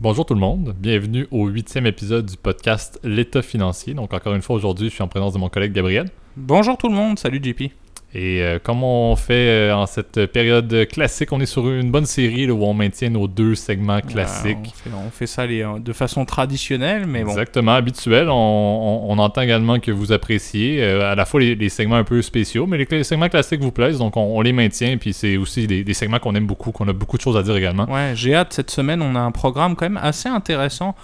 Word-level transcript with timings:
Bonjour 0.00 0.24
tout 0.24 0.34
le 0.34 0.38
monde, 0.38 0.76
bienvenue 0.78 1.26
au 1.32 1.48
huitième 1.48 1.84
épisode 1.84 2.26
du 2.26 2.36
podcast 2.36 3.00
L'État 3.02 3.42
financier. 3.42 3.94
Donc 3.94 4.14
encore 4.14 4.32
une 4.32 4.42
fois 4.42 4.54
aujourd'hui, 4.54 4.90
je 4.90 4.94
suis 4.94 5.02
en 5.02 5.08
présence 5.08 5.32
de 5.32 5.38
mon 5.38 5.48
collègue 5.48 5.72
Gabriel. 5.72 6.08
Bonjour 6.36 6.78
tout 6.78 6.88
le 6.88 6.94
monde, 6.94 7.18
salut 7.18 7.40
JP. 7.42 7.72
Et 8.14 8.40
euh, 8.42 8.58
comme 8.58 8.82
on 8.84 9.14
fait 9.16 9.34
euh, 9.68 9.74
en 9.76 9.84
cette 9.84 10.24
période 10.32 10.86
classique, 10.90 11.30
on 11.30 11.40
est 11.40 11.46
sur 11.46 11.68
une 11.68 11.90
bonne 11.90 12.06
série 12.06 12.46
là, 12.46 12.54
où 12.54 12.64
on 12.64 12.72
maintient 12.72 13.10
nos 13.10 13.28
deux 13.28 13.54
segments 13.54 14.00
classiques. 14.00 14.56
Ouais, 14.56 14.72
on, 14.86 14.90
fait, 14.90 14.96
on 15.06 15.10
fait 15.10 15.26
ça 15.26 15.44
les, 15.44 15.62
euh, 15.62 15.78
de 15.78 15.92
façon 15.92 16.24
traditionnelle, 16.24 17.04
mais 17.06 17.22
bon. 17.22 17.30
Exactement, 17.32 17.72
habituel. 17.72 18.30
On, 18.30 18.32
on- 18.34 19.12
on 19.12 19.18
entend 19.18 19.42
également 19.42 19.78
que 19.78 19.90
vous 19.90 20.10
appréciez 20.12 20.82
euh, 20.82 21.12
à 21.12 21.14
la 21.16 21.26
fois 21.26 21.40
les, 21.40 21.54
les 21.54 21.68
segments 21.68 21.96
un 21.96 22.04
peu 22.04 22.22
spéciaux, 22.22 22.66
mais 22.66 22.78
les, 22.78 22.86
les 22.90 23.04
segments 23.04 23.28
classiques 23.28 23.60
vous 23.60 23.72
plaisent, 23.72 23.98
donc 23.98 24.16
on, 24.16 24.40
les 24.40 24.52
maintient. 24.54 24.96
Puis 24.96 25.12
c'est 25.12 25.36
aussi 25.36 25.66
des, 25.66 25.84
des 25.84 25.94
segments 25.94 26.18
qu'on 26.18 26.34
aime 26.34 26.46
beaucoup, 26.46 26.72
qu'on 26.72 26.88
a 26.88 26.94
beaucoup 26.94 27.18
de 27.18 27.22
choses 27.22 27.36
à 27.36 27.42
dire 27.42 27.56
également. 27.56 27.84
Ouais, 27.92 28.12
j'ai 28.14 28.34
hâte 28.34 28.54
cette 28.54 28.70
semaine, 28.70 29.02
on 29.02 29.16
a 29.16 29.20
un 29.20 29.32
programme 29.32 29.76
quand 29.76 29.84
même 29.84 30.00
assez 30.02 30.30
intéressant, 30.30 30.94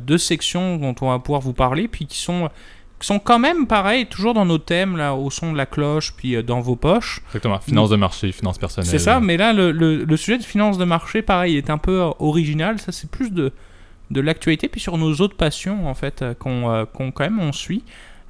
deux 0.00 0.18
sections 0.18 0.76
dont 0.76 0.94
on 1.02 1.10
va 1.10 1.18
pouvoir 1.18 1.40
vous 1.42 1.52
parler, 1.52 1.88
puis 1.88 2.06
qui 2.06 2.18
sont, 2.18 2.48
sont 3.06 3.18
quand 3.18 3.38
même 3.38 3.66
pareil, 3.66 4.06
toujours 4.06 4.34
dans 4.34 4.44
nos 4.44 4.58
thèmes, 4.58 4.96
là, 4.96 5.14
au 5.14 5.30
son 5.30 5.52
de 5.52 5.56
la 5.56 5.66
cloche, 5.66 6.12
puis 6.16 6.34
euh, 6.36 6.42
dans 6.42 6.60
vos 6.60 6.74
poches. 6.76 7.20
Exactement, 7.28 7.58
finance 7.60 7.90
de 7.90 7.96
marché, 7.96 8.32
finance 8.32 8.58
personnelle. 8.58 8.90
C'est 8.90 8.98
ça, 8.98 9.20
mais 9.20 9.36
là, 9.36 9.52
le, 9.52 9.70
le- 9.70 10.04
le 10.04 10.16
sujet 10.16 10.38
de 10.38 10.42
finance 10.42 10.78
de 10.78 10.84
marché, 10.84 11.22
pareil, 11.22 11.56
est 11.56 11.70
un 11.70 11.78
peu 11.78 12.00
euh, 12.02 12.10
original. 12.18 12.78
Ça, 12.80 12.90
c'est 12.92 13.10
plus 13.10 13.30
de, 13.32 13.52
de 14.10 14.20
l'actualité, 14.20 14.68
puis 14.68 14.80
sur 14.80 14.98
nos 14.98 15.12
autres 15.16 15.36
passions, 15.36 15.88
en 15.88 15.94
fait, 15.94 16.24
qu'on 16.38 16.70
euh, 16.70 16.84
qu'on, 16.86 17.12
quand 17.12 17.24
même 17.24 17.38
on 17.40 17.52
suit. 17.52 17.84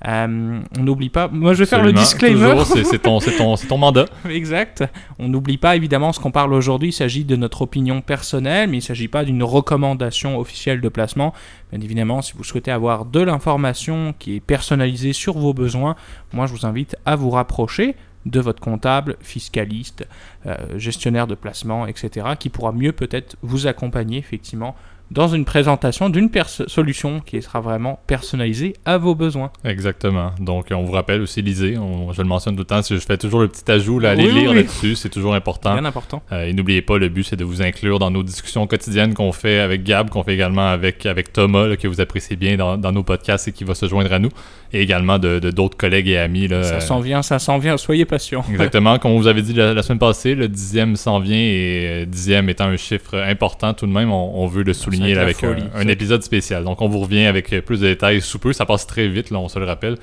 Euh, 0.07 0.61
on 0.79 0.83
n'oublie 0.83 1.09
pas. 1.09 1.29
Moi, 1.29 1.55
je 1.55 1.61
vais 1.61 1.66
faire 1.66 1.83
le 1.83 1.93
disclaimer. 1.93 2.55
ton, 3.02 3.20
ton, 3.20 3.57
c'est 3.57 3.66
ton 3.66 3.79
mandat. 3.79 4.05
exact. 4.30 4.84
On 5.19 5.29
n'oublie 5.29 5.59
pas 5.59 5.74
évidemment 5.77 6.12
ce 6.12 6.21
qu'on 6.21 6.30
parle 6.30 6.52
aujourd'hui. 6.55 6.91
Il 6.91 6.93
s'agit 6.93 7.24
de 7.24 7.37
notre 7.37 7.62
opinion 7.62 8.01
personnelle, 8.01 8.69
mais 8.69 8.77
il 8.77 8.80
ne 8.80 8.84
s'agit 8.84 9.09
pas 9.09 9.24
d'une 9.24 9.43
recommandation 9.43 10.38
officielle 10.38 10.80
de 10.80 10.88
placement. 10.88 11.34
Bien 11.73 11.80
évidemment, 11.80 12.23
si 12.23 12.34
vous 12.34 12.45
souhaitez 12.45 12.71
avoir 12.71 13.05
de 13.05 13.21
l'information 13.21 14.15
qui 14.18 14.37
est 14.37 14.40
personnalisée 14.40 15.13
sur 15.13 15.37
vos 15.37 15.52
besoins, 15.52 15.96
moi 16.33 16.46
je 16.46 16.52
vous 16.52 16.66
invite 16.66 16.96
à 17.05 17.16
vous 17.16 17.30
rapprocher 17.30 17.96
de 18.27 18.40
votre 18.40 18.60
comptable, 18.60 19.16
fiscaliste, 19.21 20.07
euh, 20.46 20.57
gestionnaire 20.77 21.27
de 21.27 21.35
placement, 21.35 21.87
etc., 21.87 22.27
qui 22.38 22.49
pourra 22.49 22.73
mieux 22.73 22.93
peut-être 22.93 23.37
vous 23.43 23.66
accompagner 23.66 24.18
effectivement 24.18 24.74
dans 25.10 25.28
une 25.28 25.45
présentation 25.45 26.10
d'une 26.10 26.28
solution 26.66 27.20
qui 27.20 27.40
sera 27.40 27.60
vraiment 27.60 27.98
personnalisée 28.06 28.74
à 28.84 28.98
vos 28.98 29.15
besoins. 29.15 29.50
Exactement. 29.65 30.32
Donc, 30.38 30.66
on 30.70 30.82
vous 30.84 30.92
rappelle 30.92 31.20
aussi, 31.23 31.40
lisez. 31.42 31.78
On- 31.78 32.12
je 32.12 32.20
le 32.20 32.28
mentionne 32.28 32.54
tout 32.54 32.60
le 32.60 32.65
temps. 32.66 32.80
Je 32.88 32.96
fais 32.96 33.16
toujours 33.16 33.40
le 33.40 33.48
petit 33.48 33.70
ajout, 33.70 33.98
là, 33.98 34.10
allez 34.10 34.26
Oui, 34.26 34.32
lire 34.32 34.50
oui. 34.50 34.56
là-dessus. 34.56 34.96
C'est 34.96 35.09
toujours 35.09 35.34
important. 35.34 35.73
Bien 35.74 35.84
important. 35.84 36.23
Euh, 36.32 36.45
et 36.46 36.52
n'oubliez 36.52 36.82
pas, 36.82 36.98
le 36.98 37.09
but, 37.09 37.23
c'est 37.24 37.37
de 37.37 37.45
vous 37.45 37.62
inclure 37.62 37.98
dans 37.98 38.10
nos 38.10 38.23
discussions 38.23 38.66
quotidiennes 38.66 39.15
qu'on 39.15 39.32
fait 39.32 39.59
avec 39.60 39.82
Gab, 39.82 40.10
qu'on 40.10 40.23
fait 40.23 40.34
également 40.34 40.68
avec, 40.68 41.06
avec 41.06 41.32
Thomas, 41.32 41.66
là, 41.66 41.76
que 41.76 41.88
vous 41.88 42.00
appréciez 42.00 42.37
bien 42.37 42.56
dans, 42.56 42.76
dans 42.76 42.93
nos 42.93 43.02
podcasts 43.02 43.48
et 43.48 43.52
qui 43.52 43.65
va 43.65 43.74
se 43.74 43.87
joindre 43.87 44.12
à 44.12 44.18
nous. 44.18 44.30
Et 44.74 44.82
également 44.82 45.18
de 45.18 45.38
d'autres 45.38 45.78
collègues 45.78 46.09
et 46.09 46.18
amis. 46.18 46.46
Là, 46.48 46.62
Ça 46.62 46.74
euh, 46.74 46.80
s'en 46.80 47.00
vient, 47.00 47.22
ça 47.22 47.38
s'en 47.38 47.56
vient. 47.56 47.78
Soyez 47.78 48.04
patients. 48.04 48.45
Exactement, 48.50 48.98
comme 48.98 49.12
on 49.12 49.18
vous 49.18 49.26
avait 49.28 49.40
dit 49.40 49.54
la, 49.54 49.72
la 49.72 49.82
semaine 49.82 49.98
passée, 49.98 50.34
le 50.34 50.46
dixième 50.48 50.96
s'en 50.96 51.20
vient 51.20 51.38
et 51.38 52.02
euh, 52.02 52.04
dixième 52.04 52.50
étant 52.50 52.65
un 52.66 52.76
chiffre 52.76 53.15
important 53.16 53.72
tout 53.72 53.87
de 53.87 53.93
même, 53.93 54.12
on, 54.12 54.43
on 54.43 54.46
veut 54.46 54.62
le 54.65 54.74
souligner 54.74 54.98
avec 55.02 55.43
un, 55.45 55.54
folie, 55.54 55.65
un 55.74 55.88
épisode 55.88 56.23
spécial. 56.23 56.65
Donc 56.65 56.80
on 56.80 56.88
vous 56.88 57.01
revient 57.01 57.27
avec 57.27 57.52
euh, 57.52 57.60
plus 57.60 57.80
de 57.80 57.87
détails 57.87 58.21
sous 58.21 58.38
peu, 58.38 58.52
ça 58.52 58.66
passe 58.66 58.87
très 58.87 59.09
vite, 59.09 59.30
là, 59.30 59.38
on 59.38 59.49
se 59.49 59.59
le 59.59 59.65
rappelle. 59.65 59.96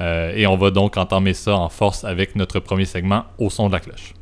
Euh, 0.00 0.32
et 0.34 0.46
on 0.46 0.56
va 0.56 0.70
donc 0.70 0.96
entamer 0.96 1.34
ça 1.34 1.54
en 1.54 1.68
force 1.68 2.04
avec 2.04 2.34
notre 2.34 2.60
premier 2.60 2.86
segment 2.86 3.24
au 3.38 3.50
son 3.50 3.68
de 3.68 3.72
la 3.72 3.80
cloche. 3.80 4.14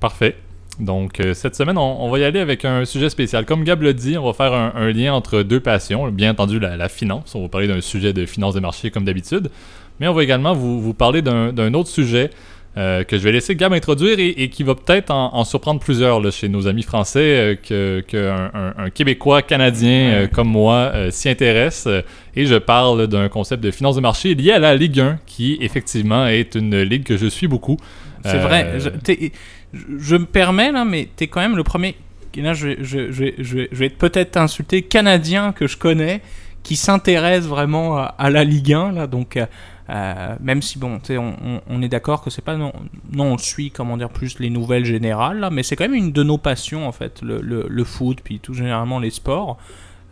Parfait. 0.00 0.36
Donc, 0.80 1.20
euh, 1.20 1.34
cette 1.34 1.54
semaine, 1.54 1.78
on, 1.78 2.04
on 2.04 2.10
va 2.10 2.18
y 2.18 2.24
aller 2.24 2.40
avec 2.40 2.64
un 2.64 2.84
sujet 2.84 3.08
spécial. 3.08 3.44
Comme 3.46 3.64
Gab 3.64 3.82
l'a 3.82 3.92
dit, 3.92 4.18
on 4.18 4.24
va 4.24 4.32
faire 4.32 4.52
un, 4.52 4.72
un 4.74 4.90
lien 4.90 5.14
entre 5.14 5.42
deux 5.42 5.60
passions. 5.60 6.08
Bien 6.08 6.32
entendu, 6.32 6.58
la, 6.58 6.76
la 6.76 6.88
finance. 6.88 7.34
On 7.34 7.42
va 7.42 7.48
parler 7.48 7.68
d'un 7.68 7.80
sujet 7.80 8.12
de 8.12 8.26
finance 8.26 8.54
de 8.54 8.60
marché 8.60 8.90
comme 8.90 9.04
d'habitude. 9.04 9.50
Mais 10.00 10.08
on 10.08 10.12
va 10.12 10.24
également 10.24 10.52
vous, 10.52 10.80
vous 10.80 10.94
parler 10.94 11.22
d'un 11.22 11.74
autre 11.74 11.88
sujet 11.88 12.30
euh, 12.76 13.04
que 13.04 13.16
je 13.16 13.22
vais 13.22 13.32
laisser 13.32 13.54
Gab 13.54 13.72
introduire 13.72 14.18
et, 14.18 14.28
et 14.30 14.48
qui 14.48 14.62
va 14.64 14.74
peut-être 14.74 15.10
en, 15.10 15.34
en 15.34 15.44
surprendre 15.44 15.80
plusieurs 15.80 16.20
là, 16.20 16.30
chez 16.30 16.48
nos 16.48 16.66
amis 16.66 16.82
français, 16.82 17.20
euh, 17.20 17.54
que, 17.54 18.02
que 18.06 18.16
un, 18.30 18.50
un- 18.54 18.74
un 18.86 18.90
Québécois 18.90 19.42
canadien 19.42 20.10
euh, 20.12 20.26
comme 20.26 20.48
moi 20.48 20.90
euh, 20.94 21.10
s'y 21.10 21.28
intéresse. 21.28 21.88
Et 22.36 22.46
je 22.46 22.56
parle 22.56 23.06
d'un 23.06 23.28
concept 23.28 23.62
de 23.62 23.70
finance 23.70 23.96
de 23.96 24.00
marché 24.00 24.34
lié 24.34 24.52
à 24.52 24.58
la 24.58 24.74
Ligue 24.74 24.98
1, 25.00 25.18
qui 25.26 25.56
effectivement 25.60 26.26
est 26.26 26.54
une 26.56 26.80
ligue 26.82 27.04
que 27.04 27.16
je 27.16 27.26
suis 27.26 27.46
beaucoup. 27.46 27.76
C'est 28.24 28.38
vrai. 28.38 28.78
Je, 29.98 30.16
me 30.16 30.24
permets 30.24 30.72
là, 30.72 30.84
mais 30.84 31.08
t'es 31.16 31.26
quand 31.26 31.40
même 31.40 31.56
le 31.56 31.64
premier. 31.64 31.94
Là, 32.36 32.54
je, 32.54 32.68
vais- 32.68 32.78
je, 32.80 33.32
je, 33.38 33.76
vais- 33.76 33.88
peut-être 33.90 34.36
insulter 34.36 34.82
canadien 34.82 35.52
que 35.52 35.66
je 35.66 35.76
connais 35.76 36.20
qui 36.62 36.76
s'intéresse 36.76 37.44
vraiment 37.44 37.98
à, 37.98 38.14
à 38.18 38.30
la 38.30 38.42
Ligue 38.44 38.72
1 38.72 38.92
là. 38.92 39.06
Donc, 39.06 39.36
euh, 39.90 40.34
même 40.40 40.62
si 40.62 40.78
bon, 40.78 40.98
on, 41.10 41.34
on- 41.44 41.60
on 41.68 41.82
est 41.82 41.88
d'accord 41.88 42.22
que 42.22 42.30
c'est 42.30 42.42
pas 42.42 42.56
non, 42.56 42.72
non, 43.12 43.24
on 43.34 43.38
suit 43.38 43.70
comment 43.70 43.96
dire 43.96 44.08
plus 44.08 44.38
les 44.38 44.50
nouvelles 44.50 44.84
générales 44.86 45.40
là, 45.40 45.50
mais 45.50 45.62
c'est 45.62 45.76
quand 45.76 45.84
même 45.84 45.94
une 45.94 46.12
de 46.12 46.22
nos 46.22 46.38
passions 46.38 46.86
en 46.88 46.92
fait, 46.92 47.20
le, 47.22 47.40
le, 47.40 47.66
le 47.68 47.84
foot 47.84 48.18
puis 48.24 48.40
tout 48.40 48.54
généralement 48.54 48.98
les 48.98 49.10
sports. 49.10 49.58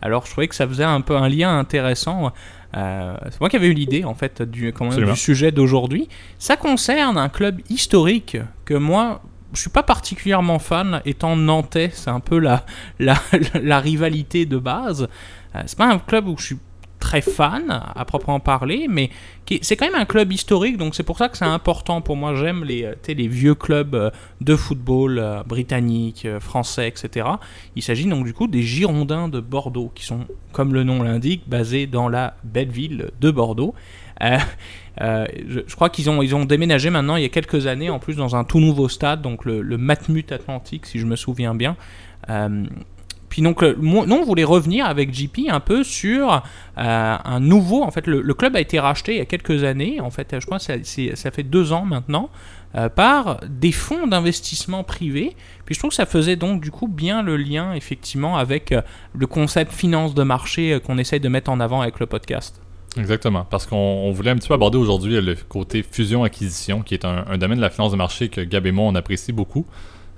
Alors, 0.01 0.25
je 0.25 0.31
trouvais 0.31 0.49
que 0.49 0.55
ça 0.55 0.67
faisait 0.67 0.83
un 0.83 0.99
peu 0.99 1.15
un 1.15 1.29
lien 1.29 1.57
intéressant. 1.57 2.33
Euh, 2.75 3.15
c'est 3.31 3.39
moi 3.39 3.49
qui 3.49 3.55
avais 3.55 3.67
eu 3.67 3.73
l'idée 3.73 4.03
en 4.03 4.15
fait 4.15 4.41
du, 4.41 4.73
comment 4.73 4.91
sujet 5.15 5.51
d'aujourd'hui. 5.53 6.09
Ça 6.39 6.57
concerne 6.57 7.17
un 7.17 7.29
club 7.29 7.61
historique 7.69 8.35
que 8.65 8.73
moi, 8.73 9.21
je 9.53 9.61
suis 9.61 9.69
pas 9.69 9.81
particulièrement 9.83 10.59
fan, 10.59 11.01
étant 11.05 11.37
nantais, 11.37 11.89
c'est 11.93 12.09
un 12.09 12.19
peu 12.19 12.37
la, 12.37 12.65
la, 12.99 13.15
la 13.63 13.79
rivalité 13.79 14.45
de 14.45 14.57
base. 14.57 15.07
Euh, 15.55 15.61
c'est 15.67 15.77
pas 15.77 15.87
un 15.87 15.99
club 15.99 16.27
où 16.27 16.35
je 16.37 16.47
suis 16.47 16.57
très 17.03 17.21
fan, 17.21 17.65
à 17.69 18.05
proprement 18.05 18.39
parler, 18.39 18.87
mais 18.89 19.09
c'est 19.61 19.75
quand 19.75 19.85
même 19.85 19.99
un 19.99 20.05
club 20.05 20.31
historique, 20.31 20.77
donc 20.77 20.95
c'est 20.95 21.03
pour 21.03 21.17
ça 21.17 21.27
que 21.27 21.37
c'est 21.37 21.43
important 21.43 21.99
pour 21.99 22.15
moi. 22.15 22.33
J'aime 22.33 22.63
les, 22.63 22.85
euh, 22.85 22.95
les 23.05 23.27
vieux 23.27 23.55
clubs 23.55 23.93
euh, 23.93 24.09
de 24.39 24.55
football 24.55 25.19
euh, 25.19 25.43
britanniques, 25.43 26.25
français, 26.39 26.87
etc. 26.87 27.27
Il 27.75 27.83
s'agit 27.83 28.05
donc 28.05 28.23
du 28.23 28.33
coup 28.33 28.47
des 28.47 28.61
Girondins 28.61 29.27
de 29.27 29.41
Bordeaux, 29.41 29.91
qui 29.93 30.05
sont, 30.05 30.21
comme 30.53 30.73
le 30.73 30.85
nom 30.85 31.03
l'indique, 31.03 31.43
basés 31.45 31.87
dans 31.87 32.07
la 32.07 32.35
belle 32.45 32.71
ville 32.71 33.11
de 33.19 33.31
Bordeaux. 33.31 33.75
Je, 34.21 35.75
crois 35.75 35.89
qu'ils 35.89 36.09
ont, 36.09 36.21
ils 36.21 36.33
ont 36.35 36.45
déménagé 36.45 36.89
maintenant 36.89 37.17
il 37.17 37.23
y 37.23 37.25
a 37.25 37.29
quelques 37.29 37.67
années, 37.67 37.89
en 37.89 37.99
plus 37.99 38.15
dans 38.15 38.37
un 38.37 38.45
tout 38.45 38.61
nouveau 38.61 38.87
stade, 38.87 39.21
donc 39.21 39.43
le, 39.43 39.61
Matmut 39.77 40.31
Atlantique, 40.31 40.85
si 40.85 40.99
je 40.99 41.05
me 41.05 41.17
souviens 41.17 41.53
bien. 41.53 41.75
Puis 43.33 43.41
donc, 43.41 43.63
nous, 43.63 43.97
on 43.97 44.23
voulait 44.23 44.43
revenir 44.43 44.85
avec 44.85 45.11
JP 45.11 45.49
un 45.49 45.59
peu 45.59 45.83
sur 45.83 46.31
euh, 46.31 46.39
un 46.77 47.39
nouveau. 47.39 47.81
En 47.81 47.89
fait, 47.89 48.05
le, 48.05 48.33
club 48.35 48.55
a 48.55 48.59
été 48.59 48.79
racheté 48.79 49.13
il 49.13 49.17
y 49.17 49.21
a 49.21 49.25
quelques 49.25 49.63
années. 49.63 49.99
En 49.99 50.11
fait, 50.11 50.35
je 50.39 50.45
crois 50.45 50.59
que 50.59 51.15
ça, 51.15 51.31
fait 51.31 51.41
deux 51.41 51.73
ans 51.73 51.83
maintenant 51.83 52.29
euh, 52.75 52.89
par 52.89 53.39
des 53.49 53.71
fonds 53.71 54.05
d'investissement 54.05 54.83
privés. 54.83 55.35
Puis 55.65 55.73
je 55.73 55.79
trouve 55.79 55.89
que 55.89 55.95
ça 55.95 56.05
faisait 56.05 56.35
donc 56.35 56.61
du 56.61 56.69
coup 56.69 56.87
bien 56.87 57.23
le 57.23 57.35
lien 57.35 57.73
effectivement 57.73 58.37
avec 58.37 58.71
euh, 58.71 58.83
le 59.15 59.25
concept 59.25 59.71
finance 59.71 60.13
de 60.13 60.21
marché 60.21 60.79
qu'on 60.85 60.99
essaye 60.99 61.19
de 61.19 61.27
mettre 61.27 61.49
en 61.49 61.59
avant 61.59 61.81
avec 61.81 61.99
le 61.99 62.05
podcast. 62.05 62.61
Exactement, 62.97 63.47
parce 63.49 63.65
qu'on 63.65 63.75
on 63.75 64.11
voulait 64.11 64.29
un 64.29 64.35
petit 64.35 64.47
peu 64.47 64.53
aborder 64.53 64.77
aujourd'hui 64.77 65.19
le 65.19 65.33
côté 65.33 65.81
fusion-acquisition, 65.81 66.83
qui 66.83 66.93
est 66.93 67.03
un, 67.03 67.25
un 67.27 67.39
domaine 67.39 67.57
de 67.57 67.63
la 67.63 67.71
finance 67.71 67.93
de 67.93 67.97
marché 67.97 68.29
que 68.29 68.41
Gab 68.41 68.67
et 68.67 68.71
moi, 68.71 68.85
on 68.85 68.93
apprécie 68.93 69.31
beaucoup, 69.31 69.65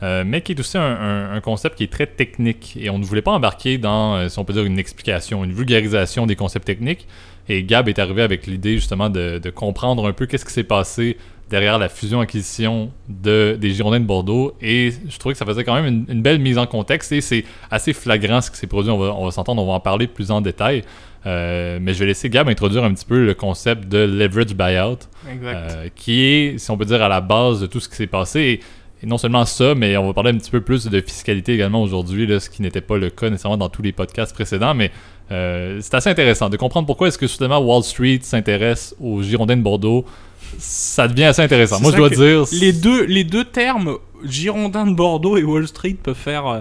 euh, 0.03 0.23
mais 0.25 0.41
qui 0.41 0.51
est 0.53 0.59
aussi 0.59 0.77
un, 0.77 0.81
un- 0.81 1.33
un 1.33 1.41
concept 1.41 1.75
qui 1.77 1.83
est 1.83 1.91
très 1.91 2.07
technique. 2.07 2.77
Et 2.79 2.89
on 2.89 2.97
ne 2.99 3.03
voulait 3.05 3.21
pas 3.21 3.31
embarquer 3.31 3.77
dans, 3.77 4.15
euh, 4.15 4.29
si 4.29 4.37
on 4.39 4.43
peut 4.45 4.53
dire, 4.53 4.63
une 4.65 4.79
explication, 4.79 5.43
une 5.43 5.53
vulgarisation 5.53 6.25
des 6.25 6.35
concepts 6.35 6.65
techniques. 6.65 7.07
Et 7.47 7.63
Gab 7.63 7.87
est 7.89 7.99
arrivé 7.99 8.21
avec 8.23 8.47
l'idée 8.47 8.73
justement 8.75 9.09
de, 9.09 9.37
de 9.39 9.49
comprendre 9.51 10.07
un 10.07 10.13
peu 10.13 10.25
qu'est-ce 10.25 10.45
qui 10.45 10.53
s'est 10.53 10.63
passé 10.63 11.17
derrière 11.49 11.77
la 11.77 11.89
fusion-acquisition 11.89 12.89
de, 13.07 13.55
des 13.61 13.69
Girondins 13.69 13.99
de 13.99 14.05
Bordeaux. 14.05 14.55
Et 14.61 14.91
je 15.07 15.17
trouvais 15.19 15.33
que 15.33 15.39
ça 15.39 15.45
faisait 15.45 15.63
quand 15.63 15.75
même 15.75 15.85
une, 15.85 16.05
une 16.09 16.21
belle 16.23 16.39
mise 16.39 16.57
en 16.57 16.65
contexte 16.65 17.11
et 17.11 17.21
c'est 17.21 17.45
assez 17.69 17.93
flagrant 17.93 18.41
ce 18.41 18.49
qui 18.49 18.57
s'est 18.57 18.65
produit. 18.67 18.89
On 18.89 18.97
va, 18.97 19.13
on 19.13 19.25
va 19.25 19.31
s'entendre, 19.31 19.61
on 19.61 19.67
va 19.67 19.73
en 19.73 19.79
parler 19.79 20.07
plus 20.07 20.31
en 20.31 20.41
détail. 20.41 20.83
Euh, 21.27 21.79
mais 21.81 21.93
je 21.93 21.99
vais 21.99 22.05
laisser 22.07 22.29
Gab 22.29 22.49
introduire 22.49 22.83
un 22.83 22.93
petit 22.93 23.05
peu 23.05 23.25
le 23.25 23.33
concept 23.35 23.87
de 23.87 23.97
leverage 23.99 24.53
buyout, 24.55 24.99
qui 25.95 26.21
est, 26.23 26.57
si 26.59 26.69
on 26.71 26.77
peut 26.77 26.85
dire, 26.85 27.01
à 27.01 27.07
la 27.09 27.21
base 27.21 27.61
de 27.61 27.65
tout 27.67 27.79
ce 27.79 27.89
qui 27.89 27.95
s'est 27.95 28.05
passé. 28.07 28.39
Et, 28.41 28.59
et 29.05 29.07
non 29.07 29.17
seulement 29.17 29.45
ça, 29.45 29.75
mais 29.75 29.95
on 29.97 30.07
va 30.07 30.13
parler 30.13 30.31
un 30.31 30.37
petit 30.37 30.51
peu 30.51 30.61
plus 30.61 30.87
de 30.87 31.01
fiscalité 31.01 31.53
également 31.53 31.81
aujourd'hui, 31.81 32.27
ce 32.39 32.49
qui 32.49 32.61
n'était 32.61 32.81
pas 32.81 32.97
le 32.97 33.09
cas 33.09 33.29
nécessairement 33.29 33.57
dans 33.57 33.69
tous 33.69 33.81
les 33.81 33.91
podcasts 33.91 34.33
précédents. 34.33 34.73
Mais 34.73 34.91
euh, 35.31 35.79
c'est 35.81 35.93
assez 35.93 36.09
intéressant 36.09 36.49
de 36.49 36.57
comprendre 36.57 36.87
pourquoi 36.87 37.07
est-ce 37.07 37.17
que 37.17 37.27
soudainement 37.27 37.59
Wall 37.59 37.83
Street 37.83 38.19
s'intéresse 38.21 38.95
aux 38.99 39.21
Girondins 39.21 39.57
de 39.57 39.61
Bordeaux. 39.61 40.05
Ça 40.57 41.07
devient 41.07 41.25
assez 41.25 41.41
intéressant. 41.41 41.79
Moi, 41.81 41.91
je 41.91 41.97
dois 41.97 42.09
dire. 42.09 42.45
Les 42.59 42.73
deux, 42.73 43.05
les 43.05 43.23
deux 43.23 43.45
termes, 43.45 43.97
Girondins 44.23 44.87
de 44.87 44.93
Bordeaux 44.95 45.37
et 45.37 45.43
Wall 45.43 45.67
Street, 45.67 45.97
peuvent 46.01 46.15
faire 46.15 46.47
euh, 46.47 46.59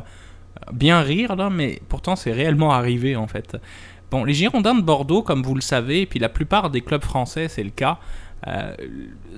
bien 0.73 1.01
rire, 1.01 1.37
là, 1.37 1.51
mais 1.51 1.81
pourtant 1.89 2.17
c'est 2.17 2.33
réellement 2.33 2.73
arrivé 2.73 3.17
en 3.17 3.27
fait. 3.27 3.57
Bon, 4.11 4.25
les 4.25 4.35
Girondins 4.35 4.75
de 4.75 4.83
Bordeaux, 4.83 5.23
comme 5.23 5.43
vous 5.43 5.55
le 5.55 5.61
savez, 5.61 6.03
et 6.03 6.07
puis 6.07 6.19
la 6.19 6.29
plupart 6.29 6.71
des 6.71 6.83
clubs 6.83 7.03
français, 7.03 7.49
c'est 7.49 7.65
le 7.65 7.71
cas, 7.71 7.99
euh, 8.47 8.75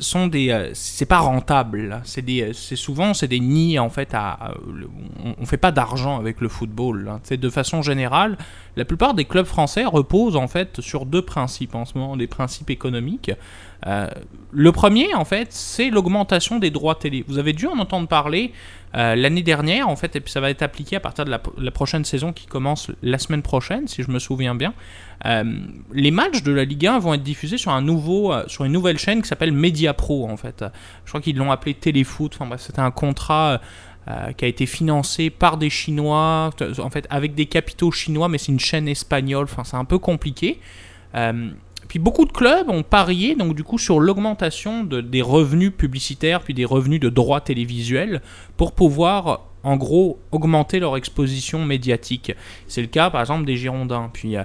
sont 0.00 0.26
des 0.26 0.50
euh, 0.50 0.70
c'est 0.74 1.06
pas 1.06 1.20
rentable 1.20 2.00
c'est 2.04 2.22
des 2.22 2.52
c'est 2.52 2.74
souvent 2.74 3.14
c'est 3.14 3.28
des 3.28 3.38
nids 3.38 3.78
en 3.78 3.88
fait 3.88 4.14
à, 4.14 4.54
on, 5.24 5.34
on 5.38 5.46
fait 5.46 5.56
pas 5.56 5.70
d'argent 5.70 6.18
avec 6.18 6.40
le 6.40 6.48
football. 6.48 7.20
C'est 7.22 7.38
de 7.38 7.50
façon 7.50 7.82
générale 7.82 8.36
la 8.76 8.84
plupart 8.84 9.14
des 9.14 9.24
clubs 9.24 9.46
français 9.46 9.84
reposent 9.84 10.36
en 10.36 10.48
fait 10.48 10.80
sur 10.80 11.06
deux 11.06 11.22
principes 11.22 11.74
en 11.74 11.84
ce 11.84 11.96
moment 11.96 12.16
des 12.16 12.26
principes 12.26 12.70
économiques 12.70 13.30
euh, 13.86 14.08
le 14.52 14.72
premier 14.72 15.14
en 15.14 15.24
fait 15.24 15.52
c'est 15.52 15.90
l'augmentation 15.90 16.58
des 16.58 16.70
droits 16.70 16.96
télé 16.96 17.24
vous 17.28 17.38
avez 17.38 17.52
dû 17.52 17.66
en 17.66 17.78
entendre 17.78 18.08
parler 18.08 18.52
euh, 18.96 19.14
l'année 19.14 19.42
dernière, 19.42 19.88
en 19.88 19.96
fait, 19.96 20.16
et 20.16 20.20
puis 20.20 20.32
ça 20.32 20.40
va 20.40 20.48
être 20.48 20.62
appliqué 20.62 20.96
à 20.96 21.00
partir 21.00 21.26
de 21.26 21.30
la, 21.30 21.70
prochaine 21.70 22.04
saison 22.04 22.32
qui 22.32 22.46
commence 22.46 22.90
la 23.02 23.18
semaine 23.18 23.42
prochaine, 23.42 23.86
si 23.88 24.02
je 24.02 24.10
me 24.10 24.18
souviens 24.18 24.54
bien. 24.54 24.72
Euh, 25.26 25.44
les 25.92 26.10
matchs 26.10 26.42
de 26.42 26.52
la 26.52 26.64
Ligue 26.64 26.86
1 26.86 26.98
vont 27.00 27.12
être 27.12 27.22
diffusés 27.22 27.58
sur 27.58 27.72
un 27.72 27.82
nouveau, 27.82 28.32
sur 28.46 28.64
une 28.64 28.72
nouvelle 28.72 28.98
chaîne 28.98 29.20
qui 29.20 29.28
s'appelle 29.28 29.52
Media 29.52 29.92
Pro, 29.92 30.26
en 30.30 30.38
fait. 30.38 30.64
Je 31.04 31.10
crois 31.10 31.20
qu'ils 31.20 31.36
l'ont 31.36 31.50
appelé 31.50 31.74
Téléfoot. 31.74 32.38
Enfin 32.40 32.56
c'était 32.56 32.80
un 32.80 32.90
contrat. 32.90 33.60
Qui 34.36 34.44
a 34.44 34.48
été 34.48 34.66
financé 34.66 35.30
par 35.30 35.56
des 35.56 35.68
Chinois, 35.68 36.50
en 36.78 36.90
fait 36.90 37.08
avec 37.10 37.34
des 37.34 37.46
capitaux 37.46 37.90
chinois, 37.90 38.28
mais 38.28 38.38
c'est 38.38 38.52
une 38.52 38.60
chaîne 38.60 38.86
espagnole, 38.86 39.46
enfin 39.50 39.64
c'est 39.64 39.76
un 39.76 39.84
peu 39.84 39.98
compliqué. 39.98 40.60
Puis 41.88 41.98
beaucoup 41.98 42.24
de 42.24 42.32
clubs 42.32 42.68
ont 42.68 42.82
parié 42.82 43.34
donc 43.34 43.56
sur 43.78 44.00
l'augmentation 44.00 44.84
de, 44.84 45.00
des 45.00 45.22
revenus 45.22 45.72
publicitaires 45.76 46.40
puis 46.42 46.54
des 46.54 46.64
revenus 46.64 47.00
de 47.00 47.08
droits 47.08 47.40
télévisuels 47.40 48.22
pour 48.56 48.72
pouvoir 48.72 49.42
en 49.62 49.76
gros 49.76 50.20
augmenter 50.30 50.78
leur 50.78 50.96
exposition 50.96 51.64
médiatique. 51.64 52.32
C'est 52.68 52.80
le 52.80 52.86
cas 52.86 53.10
par 53.10 53.20
exemple 53.20 53.44
des 53.44 53.56
Girondins. 53.56 54.10
Puis 54.12 54.36
euh, 54.36 54.42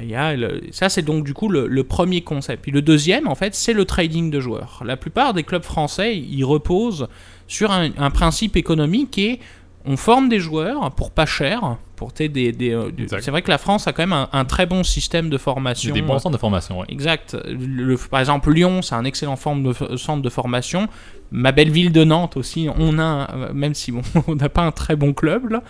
il 0.00 0.10
y 0.10 0.72
ça 0.72 0.88
c'est 0.88 1.02
donc 1.02 1.24
du 1.24 1.34
coup 1.34 1.48
le, 1.48 1.66
le, 1.66 1.84
premier 1.84 2.22
concept. 2.22 2.62
Puis 2.62 2.72
le 2.72 2.80
deuxième 2.80 3.28
en 3.28 3.34
fait 3.34 3.54
c'est 3.54 3.74
le 3.74 3.84
trading 3.84 4.30
de 4.30 4.40
joueurs. 4.40 4.82
La 4.84 4.96
plupart 4.96 5.34
des 5.34 5.42
clubs 5.42 5.62
français 5.62 6.16
ils 6.16 6.44
reposent 6.44 7.08
sur 7.46 7.70
un, 7.70 7.90
un 7.98 8.10
principe 8.10 8.56
économique 8.56 9.10
qui 9.10 9.26
est 9.26 9.40
on 9.84 9.96
forme 9.96 10.28
des 10.28 10.40
joueurs 10.40 10.90
pour 10.92 11.10
pas 11.10 11.26
cher. 11.26 11.76
Pour 11.96 12.10
des, 12.10 12.28
des, 12.28 12.50
des 12.50 12.76
c'est 13.20 13.30
vrai 13.30 13.42
que 13.42 13.50
la 13.50 13.58
France 13.58 13.86
a 13.86 13.92
quand 13.92 14.02
même 14.02 14.12
un, 14.12 14.28
un 14.32 14.44
très 14.44 14.66
bon 14.66 14.82
système 14.82 15.30
de 15.30 15.38
formation. 15.38 15.94
Des 15.94 16.02
bons 16.02 16.18
centres 16.18 16.32
de 16.32 16.40
formation, 16.40 16.80
oui. 16.80 16.86
Exact. 16.88 17.36
Le, 17.46 17.96
par 17.96 18.18
exemple, 18.18 18.50
Lyon, 18.52 18.82
c'est 18.82 18.96
un 18.96 19.04
excellent 19.04 19.36
forme 19.36 19.62
de, 19.62 19.96
centre 19.96 20.20
de 20.20 20.28
formation. 20.28 20.88
Ma 21.30 21.52
belle 21.52 21.70
ville 21.70 21.92
de 21.92 22.02
Nantes 22.02 22.36
aussi, 22.36 22.68
on 22.76 22.98
a, 22.98 23.52
même 23.52 23.74
si 23.74 23.92
bon, 23.92 24.02
on 24.26 24.34
n'a 24.34 24.48
pas 24.48 24.62
un 24.62 24.72
très 24.72 24.96
bon 24.96 25.12
club 25.12 25.50
là, 25.50 25.62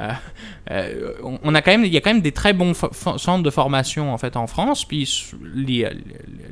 euh, 0.00 0.12
euh, 0.70 1.12
on 1.42 1.54
a 1.54 1.62
quand 1.62 1.72
même, 1.72 1.84
il 1.84 1.92
y 1.92 1.96
a 1.96 2.00
quand 2.00 2.12
même 2.12 2.22
des 2.22 2.32
très 2.32 2.52
bons 2.52 2.72
centres 2.74 3.42
de 3.42 3.50
formation 3.50 4.12
en 4.12 4.18
fait 4.18 4.36
en 4.36 4.46
France. 4.46 4.84
Puis 4.84 5.32
les, 5.54 5.88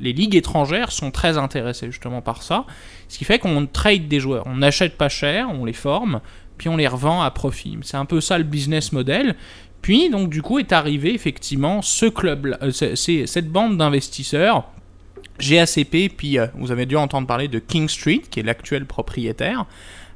les 0.01 0.13
ligues 0.13 0.35
étrangères 0.35 0.91
sont 0.91 1.11
très 1.11 1.39
intéressées 1.39 1.87
justement 1.91 2.23
par 2.23 2.43
ça, 2.43 2.65
ce 3.09 3.19
qui 3.19 3.25
fait 3.25 3.39
qu'on 3.39 3.67
trade 3.67 4.09
des 4.09 4.21
joueurs, 4.21 4.47
on 4.47 4.57
n'achète 4.57 4.97
pas 4.97 5.09
cher, 5.09 5.49
on 5.51 5.65
les 5.65 5.73
forme 5.73 6.21
puis 6.59 6.69
on 6.69 6.77
les 6.77 6.89
revend 6.89 7.23
à 7.23 7.31
profit. 7.31 7.79
C'est 7.83 7.97
un 7.97 8.05
peu 8.05 8.21
ça 8.21 8.39
le 8.39 8.45
business 8.45 8.93
model. 8.93 9.37
Puis, 9.83 10.11
donc, 10.11 10.31
du 10.31 10.43
coup, 10.43 10.59
est 10.59 10.73
arrivé 10.73 11.15
effectivement 11.15 11.81
ce 11.83 12.07
club, 12.07 12.59
euh, 12.61 12.71
c'est 12.73 13.27
cette 13.27 13.49
bande 13.49 13.77
d'investisseurs, 13.77 14.69
GACP, 15.39 16.09
puis 16.17 16.39
euh, 16.39 16.47
vous 16.55 16.73
avez 16.73 16.87
dû 16.87 16.97
entendre 16.97 17.27
parler 17.27 17.49
de 17.49 17.59
King 17.59 17.89
Street, 17.89 18.23
qui 18.31 18.41
est 18.41 18.43
l'actuel 18.43 18.87
propriétaire, 18.87 19.67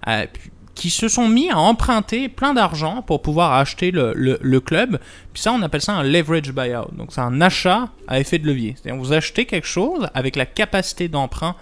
euh, 0.09 0.27
qui 0.75 0.91
se 0.91 1.09
sont 1.09 1.29
mis 1.29 1.51
à 1.51 1.59
emprunter 1.59 2.29
plein 2.29 2.55
d'argent 2.55 3.03
pour 3.03 3.23
pouvoir 3.23 3.53
acheter 3.53 3.91
le, 3.91 4.59
club. 4.61 4.99
Puis 5.33 5.43
ça, 5.43 5.53
on 5.53 5.63
appelle 5.63 5.83
ça 5.83 5.93
un 5.93 6.03
leverage 6.03 6.53
buyout. 6.53 6.91
Donc, 6.97 7.13
c'est 7.13 7.21
un 7.21 7.41
achat 7.41 7.91
à 8.09 8.19
effet 8.19 8.39
de 8.39 8.47
levier. 8.47 8.75
C'est-à-dire, 8.75 9.01
vous 9.01 9.13
achetez 9.13 9.45
quelque 9.45 9.67
chose 9.67 10.09
avec 10.15 10.37
la 10.37 10.47
capacité 10.47 11.09
d'emprunt 11.09 11.55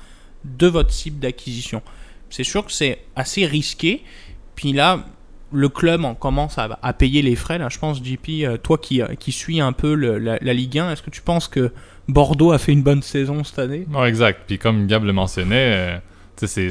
de 0.45 0.67
votre 0.67 0.93
cible 0.93 1.19
d'acquisition. 1.19 1.83
C'est 2.31 2.45
sûr 2.45 2.65
que 2.65 2.73
c'est 2.73 3.05
assez 3.17 3.45
risqué. 3.45 4.03
Puis 4.59 4.73
là, 4.73 5.05
le 5.53 5.69
club 5.69 6.03
commence 6.19 6.59
à, 6.59 6.93
payer 6.93 7.23
les 7.23 7.37
frais. 7.37 7.59
Là, 7.59 7.69
je 7.71 7.79
pense, 7.79 8.03
JP, 8.03 8.29
euh, 8.43 8.57
toi 8.57 8.77
qui, 8.77 9.01
euh, 9.01 9.15
qui 9.15 9.31
suis 9.31 9.61
un 9.61 9.71
peu 9.71 9.95
la, 9.95 10.53
Ligue 10.53 10.81
1, 10.81 10.91
est-ce 10.91 11.01
que 11.01 11.11
tu 11.11 11.23
penses 11.23 11.47
que 11.47 11.71
Bordeaux 12.09 12.51
a 12.51 12.59
fait 12.59 12.73
une 12.73 12.83
bonne 12.83 13.03
saison 13.03 13.45
cette 13.45 13.61
année? 13.61 13.87
Non, 13.89 14.05
exact. 14.05 14.41
Puis 14.49 14.59
comme 14.59 14.89
Gab 14.89 15.05
le 15.05 15.13
mentionnait, 15.13 15.95
euh, 15.95 15.99
c'est 16.45 16.71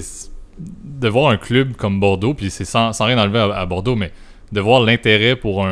de 0.59 1.07
voir 1.07 1.31
un 1.31 1.37
club 1.37 1.77
comme 1.77 2.01
Bordeaux, 2.01 2.33
puis 2.33 2.49
c'est 2.49 2.65
sans, 2.65 2.91
rien 2.99 3.17
enlever 3.17 3.39
à, 3.39 3.65
Bordeaux, 3.65 3.95
mais 3.95 4.11
de 4.51 4.59
voir 4.59 4.81
l'intérêt 4.81 5.37
pour 5.37 5.65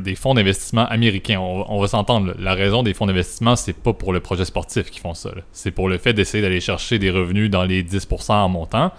des 0.00 0.14
fonds 0.14 0.32
d'investissement 0.32 0.86
américains. 0.86 1.40
On, 1.40 1.66
on 1.68 1.78
va 1.78 1.88
s'entendre, 1.88 2.34
la 2.38 2.54
raison 2.54 2.82
des 2.82 2.94
fonds 2.94 3.04
d'investissement, 3.04 3.54
c'est 3.54 3.76
pas 3.76 3.92
pour 3.92 4.14
le 4.14 4.20
projet 4.20 4.46
sportif 4.46 4.90
qui 4.90 4.98
font 4.98 5.12
ça. 5.12 5.30
C'est 5.52 5.72
pour 5.72 5.90
le 5.90 5.98
fait 5.98 6.14
d'essayer 6.14 6.42
d'aller 6.42 6.60
chercher 6.60 6.98
des 6.98 7.10
revenus 7.10 7.50
dans 7.50 7.64
les 7.64 7.82
10% 7.82 8.32
en 8.32 8.48
montant 8.48 8.92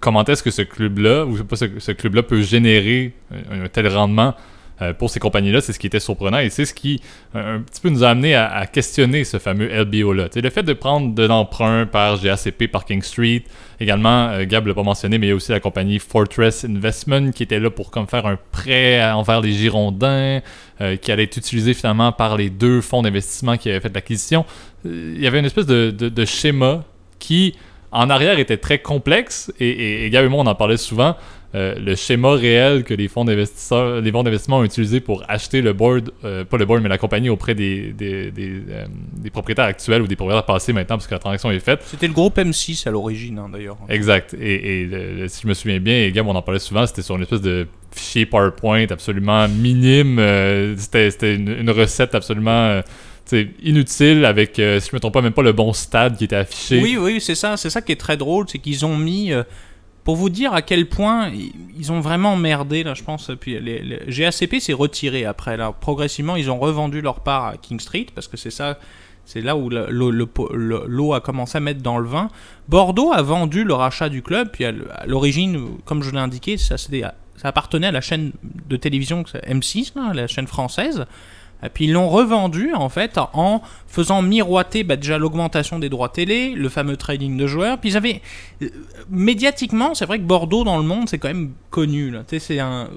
comment 0.00 0.24
est-ce 0.24 0.42
que 0.42 0.50
ce 0.50 0.62
club-là, 0.62 1.24
ou 1.26 1.42
pas 1.44 1.56
ce, 1.56 1.66
ce 1.78 1.92
club-là 1.92 2.22
peut 2.22 2.42
générer 2.42 3.12
un, 3.32 3.64
un 3.64 3.68
tel 3.68 3.88
rendement 3.88 4.34
euh, 4.80 4.92
pour 4.92 5.10
ces 5.10 5.18
compagnies-là, 5.18 5.60
c'est 5.60 5.72
ce 5.72 5.78
qui 5.78 5.88
était 5.88 6.00
surprenant 6.00 6.38
et 6.38 6.50
c'est 6.50 6.64
ce 6.64 6.72
qui 6.72 7.00
euh, 7.34 7.56
un 7.56 7.60
petit 7.60 7.80
peu 7.80 7.88
nous 7.88 8.04
a 8.04 8.10
amené 8.10 8.34
à, 8.34 8.64
questionner 8.66 9.24
ce 9.24 9.38
fameux 9.38 9.68
LBO-là. 9.68 10.28
le 10.34 10.50
fait 10.50 10.62
de 10.62 10.72
prendre 10.72 11.14
de 11.14 11.24
l'emprunt 11.24 11.86
par 11.86 12.20
GACP, 12.20 12.68
par 12.70 12.84
King 12.84 13.02
Street, 13.02 13.42
également, 13.80 14.28
euh, 14.28 14.44
Gab 14.46 14.66
l'a 14.66 14.74
pas 14.74 14.84
mentionné, 14.84 15.18
mais 15.18 15.26
il 15.26 15.30
y 15.30 15.32
a 15.32 15.36
aussi 15.36 15.50
la 15.50 15.60
compagnie 15.60 15.98
Fortress 15.98 16.64
Investment 16.64 17.32
qui 17.32 17.42
était 17.42 17.58
là 17.58 17.70
pour 17.70 17.90
comme 17.90 18.06
faire 18.06 18.26
un 18.26 18.38
prêt 18.52 19.02
envers 19.10 19.40
les 19.40 19.52
Girondins, 19.52 20.40
euh, 20.80 20.96
qui 20.96 21.10
allait 21.10 21.24
être 21.24 21.36
utilisé 21.36 21.74
finalement 21.74 22.12
par 22.12 22.36
les 22.36 22.50
deux 22.50 22.80
fonds 22.80 23.02
d'investissement 23.02 23.56
qui 23.56 23.70
avaient 23.70 23.80
fait 23.80 23.94
l'acquisition. 23.94 24.44
Il 24.84 25.20
y 25.20 25.26
avait 25.26 25.40
une 25.40 25.46
espèce 25.46 25.66
de 25.66 26.24
schéma 26.24 26.84
qui 27.18 27.54
en 27.92 28.10
arrière 28.10 28.38
était 28.38 28.56
très 28.56 28.78
complexe 28.78 29.52
et, 29.58 29.68
et, 29.68 30.06
et 30.06 30.10
Gab 30.10 30.24
et 30.24 30.28
moi 30.28 30.42
on 30.42 30.46
en 30.46 30.54
parlait 30.54 30.76
souvent. 30.76 31.16
Euh, 31.54 31.76
le 31.78 31.94
schéma 31.94 32.34
réel 32.34 32.84
que 32.84 32.92
les 32.92 33.08
fonds 33.08 33.24
d'investisseurs, 33.24 34.02
les 34.02 34.12
fonds 34.12 34.22
d'investissement 34.22 34.58
ont 34.58 34.64
utilisé 34.64 35.00
pour 35.00 35.24
acheter 35.28 35.62
le 35.62 35.72
board, 35.72 36.10
euh, 36.22 36.44
pas 36.44 36.58
le 36.58 36.66
board 36.66 36.82
mais 36.82 36.90
la 36.90 36.98
compagnie 36.98 37.30
auprès 37.30 37.54
des, 37.54 37.94
des, 37.94 38.30
des, 38.30 38.60
euh, 38.68 38.84
des, 39.14 39.30
propriétaires 39.30 39.64
actuels 39.64 40.02
ou 40.02 40.06
des 40.06 40.14
propriétaires 40.14 40.44
passés 40.44 40.74
maintenant 40.74 40.96
parce 40.96 41.06
que 41.06 41.14
la 41.14 41.20
transaction 41.20 41.50
est 41.50 41.60
faite. 41.60 41.80
C'était 41.86 42.06
le 42.06 42.12
groupe 42.12 42.36
M6 42.36 42.86
à 42.86 42.90
l'origine 42.90 43.38
hein, 43.38 43.48
d'ailleurs. 43.50 43.78
Exact. 43.88 44.36
Et, 44.38 44.82
et 44.82 44.84
le, 44.84 45.28
si 45.28 45.40
je 45.42 45.48
me 45.48 45.54
souviens 45.54 45.80
bien, 45.80 45.94
et 45.94 46.12
Gab 46.12 46.26
on 46.26 46.34
en 46.34 46.42
parlait 46.42 46.60
souvent, 46.60 46.86
c'était 46.86 47.00
sur 47.00 47.16
une 47.16 47.22
espèce 47.22 47.40
de 47.40 47.66
fichier 47.92 48.26
PowerPoint 48.26 48.84
absolument 48.90 49.48
minime. 49.48 50.18
C'était 50.76 51.34
une, 51.34 51.48
une, 51.48 51.70
recette 51.70 52.14
absolument 52.14 52.82
inutile 53.62 54.24
avec, 54.24 54.58
euh, 54.58 54.80
si 54.80 54.90
je 54.90 54.96
me 54.96 55.00
trompe 55.00 55.14
pas, 55.14 55.22
même 55.22 55.32
pas 55.32 55.42
le 55.42 55.52
bon 55.52 55.72
stade 55.72 56.16
qui 56.16 56.24
était 56.24 56.36
affiché. 56.36 56.80
Oui, 56.80 56.96
oui, 56.98 57.20
c'est 57.20 57.34
ça, 57.34 57.56
c'est 57.56 57.70
ça 57.70 57.82
qui 57.82 57.92
est 57.92 58.00
très 58.00 58.16
drôle, 58.16 58.46
c'est 58.48 58.58
qu'ils 58.58 58.84
ont 58.86 58.96
mis, 58.96 59.32
euh, 59.32 59.42
pour 60.04 60.16
vous 60.16 60.30
dire 60.30 60.52
à 60.54 60.62
quel 60.62 60.88
point 60.88 61.30
ils 61.78 61.92
ont 61.92 62.00
vraiment 62.00 62.36
merdé, 62.36 62.82
là, 62.82 62.94
je 62.94 63.02
pense, 63.02 63.30
puis 63.40 63.60
les, 63.60 63.80
les 63.80 64.00
GACP 64.08 64.60
s'est 64.60 64.72
retiré 64.72 65.24
après, 65.24 65.56
là, 65.56 65.72
progressivement, 65.72 66.36
ils 66.36 66.50
ont 66.50 66.58
revendu 66.58 67.00
leur 67.00 67.20
part 67.20 67.46
à 67.46 67.56
King 67.56 67.80
Street, 67.80 68.06
parce 68.14 68.28
que 68.28 68.36
c'est 68.36 68.50
ça, 68.50 68.78
c'est 69.28 69.42
là 69.42 69.56
où 69.56 69.68
l'eau 69.68 71.12
a 71.12 71.20
commencé 71.20 71.58
à 71.58 71.60
mettre 71.60 71.82
dans 71.82 71.98
le 71.98 72.08
vin. 72.08 72.30
Bordeaux 72.66 73.12
a 73.12 73.20
vendu 73.20 73.62
le 73.62 73.74
rachat 73.74 74.08
du 74.08 74.22
club, 74.22 74.48
puis 74.50 74.64
à 74.64 74.72
l'origine, 75.06 75.76
comme 75.84 76.02
je 76.02 76.10
l'ai 76.10 76.18
indiqué, 76.18 76.56
ça, 76.56 76.78
ça 76.78 76.88
appartenait 77.42 77.88
à 77.88 77.92
la 77.92 78.00
chaîne 78.00 78.32
de 78.42 78.76
télévision 78.76 79.24
M6, 79.24 79.92
là, 79.96 80.14
la 80.14 80.26
chaîne 80.28 80.46
française. 80.46 81.04
Et 81.62 81.68
puis 81.68 81.86
ils 81.86 81.92
l'ont 81.92 82.08
revendu 82.08 82.72
en 82.74 82.88
fait 82.88 83.18
en 83.32 83.62
faisant 83.86 84.22
miroiter 84.22 84.84
bah, 84.84 84.96
déjà 84.96 85.18
l'augmentation 85.18 85.78
des 85.78 85.88
droits 85.88 86.08
télé, 86.08 86.50
le 86.50 86.68
fameux 86.68 86.96
trading 86.96 87.36
de 87.36 87.46
joueurs. 87.46 87.78
Puis 87.78 87.90
ils 87.90 87.96
avaient 87.96 88.22
euh, 88.62 88.68
médiatiquement, 89.10 89.94
c'est 89.94 90.06
vrai 90.06 90.18
que 90.18 90.24
Bordeaux 90.24 90.64
dans 90.64 90.76
le 90.76 90.84
monde 90.84 91.08
c'est 91.08 91.18
quand 91.18 91.28
même 91.28 91.52
connu. 91.70 92.14
C'est 92.38 92.60
un 92.60 92.88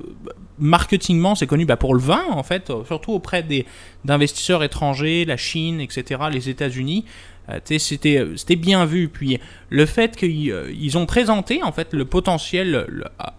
marketingement 0.60 1.34
c'est 1.34 1.48
connu 1.48 1.66
bah, 1.66 1.78
pour 1.78 1.96
le 1.96 2.02
vin 2.02 2.24
en 2.30 2.44
fait, 2.44 2.72
surtout 2.86 3.14
auprès 3.14 3.42
des 3.42 3.66
d'investisseurs 4.06 4.64
étrangers, 4.64 5.26
la 5.26 5.38
Chine, 5.38 5.82
etc., 5.82 6.22
les 6.32 6.50
États-Unis. 6.50 7.06
Euh, 7.50 7.60
c'était 7.66 8.28
c'était 8.36 8.56
bien 8.56 8.86
vu. 8.86 9.10
Puis 9.10 9.40
le 9.70 9.88
fait 9.88 10.16
qu'ils 10.16 10.52
euh, 10.52 10.96
ont 10.96 11.08
présenté 11.08 11.64
en 11.64 11.72
fait 11.72 11.94
le 11.94 12.06
potentiel 12.06 12.88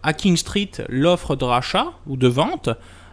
à 0.03 0.13
King 0.13 0.37
Street 0.37 0.71
l'offre 0.89 1.37
de 1.37 1.45
rachat 1.45 1.93
ou 2.09 2.17
de 2.17 2.27
vente 2.27 2.71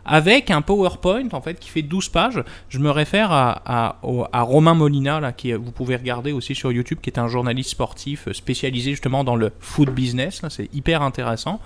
avec 0.10 0.50
un 0.50 0.62
PowerPoint 0.62 1.30
en 1.34 1.42
fait 1.42 1.60
qui 1.60 1.70
fait 1.70 1.84
12 1.84 2.10
pages. 2.10 2.44
Je 2.68 2.80
me 2.80 2.89
réfère 2.89 3.32
à, 3.32 3.62
à, 4.34 4.42
Romain 4.42 4.74
Molina, 4.74 5.20
là, 5.20 5.32
qui 5.32 5.54
vous 5.54 5.72
pouvez 5.72 5.96
regarder 5.96 6.32
aussi 6.32 6.56
sur 6.56 6.72
YouTube, 6.72 6.98
qui 7.01 7.12
est 7.12 7.20
un 7.20 7.28
journaliste 7.28 7.70
sportif 7.70 8.28
spécialisé 8.32 8.92
justement 8.92 9.24
dans 9.24 9.36
le 9.36 9.51
food 9.60 9.92
business. 9.92 10.42
C'est 10.50 10.74
hyper 10.74 11.04
intéressant. 11.04 11.62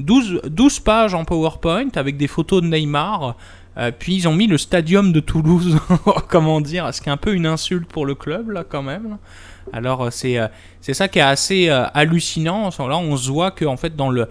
12, 0.00 0.40
12 0.46 0.80
pages 0.80 1.14
en 1.14 1.24
PowerPoint 1.24 1.90
avec 1.94 2.16
des 2.16 2.26
photos 2.26 2.62
de 2.62 2.66
Neymar. 2.66 3.36
Euh, 3.76 3.92
puis 3.96 4.16
ils 4.16 4.28
ont 4.28 4.34
mis 4.34 4.48
le 4.48 4.58
stadium 4.58 5.12
de 5.12 5.20
Toulouse, 5.20 5.78
comment 6.28 6.60
dire, 6.60 6.92
ce 6.92 7.00
qui 7.00 7.08
est 7.08 7.12
un 7.12 7.16
peu 7.16 7.32
une 7.32 7.46
insulte 7.46 7.88
pour 7.88 8.06
le 8.06 8.16
club 8.16 8.50
là 8.50 8.64
quand 8.68 8.82
même. 8.82 9.18
Alors 9.72 10.12
c'est 10.12 10.38
euh, 10.38 10.48
c'est 10.80 10.94
ça 10.94 11.08
qui 11.08 11.20
est 11.20 11.22
assez 11.22 11.68
euh, 11.68 11.86
hallucinant. 11.94 12.70
Là 12.70 12.96
on 12.96 13.16
se 13.16 13.30
voit 13.30 13.52
que 13.52 13.64
en 13.64 13.76
fait 13.76 13.94
dans 13.96 14.10
le 14.10 14.28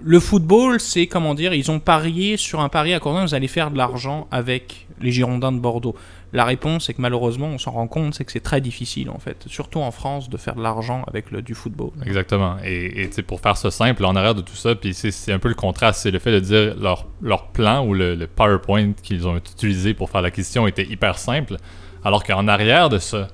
le 0.00 0.20
football, 0.20 0.80
c'est 0.80 1.06
comment 1.06 1.34
dire, 1.34 1.52
ils 1.54 1.70
ont 1.70 1.80
parié 1.80 2.36
sur 2.36 2.60
un 2.60 2.68
pari 2.68 2.94
accordé, 2.94 3.22
vous 3.22 3.34
allez 3.34 3.48
faire 3.48 3.70
de 3.70 3.76
l'argent 3.76 4.28
avec 4.30 4.86
les 5.00 5.12
Girondins 5.12 5.52
de 5.52 5.58
Bordeaux. 5.58 5.94
La 6.32 6.44
réponse, 6.44 6.86
c'est 6.86 6.94
que 6.94 7.00
malheureusement, 7.00 7.46
on 7.46 7.58
s'en 7.58 7.70
rend 7.70 7.86
compte, 7.86 8.14
c'est 8.14 8.24
que 8.24 8.32
c'est 8.32 8.40
très 8.40 8.60
difficile 8.60 9.10
en 9.10 9.18
fait, 9.18 9.44
surtout 9.46 9.80
en 9.80 9.90
France, 9.90 10.28
de 10.28 10.36
faire 10.36 10.54
de 10.54 10.62
l'argent 10.62 11.02
avec 11.06 11.30
le, 11.30 11.40
du 11.40 11.54
football. 11.54 11.90
Exactement. 12.04 12.56
Et, 12.64 13.02
et 13.02 13.22
pour 13.22 13.40
faire 13.40 13.56
ça 13.56 13.70
simple, 13.70 14.04
en 14.04 14.14
arrière 14.14 14.34
de 14.34 14.42
tout 14.42 14.56
ça, 14.56 14.74
puis 14.74 14.92
c'est 14.92 15.32
un 15.32 15.38
peu 15.38 15.48
le 15.48 15.54
contraste, 15.54 16.02
c'est 16.02 16.10
le 16.10 16.18
fait 16.18 16.32
de 16.32 16.40
dire 16.40 16.76
leur, 16.78 17.06
leur 17.22 17.48
plan 17.48 17.86
ou 17.86 17.94
le, 17.94 18.14
le 18.14 18.26
PowerPoint 18.26 18.92
qu'ils 19.02 19.26
ont 19.26 19.36
utilisé 19.36 19.94
pour 19.94 20.10
faire 20.10 20.20
l'acquisition 20.20 20.66
était 20.66 20.86
hyper 20.86 21.18
simple, 21.18 21.56
alors 22.04 22.24
qu'en 22.24 22.46
arrière 22.46 22.88
de 22.88 22.98
ça, 22.98 23.28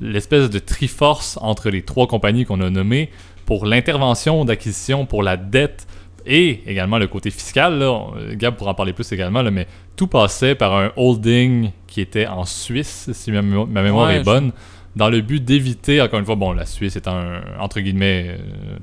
l'espèce 0.00 0.50
de 0.50 0.58
triforce 0.58 1.38
entre 1.40 1.70
les 1.70 1.82
trois 1.82 2.06
compagnies 2.06 2.44
qu'on 2.44 2.60
a 2.60 2.68
nommées 2.68 3.10
pour 3.46 3.64
l'intervention 3.64 4.44
d'acquisition, 4.44 5.06
pour 5.06 5.22
la 5.22 5.36
dette, 5.36 5.86
et 6.26 6.62
également 6.66 6.98
le 6.98 7.06
côté 7.06 7.30
fiscal, 7.30 7.78
là, 7.78 8.00
Gab 8.32 8.56
pourra 8.56 8.72
en 8.72 8.74
parler 8.74 8.92
plus 8.92 9.10
également, 9.12 9.42
là, 9.42 9.50
mais 9.50 9.66
tout 9.94 10.08
passait 10.08 10.56
par 10.56 10.76
un 10.76 10.90
holding 10.96 11.70
qui 11.86 12.00
était 12.00 12.26
en 12.26 12.44
Suisse, 12.44 13.08
si 13.12 13.30
ma, 13.30 13.42
mémoire 13.42 14.10
est 14.10 14.24
bonne, 14.24 14.52
dans 14.96 15.10
le 15.10 15.20
but 15.20 15.44
d'éviter, 15.44 16.00
encore 16.00 16.18
une 16.18 16.24
fois, 16.24 16.36
bon, 16.36 16.52
la 16.52 16.64
Suisse 16.64 16.96
est 16.96 17.06
un, 17.06 17.42
entre 17.60 17.80
guillemets... 17.80 18.38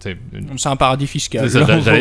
Euh, 0.05 0.13
c'est 0.57 0.69
un 0.69 0.75
paradis 0.75 1.07
fiscal. 1.07 1.49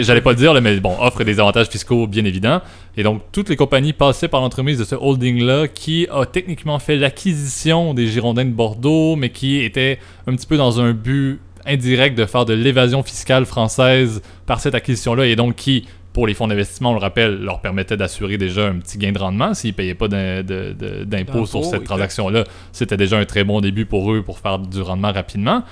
J'allais 0.03 0.21
pas 0.21 0.31
le 0.31 0.37
dire, 0.37 0.61
mais 0.61 0.79
bon, 0.81 0.95
offre 1.01 1.25
des 1.25 1.41
avantages 1.41 1.69
fiscaux 1.69 2.07
bien 2.07 2.25
évidents. 2.27 2.61
Et 2.97 3.03
donc, 3.03 3.23
toutes 3.33 3.49
les 3.49 3.57
compagnies 3.57 3.95
passaient 3.95 4.29
par 4.29 4.43
l'entremise 4.43 4.79
de 4.79 4.85
ce 4.85 4.95
holding-là 4.95 5.67
qui 5.69 6.07
a 6.13 6.27
techniquement 6.27 6.79
fait 6.79 6.97
l'acquisition 6.97 7.95
des 7.95 8.07
Girondins 8.07 8.45
de 8.45 8.51
Bordeaux, 8.51 9.17
mais 9.17 9.31
qui 9.31 9.61
était 9.63 9.99
un 10.27 10.37
petit 10.37 10.47
peu 10.47 10.59
dans 10.59 10.79
un 10.79 10.93
but 10.93 11.41
indirect 11.67 12.17
de 12.17 12.27
faire 12.27 12.45
de 12.45 12.55
l'évasion 12.55 13.03
fiscale 13.03 13.47
française 13.47 14.23
par 14.47 14.61
cette 14.61 14.75
acquisition-là 14.75 15.27
et 15.27 15.37
donc 15.37 15.57
qui, 15.57 15.87
pour 16.13 16.27
les 16.27 16.35
fonds 16.35 16.49
d'investissement, 16.49 16.91
on 16.91 16.95
le 16.95 17.01
rappelle, 17.01 17.41
leur 17.41 17.61
permettait 17.61 17.97
d'assurer 17.97 18.39
déjà 18.39 18.69
un 18.69 18.79
petit 18.79 18.99
gain 18.99 19.13
de 19.13 19.19
rendement 19.19 19.55
s'ils 19.55 19.71
ne 19.71 19.75
payaient 19.75 19.95
pas 19.95 20.09
d'impôts 20.09 21.47
sur 21.47 21.65
cette 21.65 21.85
transaction-là. 21.85 22.45
C'était 22.73 22.97
déjà 22.97 23.19
un 23.19 23.25
très 23.25 23.45
bon 23.45 23.61
début 23.61 23.87
pour 23.87 24.13
eux 24.13 24.23
pour 24.23 24.39
faire 24.39 24.59
du 24.59 24.81
rendement 24.83 25.13
rapidement. 25.13 25.65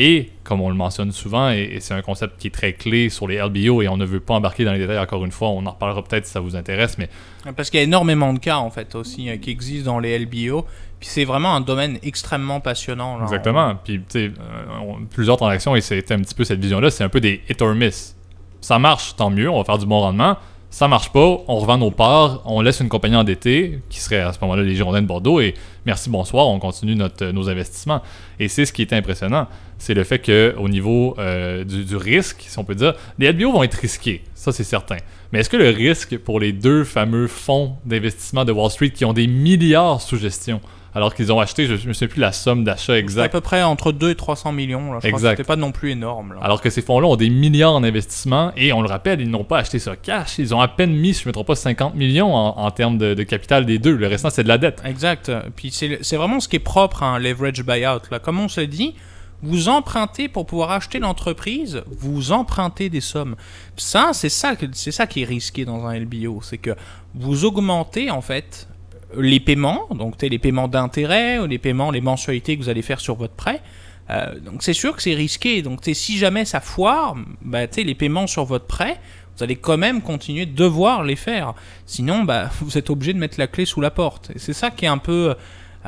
Et 0.00 0.30
comme 0.44 0.60
on 0.60 0.68
le 0.68 0.76
mentionne 0.76 1.10
souvent, 1.10 1.50
et, 1.50 1.78
c'est 1.80 1.92
un 1.92 2.02
concept 2.02 2.38
qui 2.38 2.46
est 2.46 2.52
très 2.52 2.72
clé 2.72 3.08
sur 3.08 3.26
les 3.26 3.38
LBO, 3.38 3.82
et 3.82 3.88
on 3.88 3.96
ne 3.96 4.04
veut 4.04 4.20
pas 4.20 4.34
embarquer 4.34 4.64
dans 4.64 4.72
les 4.72 4.78
détails 4.78 4.98
encore 4.98 5.24
une 5.24 5.32
fois, 5.32 5.48
on 5.48 5.66
en 5.66 5.72
reparlera 5.72 6.04
peut-être 6.04 6.24
si 6.24 6.32
ça 6.32 6.38
vous 6.38 6.54
intéresse, 6.54 6.98
mais... 6.98 7.10
Parce 7.56 7.68
qu'il 7.68 7.78
y 7.78 7.80
a 7.80 7.84
énormément 7.84 8.32
de 8.32 8.38
cas, 8.38 8.58
en 8.58 8.70
fait, 8.70 8.94
aussi, 8.94 9.28
euh, 9.28 9.38
qui 9.38 9.50
existent 9.50 9.92
dans 9.92 9.98
les 9.98 10.16
LBO, 10.16 10.64
puis 11.00 11.08
c'est 11.08 11.24
vraiment 11.24 11.52
un 11.52 11.60
domaine 11.60 11.98
extrêmement 12.04 12.60
passionnant. 12.60 13.20
Exactement. 13.22 13.74
Puis, 13.82 13.98
tu 13.98 14.04
sais, 14.08 14.24
euh, 14.26 14.92
plusieurs 15.10 15.36
transactions, 15.36 15.74
et 15.74 15.80
c'était 15.80 16.14
un 16.14 16.20
petit 16.20 16.34
peu 16.34 16.44
cette 16.44 16.60
vision-là, 16.60 16.90
c'est 16.92 17.02
un 17.02 17.08
peu 17.08 17.20
des 17.20 17.42
hit 17.48 17.60
or 17.60 17.74
miss. 17.74 18.14
Ça 18.60 18.78
marche, 18.78 19.16
tant 19.16 19.30
mieux, 19.30 19.50
on 19.50 19.58
va 19.58 19.64
faire 19.64 19.78
du 19.78 19.86
bon 19.86 19.98
rendement. 19.98 20.36
Ça 20.70 20.86
marche 20.86 21.10
pas, 21.12 21.38
on 21.48 21.56
revend 21.56 21.78
nos 21.78 21.90
parts, 21.90 22.42
on 22.44 22.60
laisse 22.60 22.80
une 22.80 22.90
compagnie 22.90 23.16
endettée, 23.16 23.80
qui 23.88 24.00
serait 24.00 24.20
à 24.20 24.34
ce 24.34 24.38
moment-là 24.42 24.62
les 24.62 24.76
Girondins 24.76 25.00
de 25.00 25.06
Bordeaux, 25.06 25.40
et 25.40 25.54
merci, 25.86 26.10
bonsoir, 26.10 26.46
on 26.46 26.58
continue 26.58 26.94
notre, 26.94 27.24
nos 27.26 27.48
investissements. 27.48 28.02
Et 28.38 28.48
c'est 28.48 28.66
ce 28.66 28.72
qui 28.74 28.82
est 28.82 28.92
impressionnant, 28.92 29.48
c'est 29.78 29.94
le 29.94 30.04
fait 30.04 30.18
qu'au 30.18 30.68
niveau 30.68 31.14
euh, 31.18 31.64
du, 31.64 31.86
du, 31.86 31.96
risque, 31.96 32.44
si 32.46 32.58
on 32.58 32.64
peut 32.64 32.74
dire, 32.74 32.92
les 33.18 33.32
LBO 33.32 33.52
vont 33.52 33.62
être 33.62 33.74
risqués, 33.74 34.22
ça 34.34 34.52
c'est 34.52 34.62
certain. 34.62 34.98
Mais 35.32 35.40
est-ce 35.40 35.48
que 35.48 35.56
le 35.56 35.70
risque 35.70 36.18
pour 36.18 36.38
les 36.38 36.52
deux 36.52 36.84
fameux 36.84 37.28
fonds 37.28 37.76
d'investissement 37.86 38.44
de 38.44 38.52
Wall 38.52 38.70
Street 38.70 38.90
qui 38.90 39.06
ont 39.06 39.14
des 39.14 39.26
milliards 39.26 40.02
sous 40.02 40.18
gestion, 40.18 40.60
alors 40.98 41.14
qu'ils 41.14 41.32
ont 41.32 41.38
acheté, 41.38 41.66
je 41.66 41.74
ne 41.74 41.86
me 41.86 41.92
souviens 41.92 42.08
plus 42.08 42.20
la 42.20 42.32
somme 42.32 42.64
d'achat 42.64 42.98
exacte. 42.98 43.26
À 43.26 43.38
peu 43.38 43.40
près 43.40 43.62
entre 43.62 43.92
2 43.92 44.10
et 44.10 44.14
300 44.16 44.50
millions. 44.50 44.92
Là. 44.92 44.98
Je 45.00 45.06
exact. 45.06 45.46
Pas 45.46 45.54
non 45.54 45.70
plus 45.70 45.92
énorme. 45.92 46.34
Alors 46.42 46.60
que 46.60 46.70
ces 46.70 46.82
fonds-là 46.82 47.06
ont 47.06 47.14
des 47.14 47.30
milliards 47.30 47.74
en 47.74 47.84
investissement 47.84 48.50
et 48.56 48.72
on 48.72 48.82
le 48.82 48.88
rappelle, 48.88 49.20
ils 49.20 49.30
n'ont 49.30 49.44
pas 49.44 49.58
acheté 49.58 49.78
ça 49.78 49.94
cash. 49.94 50.40
Ils 50.40 50.56
ont 50.56 50.60
à 50.60 50.66
peine 50.66 50.96
mis, 50.96 51.14
si 51.14 51.20
je 51.20 51.26
ne 51.26 51.28
me 51.28 51.32
trompe 51.34 51.46
pas, 51.46 51.54
50 51.54 51.94
millions 51.94 52.34
en, 52.34 52.70
termes 52.72 52.98
de, 52.98 53.14
capital 53.22 53.64
des 53.64 53.78
deux. 53.78 53.94
Le 53.94 54.08
restant, 54.08 54.30
c'est 54.30 54.42
de 54.42 54.48
la 54.48 54.58
dette. 54.58 54.82
Exact. 54.84 55.30
Puis 55.54 55.70
c'est 55.70 56.16
vraiment 56.16 56.40
ce 56.40 56.48
qui 56.48 56.56
est 56.56 56.58
propre 56.58 57.04
à 57.04 57.06
un 57.06 57.20
leverage 57.20 57.62
buyout. 57.62 58.10
Là. 58.10 58.18
Comme 58.18 58.40
on 58.40 58.48
s'est 58.48 58.66
dit, 58.66 58.96
vous 59.42 59.68
empruntez 59.68 60.28
pour 60.28 60.46
pouvoir 60.46 60.72
acheter 60.72 60.98
l'entreprise, 60.98 61.82
vous 61.86 62.32
empruntez 62.32 62.88
des 62.90 63.00
sommes. 63.00 63.36
Ça, 63.76 64.10
c'est 64.14 64.28
ça, 64.28 64.54
c'est 64.72 64.90
ça 64.90 65.06
qui 65.06 65.22
est 65.22 65.26
risqué 65.26 65.64
dans 65.64 65.86
un 65.86 65.96
LBO, 65.96 66.40
c'est 66.42 66.58
que 66.58 66.74
vous 67.14 67.44
augmentez 67.44 68.10
en 68.10 68.20
fait 68.20 68.68
les 69.16 69.40
paiements, 69.40 69.86
donc 69.90 70.20
les 70.20 70.38
paiements 70.38 70.68
d'intérêt, 70.68 71.46
les 71.46 71.58
paiements, 71.58 71.90
les 71.90 72.00
mensualités 72.00 72.56
que 72.56 72.62
vous 72.62 72.68
allez 72.68 72.82
faire 72.82 73.00
sur 73.00 73.16
votre 73.16 73.34
prêt. 73.34 73.62
Euh, 74.10 74.38
donc 74.40 74.62
c'est 74.62 74.74
sûr 74.74 74.96
que 74.96 75.02
c'est 75.02 75.14
risqué. 75.14 75.62
Donc 75.62 75.80
si 75.92 76.18
jamais 76.18 76.44
ça 76.44 76.60
foire, 76.60 77.14
bah, 77.42 77.66
les 77.76 77.94
paiements 77.94 78.26
sur 78.26 78.44
votre 78.44 78.66
prêt, 78.66 79.00
vous 79.36 79.44
allez 79.44 79.56
quand 79.56 79.78
même 79.78 80.02
continuer 80.02 80.46
de 80.46 80.54
devoir 80.54 81.04
les 81.04 81.16
faire. 81.16 81.54
Sinon, 81.86 82.24
bah, 82.24 82.50
vous 82.60 82.76
êtes 82.76 82.90
obligé 82.90 83.12
de 83.12 83.18
mettre 83.18 83.38
la 83.38 83.46
clé 83.46 83.64
sous 83.64 83.80
la 83.80 83.90
porte. 83.90 84.30
Et 84.34 84.38
c'est 84.38 84.52
ça 84.52 84.70
qui 84.70 84.84
est 84.84 84.88
un 84.88 84.98
peu 84.98 85.34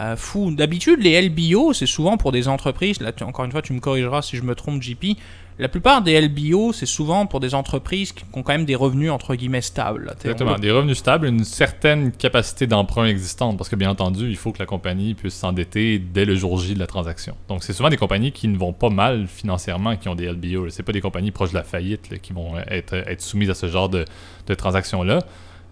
euh, 0.00 0.16
fou. 0.16 0.50
D'habitude, 0.50 1.02
les 1.02 1.20
LBO, 1.28 1.72
c'est 1.72 1.86
souvent 1.86 2.16
pour 2.16 2.32
des 2.32 2.48
entreprises. 2.48 3.00
Là, 3.00 3.12
encore 3.22 3.44
une 3.44 3.52
fois, 3.52 3.62
tu 3.62 3.72
me 3.72 3.80
corrigeras 3.80 4.22
si 4.22 4.36
je 4.36 4.42
me 4.42 4.54
trompe, 4.54 4.82
JP. 4.82 5.16
La 5.58 5.68
plupart 5.68 6.00
des 6.00 6.18
LBO, 6.18 6.72
c'est 6.72 6.86
souvent 6.86 7.26
pour 7.26 7.38
des 7.38 7.54
entreprises 7.54 8.12
qui 8.12 8.24
ont 8.32 8.42
quand 8.42 8.52
même 8.52 8.64
des 8.64 8.74
revenus 8.74 9.10
entre 9.10 9.34
guillemets 9.34 9.60
stables. 9.60 10.10
Exactement, 10.18 10.58
des 10.58 10.70
revenus 10.70 10.96
stables, 10.96 11.26
une 11.26 11.44
certaine 11.44 12.12
capacité 12.12 12.66
d'emprunt 12.66 13.04
existante, 13.04 13.58
parce 13.58 13.68
que 13.68 13.76
bien 13.76 13.90
entendu, 13.90 14.30
il 14.30 14.36
faut 14.36 14.52
que 14.52 14.58
la 14.58 14.64
compagnie 14.64 15.12
puisse 15.12 15.34
s'endetter 15.34 15.98
dès 15.98 16.24
le 16.24 16.34
jour 16.34 16.58
J 16.58 16.72
de 16.72 16.78
la 16.78 16.86
transaction. 16.86 17.36
Donc 17.48 17.62
c'est 17.62 17.74
souvent 17.74 17.90
des 17.90 17.98
compagnies 17.98 18.32
qui 18.32 18.48
ne 18.48 18.56
vont 18.56 18.72
pas 18.72 18.88
mal 18.88 19.26
financièrement 19.26 19.96
qui 19.96 20.08
ont 20.08 20.14
des 20.14 20.32
LBO. 20.32 20.70
C'est 20.70 20.82
pas 20.82 20.92
des 20.92 21.02
compagnies 21.02 21.30
proches 21.30 21.50
de 21.50 21.56
la 21.56 21.64
faillite 21.64 22.18
qui 22.22 22.32
vont 22.32 22.54
être, 22.66 22.94
être 22.94 23.20
soumises 23.20 23.50
à 23.50 23.54
ce 23.54 23.68
genre 23.68 23.90
de, 23.90 24.06
de 24.46 24.54
transactions-là. 24.54 25.18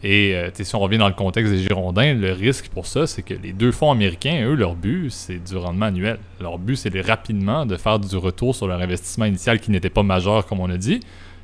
Et 0.02 0.34
euh, 0.34 0.50
si 0.54 0.74
on 0.76 0.78
revient 0.78 0.98
dans 0.98 1.08
le 1.08 1.14
contexte 1.14 1.52
des 1.52 1.58
Girondins, 1.58 2.14
le 2.14 2.32
risque 2.32 2.68
pour 2.68 2.86
ça, 2.86 3.06
c'est 3.06 3.22
que 3.22 3.34
les 3.34 3.52
deux 3.52 3.72
fonds 3.72 3.90
américains, 3.90 4.44
eux, 4.46 4.54
leur 4.54 4.76
but, 4.76 5.10
c'est 5.10 5.42
du 5.42 5.56
rendement 5.56 5.86
annuel. 5.86 6.18
Leur 6.40 6.58
but, 6.58 6.76
c'est 6.76 7.00
rapidement 7.00 7.66
de 7.66 7.76
faire 7.76 7.98
du 7.98 8.16
retour 8.16 8.54
sur 8.54 8.68
leur 8.68 8.80
investissement 8.80 9.24
initial 9.24 9.58
qui 9.58 9.70
n'était 9.70 9.90
pas 9.90 10.04
majeur, 10.04 10.46
comme 10.46 10.60
on 10.60 10.70
a 10.70 10.76
dit. 10.76 11.00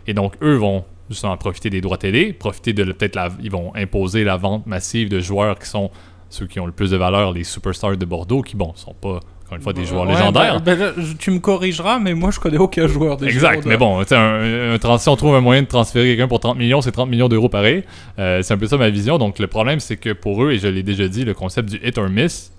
Et 0.07 0.15
donc, 0.15 0.35
eux 0.41 0.55
vont 0.55 0.85
justement 1.11 1.37
profiter 1.37 1.69
des 1.69 1.81
droits 1.81 1.99
télé, 1.99 2.33
profiter 2.33 2.73
de 2.73 2.85
peut-être 2.85 3.17
la. 3.17 3.31
Ils 3.43 3.51
vont 3.51 3.75
imposer 3.75 4.23
la 4.23 4.37
vente 4.37 4.67
massive 4.67 5.09
de 5.09 5.19
joueurs 5.19 5.59
qui 5.59 5.69
sont 5.69 5.91
ceux 6.29 6.47
qui 6.47 6.61
ont 6.61 6.67
le 6.67 6.73
plus 6.73 6.91
de 6.91 6.97
valeur, 6.97 7.33
les 7.33 7.45
superstars 7.45 7.97
de 7.97 8.05
Bordeaux, 8.05 8.43
qui, 8.43 8.57
bon, 8.57 8.73
sont 8.75 8.95
pas 8.95 9.21
encore 9.45 9.57
une 9.57 9.63
fois, 9.63 9.73
des 9.75 9.85
joueurs 9.85 10.07
légendaires. 10.07 10.61
Ben, 10.63 10.79
ben 10.79 10.93
tu 11.19 11.31
me 11.31 11.39
corrigeras, 11.39 11.99
mais 11.99 12.15
moi, 12.15 12.31
je 12.31 12.41
connais 12.41 12.57
aucun 12.57 12.87
joueur 12.87 13.19
des 13.19 13.27
Exact, 13.27 13.67
mais 13.67 13.77
bon, 13.77 14.01
un, 14.01 14.75
un, 14.75 14.99
si 14.99 15.09
on 15.09 15.17
trouve 15.17 15.35
un 15.35 15.41
moyen 15.41 15.63
de 15.63 15.67
transférer 15.67 16.07
quelqu'un 16.07 16.29
pour 16.29 16.41
30 16.41 16.57
millions, 16.57 16.81
c'est 16.81 16.93
30 16.93 17.11
millions 17.11 17.29
d'euros 17.29 17.51
pareil. 17.51 17.85
Euh, 18.19 18.41
c'est 18.43 18.55
un 18.55 18.59
peu 18.59 18.67
ça 18.67 18.79
ma 18.79 18.89
vision. 18.89 19.19
Donc, 19.19 19.39
le 19.39 19.47
problème, 19.47 19.81
c'est 19.81 19.97
que 19.97 20.15
pour 20.15 20.43
eux, 20.43 20.53
et 20.53 20.59
je 20.59 20.69
l'ai 20.69 20.83
déjà 20.83 21.09
dit, 21.09 21.25
le 21.25 21.35
concept 21.35 21.69
du 21.69 21.81
hit 21.87 21.99
or 21.99 22.09
miss, 22.09 22.53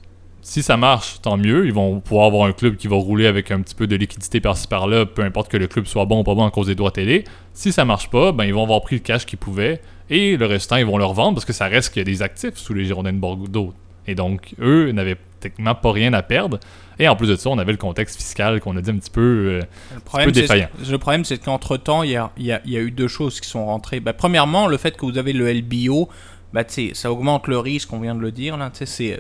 si 0.46 0.62
ça 0.62 0.78
marche, 0.78 1.22
tant 1.24 1.38
mieux. 1.38 1.66
Ils 1.66 1.74
vont 1.74 2.00
pouvoir 2.00 2.28
avoir 2.28 2.48
un 2.48 2.52
club 2.52 2.76
qui 2.76 2.88
va 2.88 2.96
rouler 2.96 3.26
avec 3.26 3.50
un 3.50 3.62
petit 3.62 3.74
peu 3.74 3.88
de 3.88 3.96
liquidité 3.96 4.40
par-ci 4.40 4.68
par-là, 4.68 5.08
peu 5.08 5.24
importe 5.24 5.50
que 5.50 5.58
le 5.58 5.66
club 5.66 5.88
soit 5.88 6.06
bon 6.06 6.20
ou 6.20 6.24
pas 6.24 6.36
bon 6.36 6.46
à 6.46 6.52
cause 6.52 6.68
des 6.68 6.76
droits 6.76 6.92
télé. 6.92 7.24
Si 7.54 7.72
ça 7.72 7.84
marche 7.84 8.12
pas, 8.12 8.32
ben 8.32 8.46
ils 8.46 8.54
vont 8.54 8.64
avoir 8.64 8.82
pris 8.82 8.98
le 8.98 9.02
cash 9.02 9.26
qu'ils 9.26 9.40
pouvaient 9.40 9.82
et 10.12 10.38
le 10.38 10.46
restant, 10.46 10.76
ils 10.76 10.86
vont 10.86 11.00
le 11.00 11.06
revendre 11.06 11.34
parce 11.34 11.46
que 11.46 11.54
ça 11.54 11.66
reste 11.66 11.92
qu'il 11.92 12.02
y 12.02 12.02
a 12.02 12.06
des 12.06 12.22
actifs 12.22 12.58
sous 12.58 12.76
les 12.76 12.86
Girondins 12.86 13.14
de 13.14 13.18
Bordeaux. 13.18 13.74
Et 14.08 14.14
donc, 14.14 14.54
eux 14.62 14.92
n'avaient 14.92 15.18
techniquement 15.50 15.76
pas 15.76 15.92
rien 15.92 16.14
à 16.14 16.22
perdre. 16.22 16.60
Et 16.98 17.08
en 17.08 17.16
plus 17.16 17.28
de 17.28 17.36
ça, 17.36 17.50
on 17.50 17.58
avait 17.58 17.72
le 17.72 17.78
contexte 17.78 18.18
fiscal 18.18 18.60
qu'on 18.62 18.76
a 18.78 18.82
dit 18.82 18.90
un 18.90 18.98
petit 18.98 19.10
peu, 19.10 19.22
euh, 19.22 19.62
le 19.94 20.00
problème, 20.00 20.32
défaillant. 20.32 20.70
Le 20.90 20.98
problème, 20.98 21.26
c'est 21.26 21.38
qu'entre 21.38 21.78
temps, 21.78 22.04
il 22.04 22.12
y 22.12 22.16
a, 22.16 22.32
y, 22.38 22.52
a, 22.52 22.62
y 22.66 22.78
a, 22.78 22.80
eu 22.80 22.92
deux 22.92 23.08
choses 23.08 23.40
qui 23.40 23.50
sont 23.50 23.66
rentrées. 23.66 24.00
Bah, 24.00 24.14
premièrement, 24.14 24.68
le 24.68 24.78
fait 24.78 24.96
que 24.96 25.06
vous 25.06 25.18
avez 25.18 25.34
le 25.34 25.52
LBO, 25.52 26.10
bah, 26.54 26.64
ça 26.94 27.12
augmente 27.12 27.48
le 27.48 27.60
risque, 27.60 27.92
on 27.92 28.00
vient 28.00 28.16
de 28.16 28.22
le 28.22 28.32
dire. 28.32 28.58
Euh, 28.58 29.18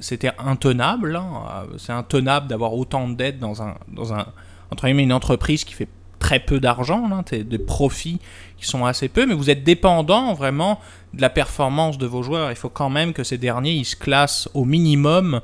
c'était 0.00 0.32
intenable. 0.38 1.16
Hein. 1.16 1.66
C'est 1.78 1.92
intenable 1.92 2.48
d'avoir 2.48 2.74
autant 2.74 3.08
de 3.08 3.14
dettes 3.14 3.38
dans, 3.38 3.62
un, 3.62 3.74
dans 3.88 4.12
un, 4.12 4.26
entre 4.70 4.84
une 4.84 5.12
entreprise 5.12 5.64
qui 5.64 5.74
fait 5.74 5.88
très 6.18 6.40
peu 6.40 6.60
d'argent, 6.60 7.08
des 7.30 7.58
profits 7.58 8.20
qui 8.56 8.66
sont 8.66 8.84
assez 8.84 9.08
peu, 9.08 9.26
mais 9.26 9.34
vous 9.34 9.50
êtes 9.50 9.64
dépendant 9.64 10.34
vraiment 10.34 10.80
de 11.16 11.22
la 11.22 11.30
performance 11.30 11.98
de 11.98 12.06
vos 12.06 12.22
joueurs. 12.22 12.50
Il 12.50 12.56
faut 12.56 12.68
quand 12.68 12.90
même 12.90 13.12
que 13.12 13.24
ces 13.24 13.38
derniers 13.38 13.72
ils 13.72 13.84
se 13.84 13.96
classent 13.96 14.48
au 14.54 14.64
minimum 14.64 15.40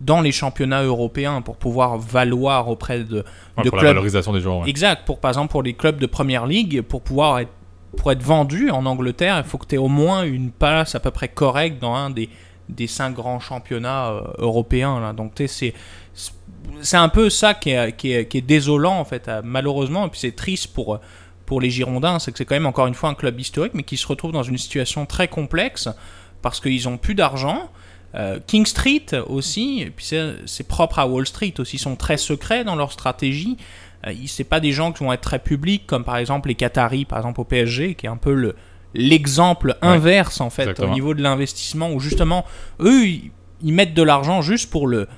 dans 0.00 0.20
les 0.20 0.32
championnats 0.32 0.82
européens 0.82 1.40
pour 1.40 1.56
pouvoir 1.56 1.96
valoir 1.98 2.68
auprès 2.68 2.98
de, 2.98 3.04
de 3.04 3.24
pour 3.56 3.62
clubs. 3.62 3.82
la 3.82 3.88
valorisation 3.88 4.32
des 4.32 4.40
joueurs. 4.40 4.66
Exact. 4.66 5.06
Pour 5.06 5.18
par 5.18 5.30
exemple 5.30 5.50
pour 5.50 5.62
les 5.62 5.74
clubs 5.74 5.98
de 5.98 6.06
première 6.06 6.46
ligue, 6.46 6.82
pour 6.82 7.02
pouvoir 7.02 7.38
être 7.38 7.50
pour 7.96 8.10
être 8.10 8.22
vendu 8.22 8.70
en 8.70 8.86
Angleterre, 8.86 9.38
il 9.38 9.48
faut 9.48 9.56
que 9.56 9.66
tu 9.66 9.76
aies 9.76 9.78
au 9.78 9.88
moins 9.88 10.24
une 10.24 10.50
place 10.50 10.94
à 10.94 11.00
peu 11.00 11.12
près 11.12 11.28
correcte 11.28 11.80
dans 11.80 11.94
un 11.94 12.10
des, 12.10 12.28
des 12.68 12.88
cinq 12.88 13.14
grands 13.14 13.38
championnats 13.38 14.10
euh, 14.10 14.20
européens. 14.38 15.00
Là. 15.00 15.12
Donc 15.12 15.32
c'est 15.46 15.72
c'est 16.80 16.96
un 16.96 17.08
peu 17.08 17.30
ça 17.30 17.54
qui 17.54 17.70
est, 17.70 17.96
qui 17.96 18.12
est, 18.12 18.26
qui 18.26 18.38
est 18.38 18.42
désolant 18.42 18.98
en 18.98 19.04
fait, 19.04 19.30
malheureusement, 19.44 20.06
et 20.06 20.08
puis 20.10 20.20
c'est 20.20 20.34
triste 20.36 20.74
pour 20.74 20.98
pour 21.46 21.60
les 21.60 21.70
Girondins, 21.70 22.18
c'est 22.18 22.32
que 22.32 22.38
c'est 22.38 22.44
quand 22.44 22.54
même 22.56 22.66
encore 22.66 22.86
une 22.86 22.94
fois 22.94 23.08
un 23.10 23.14
club 23.14 23.38
historique, 23.38 23.72
mais 23.74 23.82
qui 23.82 23.96
se 23.96 24.06
retrouve 24.06 24.32
dans 24.32 24.42
une 24.42 24.58
situation 24.58 25.06
très 25.06 25.28
complexe 25.28 25.88
parce 26.42 26.60
qu'ils 26.60 26.88
ont 26.88 26.96
plus 26.98 27.14
d'argent. 27.14 27.70
Euh, 28.14 28.38
King 28.46 28.64
Street 28.64 29.06
aussi, 29.26 29.80
et 29.82 29.90
puis 29.90 30.06
c'est 30.46 30.68
propre 30.68 30.98
à 31.00 31.06
Wall 31.08 31.26
Street 31.26 31.54
aussi, 31.58 31.78
sont 31.78 31.96
très 31.96 32.16
secrets 32.16 32.62
dans 32.64 32.76
leur 32.76 32.92
stratégie. 32.92 33.56
Euh, 34.06 34.12
c'est 34.26 34.44
pas 34.44 34.60
des 34.60 34.72
gens 34.72 34.92
qui 34.92 35.02
vont 35.02 35.12
être 35.12 35.20
très 35.22 35.38
publics, 35.40 35.86
comme 35.86 36.04
par 36.04 36.16
exemple 36.16 36.48
les 36.48 36.54
Qataris, 36.54 37.04
par 37.06 37.18
exemple 37.18 37.40
au 37.40 37.44
PSG, 37.44 37.94
qui 37.96 38.06
est 38.06 38.08
un 38.10 38.16
peu 38.16 38.32
le 38.34 38.54
l'exemple 38.96 39.76
inverse 39.82 40.40
en 40.40 40.50
fait 40.50 40.78
au 40.80 40.88
niveau 40.94 41.14
de 41.14 41.22
l'investissement, 41.22 41.90
où 41.90 41.98
justement 42.00 42.44
eux 42.80 43.04
ils 43.06 43.72
mettent 43.72 43.94
de 43.94 44.02
l'argent 44.02 44.40
juste 44.40 44.70
pour 44.70 44.86
le 44.86 45.08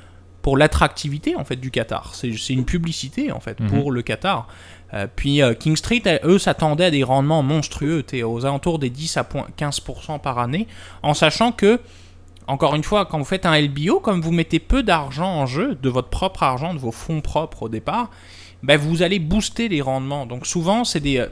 pour 0.42 0.56
l'attractivité 0.56 1.37
en 1.37 1.45
fait 1.45 1.56
du 1.56 1.71
Qatar. 1.71 2.14
C'est 2.14 2.33
c'est 2.38 2.52
une 2.54 2.64
publicité 2.64 3.33
en 3.33 3.40
fait 3.40 3.61
Mhm. 3.61 3.68
pour 3.68 3.92
le 3.92 4.00
Qatar. 4.02 4.49
Euh, 4.94 5.06
puis 5.14 5.42
euh, 5.42 5.54
King 5.54 5.76
Street, 5.76 6.02
euh, 6.06 6.18
eux, 6.24 6.38
s'attendaient 6.38 6.86
à 6.86 6.90
des 6.90 7.02
rendements 7.02 7.42
monstrueux, 7.42 8.04
aux 8.24 8.44
alentours 8.46 8.78
des 8.78 8.90
10 8.90 9.16
à 9.16 9.24
point- 9.24 9.46
15% 9.56 10.18
par 10.18 10.38
année, 10.38 10.66
en 11.02 11.14
sachant 11.14 11.52
que, 11.52 11.80
encore 12.46 12.74
une 12.74 12.84
fois, 12.84 13.06
quand 13.06 13.18
vous 13.18 13.24
faites 13.24 13.46
un 13.46 13.56
LBO, 13.60 14.00
comme 14.00 14.20
vous 14.20 14.32
mettez 14.32 14.60
peu 14.60 14.82
d'argent 14.82 15.28
en 15.28 15.46
jeu, 15.46 15.76
de 15.82 15.88
votre 15.88 16.08
propre 16.08 16.42
argent, 16.42 16.72
de 16.74 16.78
vos 16.78 16.92
fonds 16.92 17.20
propres 17.20 17.64
au 17.64 17.68
départ, 17.68 18.10
ben, 18.62 18.78
vous 18.78 19.02
allez 19.02 19.18
booster 19.18 19.68
les 19.68 19.82
rendements. 19.82 20.26
Donc 20.26 20.46
souvent, 20.46 20.84
c'est 20.84 21.00
des, 21.00 21.26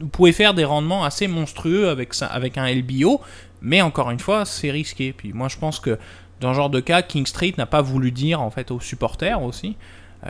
vous 0.00 0.08
pouvez 0.08 0.32
faire 0.32 0.54
des 0.54 0.64
rendements 0.64 1.04
assez 1.04 1.26
monstrueux 1.26 1.88
avec, 1.88 2.14
ça, 2.14 2.26
avec 2.26 2.58
un 2.58 2.72
LBO, 2.72 3.20
mais 3.62 3.80
encore 3.80 4.10
une 4.10 4.20
fois, 4.20 4.44
c'est 4.44 4.70
risqué. 4.70 5.12
Puis 5.12 5.32
moi, 5.32 5.48
je 5.48 5.56
pense 5.56 5.80
que 5.80 5.98
dans 6.40 6.52
ce 6.52 6.56
genre 6.56 6.70
de 6.70 6.80
cas, 6.80 7.02
King 7.02 7.26
Street 7.26 7.54
n'a 7.58 7.66
pas 7.66 7.82
voulu 7.82 8.12
dire 8.12 8.40
en 8.40 8.50
fait 8.50 8.70
aux 8.70 8.80
supporters 8.80 9.42
aussi 9.42 9.76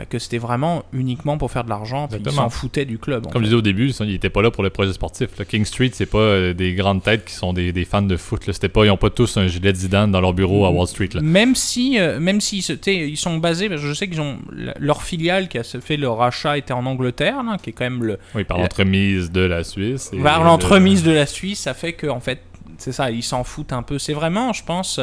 que 0.09 0.19
c'était 0.19 0.37
vraiment 0.37 0.83
uniquement 0.93 1.37
pour 1.37 1.51
faire 1.51 1.63
de 1.65 1.69
l'argent, 1.69 2.07
puis 2.07 2.21
ils 2.25 2.31
s'en 2.31 2.49
foutaient 2.49 2.85
du 2.85 2.97
club. 2.97 3.27
Comme 3.31 3.41
je 3.41 3.47
disais 3.47 3.57
au 3.57 3.61
début, 3.61 3.89
ils 3.91 4.05
n'étaient 4.07 4.29
pas 4.29 4.41
là 4.41 4.49
pour 4.51 4.63
le 4.63 4.69
projet 4.69 4.93
sportif. 4.93 5.37
là. 5.37 5.43
King 5.45 5.65
Street, 5.65 5.91
c'est 5.93 6.05
pas 6.05 6.17
euh, 6.19 6.53
des 6.53 6.73
grandes 6.73 7.03
têtes 7.03 7.25
qui 7.25 7.33
sont 7.33 7.51
des, 7.51 7.71
des 7.73 7.83
fans 7.83 8.01
de 8.01 8.15
foot. 8.15 8.47
là. 8.47 8.53
Pas, 8.69 8.85
ils 8.85 8.87
n'ont 8.87 8.95
pas 8.97 9.09
tous 9.09 9.35
un 9.37 9.47
gilet 9.47 9.73
de 9.73 9.77
Zidane 9.77 10.11
dans 10.11 10.21
leur 10.21 10.33
bureau 10.33 10.65
à 10.65 10.71
Wall 10.71 10.87
Street. 10.87 11.09
Là. 11.13 11.21
Même 11.21 11.55
si, 11.55 11.99
euh, 11.99 12.19
même 12.19 12.39
si 12.39 12.59
ils 12.59 13.17
sont 13.17 13.37
basés, 13.37 13.67
parce 13.67 13.81
que 13.81 13.87
je 13.87 13.93
sais 13.93 14.07
qu'ils 14.07 14.21
ont 14.21 14.37
leur 14.79 15.03
filiale 15.03 15.49
qui 15.49 15.57
a 15.57 15.63
fait 15.63 15.97
leur 15.97 16.17
rachat 16.17 16.57
était 16.57 16.73
en 16.73 16.85
Angleterre, 16.85 17.43
là, 17.43 17.57
qui 17.61 17.71
est 17.71 17.73
quand 17.73 17.83
même 17.85 18.03
le 18.03 18.17
Oui, 18.33 18.43
par 18.45 18.57
La- 18.57 18.63
l'entremise 18.63 19.31
de 19.31 19.41
la 19.41 19.63
Suisse. 19.65 20.09
et 20.13 20.19
vers 20.19 20.39
de- 20.39 20.45
l'entremise 20.45 21.03
de 21.03 21.11
la 21.11 21.25
Suisse, 21.25 21.59
ça 21.59 21.73
fait 21.73 21.93
que 21.93 22.07
en 22.07 22.19
fait, 22.21 22.39
c'est 22.77 22.93
ça, 22.93 23.11
ils 23.11 23.23
s'en 23.23 23.43
foutent 23.43 23.73
un 23.73 23.83
peu. 23.83 23.99
C'est 23.99 24.13
vraiment, 24.13 24.53
je 24.53 24.63
pense, 24.63 24.99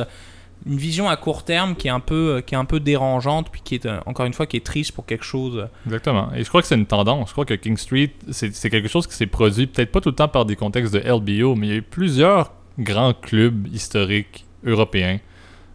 une 0.67 0.77
vision 0.77 1.09
à 1.09 1.17
court 1.17 1.45
terme 1.45 1.75
qui 1.77 1.88
est 1.88 1.91
un 1.91 2.00
peu, 2.00 2.37
euh, 2.37 2.41
qui 2.41 2.55
est 2.55 2.59
un 2.59 2.65
peu 2.65 2.81
dérangeante, 2.81 3.50
puis 3.50 3.61
qui 3.62 3.75
est 3.75 3.87
euh, 3.87 4.00
encore 4.07 4.27
une 4.27 4.33
fois 4.33 4.47
qui 4.47 4.57
est 4.57 4.65
triste 4.65 4.93
pour 4.93 5.07
quelque 5.07 5.25
chose. 5.25 5.69
Exactement. 5.87 6.31
Et 6.35 6.45
je 6.45 6.49
crois 6.49 6.61
que 6.61 6.69
c'est 6.69 6.75
une 6.75 6.87
tendance. 6.87 7.29
Je 7.29 7.33
crois 7.33 7.45
que 7.45 7.55
King 7.55 7.77
Street, 7.77 8.12
c'est 8.31 8.71
quelque 8.71 8.88
chose 8.88 9.07
qui 9.07 9.15
s'est 9.15 9.27
produit 9.27 9.67
peut-être 9.67 9.93
pas 9.93 10.00
tout 10.00 10.11
le 10.11 10.15
temps 10.15 10.29
par 10.29 10.45
des 10.45 10.57
contextes 10.57 10.93
de 10.93 11.00
LBO, 11.00 11.55
mais 11.55 11.67
il 11.67 11.71
y 11.71 11.75
a 11.75 11.79
eu 11.79 11.83
plusieurs 11.83 12.53
grands 12.79 13.15
clubs 13.15 13.67
historiques 13.73 14.45
européens 14.65 15.19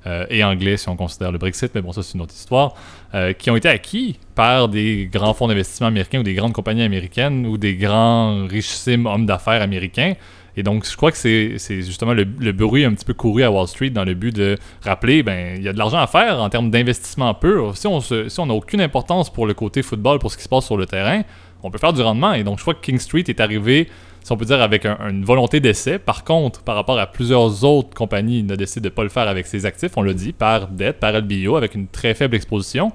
euh, 0.06 0.26
et 0.30 0.44
anglais, 0.44 0.78
si 0.78 0.90
on 0.90 0.96
considère 0.96 1.32
le 1.32 1.38
Brexit, 1.38 1.74
mais 1.74 1.82
bon, 1.82 1.92
ça 1.92 2.04
c'est 2.04 2.16
une 2.16 2.22
autre 2.22 2.34
histoire, 2.34 2.74
euh, 3.14 3.34
qui 3.34 3.50
ont 3.50 3.56
été 3.56 3.70
acquis 3.70 4.20
par 4.36 4.68
des 4.68 5.10
grands 5.12 5.34
fonds 5.34 5.48
d'investissement 5.48 5.88
américains 5.88 6.20
ou 6.20 6.24
des 6.24 6.34
grandes 6.34 6.54
compagnies 6.54 6.84
américaines 6.84 7.46
ou 7.46 7.58
des 7.58 7.76
grands 7.76 8.46
richissimes 8.46 9.06
hommes 9.06 9.26
d'affaires 9.26 9.62
américains. 9.62 10.14
Et 10.56 10.64
donc, 10.64 10.86
je 10.90 10.96
crois 10.96 11.12
que 11.12 11.18
c'est 11.18 11.58
justement 11.82 12.14
le, 12.14 12.26
bruit 12.52 12.86
un 12.86 12.94
petit 12.94 13.06
peu 13.06 13.14
couru 13.14 13.44
à 13.44 13.52
Wall 13.52 13.68
Street 13.68 13.90
dans 13.90 14.04
le 14.04 14.14
but 14.14 14.36
de 14.36 14.58
rappeler, 14.84 15.24
ben, 15.24 15.56
il 15.58 15.64
y 15.64 15.68
a 15.68 15.74
de 15.74 15.78
l'argent 15.78 15.98
à 15.98 16.08
faire 16.08 16.40
en 16.42 16.50
termes 16.50 16.70
d'investissement 16.70 17.34
pur. 17.34 17.76
Si 17.76 17.88
on 17.88 18.46
n'a 18.46 18.54
aucune 18.54 18.82
importance 18.82 19.32
pour 19.32 19.48
le 19.48 19.54
côté 19.54 19.82
football, 19.82 20.20
pour 20.20 20.32
ce 20.32 20.38
qui 20.38 20.44
se 20.44 20.50
passe 20.50 20.66
sur 20.66 20.78
le 20.78 20.86
terrain, 20.86 21.24
on 21.64 21.72
peut 21.72 21.80
faire 21.80 21.94
du 21.94 22.02
rendement. 22.02 22.34
Et 22.34 22.44
donc, 22.44 22.58
je 22.58 22.64
crois 22.64 22.74
que 22.76 22.82
King 22.82 23.00
Street 23.00 23.24
est 23.28 23.40
arrivé, 23.40 23.88
si 24.22 24.32
on 24.32 24.38
peut 24.38 24.46
dire, 24.46 24.62
avec 24.62 24.86
un- 24.86 24.98
une 25.10 25.24
volonté 25.26 25.60
d'essai. 25.60 25.98
Par 25.98 26.24
contre, 26.24 26.62
par 26.62 26.76
rapport 26.76 27.00
à 27.00 27.08
plusieurs 27.08 27.64
autres 27.64 27.94
compagnies, 27.96 28.40
il 28.46 28.52
a 28.52 28.56
décidé 28.58 28.82
de 28.82 28.94
ne 28.94 28.96
pas 28.96 29.04
le 29.04 29.10
faire 29.10 29.28
avec 29.28 29.48
ses 29.48 29.66
actifs, 29.66 29.92
on 29.96 30.02
l'a 30.04 30.14
dit, 30.14 30.34
par 30.34 30.68
dette, 30.68 31.00
par 31.00 31.14
LBO, 31.16 31.56
avec 31.56 31.74
une 31.74 31.88
très 31.88 32.14
faible 32.14 32.36
exposition. 32.36 32.92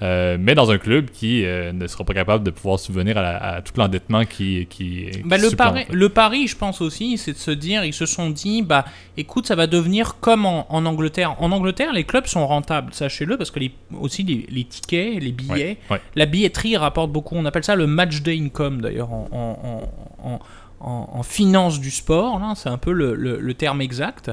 Euh, 0.00 0.36
mais 0.38 0.54
dans 0.54 0.70
un 0.70 0.78
club 0.78 1.10
qui 1.10 1.44
euh, 1.44 1.72
ne 1.72 1.86
sera 1.88 2.04
pas 2.04 2.14
capable 2.14 2.44
de 2.44 2.50
pouvoir 2.52 2.78
subvenir 2.78 3.18
à, 3.18 3.22
la- 3.22 3.36
à 3.56 3.62
tout 3.62 3.72
l'endettement 3.76 4.24
qui, 4.24 4.66
qui, 4.70 5.06
qui 5.10 5.22
Bah, 5.24 5.38
le, 5.38 5.48
supplante. 5.48 5.74
pari, 5.74 5.86
le 5.90 6.08
pari, 6.08 6.46
je 6.46 6.56
pense 6.56 6.80
aussi, 6.80 7.18
c'est 7.18 7.32
de 7.32 7.36
se 7.38 7.50
dire, 7.50 7.84
ils 7.84 7.92
se 7.92 8.06
sont 8.06 8.30
dit, 8.30 8.62
bah, 8.62 8.84
écoute, 9.16 9.48
ça 9.48 9.56
va 9.56 9.66
devenir 9.66 10.16
comme 10.20 10.46
en, 10.46 10.72
en 10.72 10.86
Angleterre. 10.86 11.34
En 11.42 11.50
Angleterre, 11.50 11.92
les 11.92 12.04
clubs 12.04 12.26
sont 12.26 12.46
rentables, 12.46 12.94
sachez-le, 12.94 13.36
parce 13.36 13.50
que 13.50 13.58
les, 13.58 13.72
aussi 14.00 14.22
les, 14.22 14.46
les 14.48 14.62
tickets, 14.62 15.20
les 15.20 15.32
billets, 15.32 15.78
Ouais, 15.90 15.96
ouais. 15.96 16.00
la 16.14 16.26
billetterie 16.26 16.76
rapporte 16.76 17.10
beaucoup. 17.10 17.34
On 17.34 17.44
appelle 17.44 17.64
ça 17.64 17.74
le 17.74 17.88
match 17.88 18.22
day 18.22 18.38
income, 18.40 18.80
d'ailleurs, 18.80 19.12
en, 19.12 19.26
en, 19.32 20.28
en- 20.30 20.38
en- 20.80 21.08
en 21.12 21.22
finance 21.24 21.80
du 21.80 21.90
sport. 21.90 22.40
C'est 22.54 22.68
un 22.68 22.78
peu 22.78 22.92
le, 22.92 23.16
le- 23.16 23.40
le 23.40 23.54
terme 23.54 23.80
exact. 23.80 24.30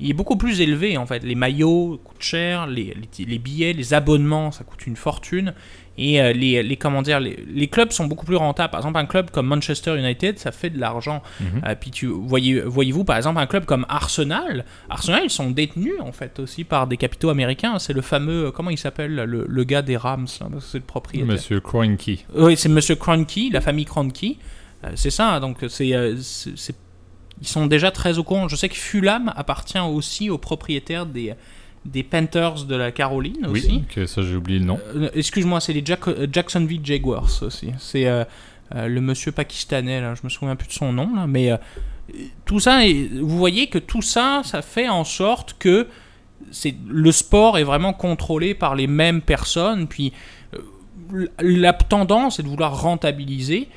Il 0.00 0.10
est 0.10 0.14
beaucoup 0.14 0.36
plus 0.36 0.60
élevé, 0.60 0.96
en 0.96 1.06
fait. 1.06 1.22
Les 1.22 1.34
maillots 1.36 2.00
coûtent 2.02 2.22
cher, 2.22 2.66
les, 2.66 2.96
les- 3.18 3.24
les 3.24 3.38
billets, 3.38 3.72
les 3.72 3.94
abonnements, 3.94 4.50
ça 4.50 4.64
coûte 4.64 4.86
une 4.86 4.96
fortune. 4.96 5.54
Et 5.96 6.20
euh, 6.20 6.32
les, 6.32 6.64
les, 6.64 6.76
comment 6.76 7.02
dire, 7.02 7.20
les, 7.20 7.38
les 7.48 7.68
clubs 7.68 7.92
sont 7.92 8.06
beaucoup 8.06 8.26
plus 8.26 8.34
rentables. 8.34 8.72
Par 8.72 8.80
exemple, 8.80 8.98
un 8.98 9.06
club 9.06 9.30
comme 9.30 9.46
Manchester 9.46 9.96
United, 9.96 10.40
ça 10.40 10.50
fait 10.50 10.70
de 10.70 10.80
l'argent. 10.80 11.22
Mhm. 11.40 11.46
Euh, 11.64 11.74
puis 11.80 11.92
tu 11.92 12.06
voyez, 12.08 12.60
voyez-vous, 12.62 13.04
par 13.04 13.16
exemple, 13.16 13.38
un 13.38 13.46
club 13.46 13.64
comme 13.64 13.86
Arsenal. 13.88 14.64
Arsenal, 14.90 15.20
ils 15.24 15.30
sont 15.30 15.52
détenus, 15.52 15.94
en 16.00 16.10
fait, 16.10 16.40
aussi 16.40 16.64
par 16.64 16.88
des 16.88 16.96
capitaux 16.96 17.30
américains. 17.30 17.78
C'est 17.78 17.92
le 17.92 18.02
fameux, 18.02 18.50
comment 18.50 18.70
il 18.70 18.78
s'appelle, 18.78 19.14
le, 19.14 19.46
le 19.48 19.64
gars 19.64 19.82
des 19.82 19.96
Rams, 19.96 20.26
c'est 20.26 20.74
le 20.78 20.80
propriétaire. 20.80 21.32
Monsieur 21.32 21.60
Kroenke. 21.60 22.24
Oui, 22.34 22.56
c'est 22.56 22.68
Monsieur 22.68 22.96
Kroenke, 22.96 23.52
la 23.52 23.60
famille 23.60 23.84
Kroenke. 23.84 24.24
Euh, 24.84 24.90
c'est 24.96 25.10
ça, 25.10 25.38
donc 25.38 25.58
c'est, 25.68 25.94
euh, 25.94 26.16
c'est- 26.20 26.56
c'est- 26.56 26.74
ils 27.40 27.48
sont 27.48 27.66
déjà 27.66 27.90
très 27.90 28.18
au 28.18 28.24
courant. 28.24 28.48
Je 28.48 28.56
sais 28.56 28.68
que 28.68 28.76
Fulham 28.76 29.32
appartient 29.36 29.78
aussi 29.78 30.30
aux 30.30 30.38
propriétaires 30.38 31.06
des, 31.06 31.34
des 31.84 32.02
Panthers 32.02 32.64
de 32.64 32.76
la 32.76 32.92
Caroline 32.92 33.46
aussi. 33.46 33.82
Oui, 33.96 34.06
ça 34.08 34.22
j'ai 34.22 34.36
oublié 34.36 34.58
le 34.60 34.64
nom. 34.66 34.78
Euh, 34.94 35.10
excuse-moi, 35.14 35.60
c'est 35.60 35.72
les 35.72 35.84
Jack- 35.84 36.08
euh, 36.08 36.26
Jacksonville 36.32 36.80
Jaguars 36.84 37.30
aussi. 37.42 37.70
C'est 37.78 38.06
euh, 38.06 38.24
euh, 38.74 38.88
le 38.88 39.00
monsieur 39.00 39.32
pakistanais, 39.32 40.00
là, 40.00 40.14
je 40.14 40.20
me 40.24 40.28
souviens 40.28 40.56
plus 40.56 40.68
de 40.68 40.72
son 40.72 40.92
nom, 40.92 41.14
là, 41.14 41.26
mais 41.26 41.52
euh, 41.52 41.56
tout 42.44 42.60
ça, 42.60 42.80
vous 43.20 43.36
voyez 43.38 43.66
que 43.66 43.78
tout 43.78 44.02
ça, 44.02 44.42
ça 44.44 44.62
fait 44.62 44.88
en 44.88 45.04
sorte 45.04 45.56
que 45.58 45.88
c'est 46.50 46.74
le 46.86 47.10
sport 47.12 47.58
est 47.58 47.64
vraiment 47.64 47.92
contrôlé 47.92 48.54
par 48.54 48.74
les 48.74 48.86
mêmes 48.86 49.22
personnes. 49.22 49.86
Puis 49.88 50.12
euh, 50.54 51.26
la 51.40 51.72
tendance 51.72 52.38
est 52.38 52.42
de 52.42 52.48
vouloir 52.48 52.80
rentabiliser. 52.80 53.68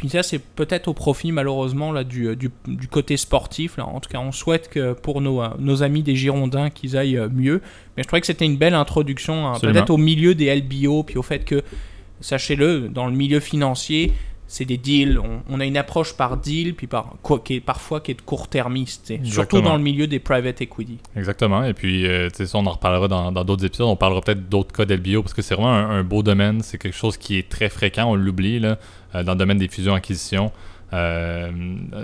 Puis 0.00 0.08
ça, 0.08 0.22
c'est 0.22 0.38
peut-être 0.38 0.88
au 0.88 0.94
profit, 0.94 1.30
malheureusement, 1.30 1.92
là, 1.92 2.04
du, 2.04 2.34
du, 2.34 2.50
du 2.66 2.88
côté 2.88 3.18
sportif. 3.18 3.76
Là. 3.76 3.84
En 3.84 4.00
tout 4.00 4.08
cas, 4.08 4.18
on 4.18 4.32
souhaite 4.32 4.70
que 4.70 4.94
pour 4.94 5.20
nos, 5.20 5.42
euh, 5.42 5.48
nos 5.58 5.82
amis 5.82 6.02
des 6.02 6.16
Girondins 6.16 6.70
qu'ils 6.70 6.96
aillent 6.96 7.18
euh, 7.18 7.28
mieux. 7.28 7.60
Mais 7.94 8.02
je 8.02 8.08
trouvais 8.08 8.22
que 8.22 8.26
c'était 8.26 8.46
une 8.46 8.56
belle 8.56 8.72
introduction, 8.72 9.46
hein, 9.46 9.58
peut-être 9.60 9.90
au 9.90 9.98
milieu 9.98 10.34
des 10.34 10.58
LBO, 10.58 11.02
puis 11.02 11.18
au 11.18 11.22
fait 11.22 11.44
que, 11.44 11.62
sachez-le, 12.22 12.88
dans 12.88 13.08
le 13.08 13.12
milieu 13.12 13.40
financier, 13.40 14.14
c'est 14.52 14.64
des 14.64 14.78
deals. 14.78 15.16
On, 15.20 15.42
on 15.48 15.60
a 15.60 15.64
une 15.64 15.76
approche 15.76 16.14
par 16.14 16.36
deal, 16.36 16.74
puis 16.74 16.88
par, 16.88 17.14
quoi, 17.22 17.38
qui 17.38 17.54
est 17.54 17.60
parfois 17.60 18.00
qui 18.00 18.10
est 18.10 18.14
de 18.14 18.20
court-termiste. 18.22 19.12
Surtout 19.24 19.60
dans 19.60 19.76
le 19.76 19.82
milieu 19.82 20.08
des 20.08 20.18
private 20.18 20.60
equity. 20.60 20.98
Exactement. 21.16 21.62
Et 21.62 21.72
puis, 21.72 22.04
euh, 22.04 22.28
ça, 22.32 22.58
on 22.58 22.66
en 22.66 22.72
reparlera 22.72 23.06
dans 23.06 23.44
d'autres 23.44 23.64
épisodes. 23.64 23.86
On 23.86 23.94
parlera 23.94 24.20
peut-être 24.22 24.48
d'autres 24.48 24.72
cas 24.74 24.84
d'LBO 24.84 25.22
parce 25.22 25.34
que 25.34 25.42
c'est 25.42 25.54
vraiment 25.54 25.72
un, 25.72 25.90
un 26.00 26.02
beau 26.02 26.24
domaine. 26.24 26.62
C'est 26.62 26.78
quelque 26.78 26.96
chose 26.96 27.16
qui 27.16 27.38
est 27.38 27.48
très 27.48 27.68
fréquent, 27.68 28.06
on 28.10 28.16
l'oublie, 28.16 28.58
là, 28.58 28.76
euh, 29.14 29.22
dans 29.22 29.32
le 29.34 29.38
domaine 29.38 29.58
des 29.58 29.68
fusions-acquisitions. 29.68 30.50
Euh, 30.92 31.50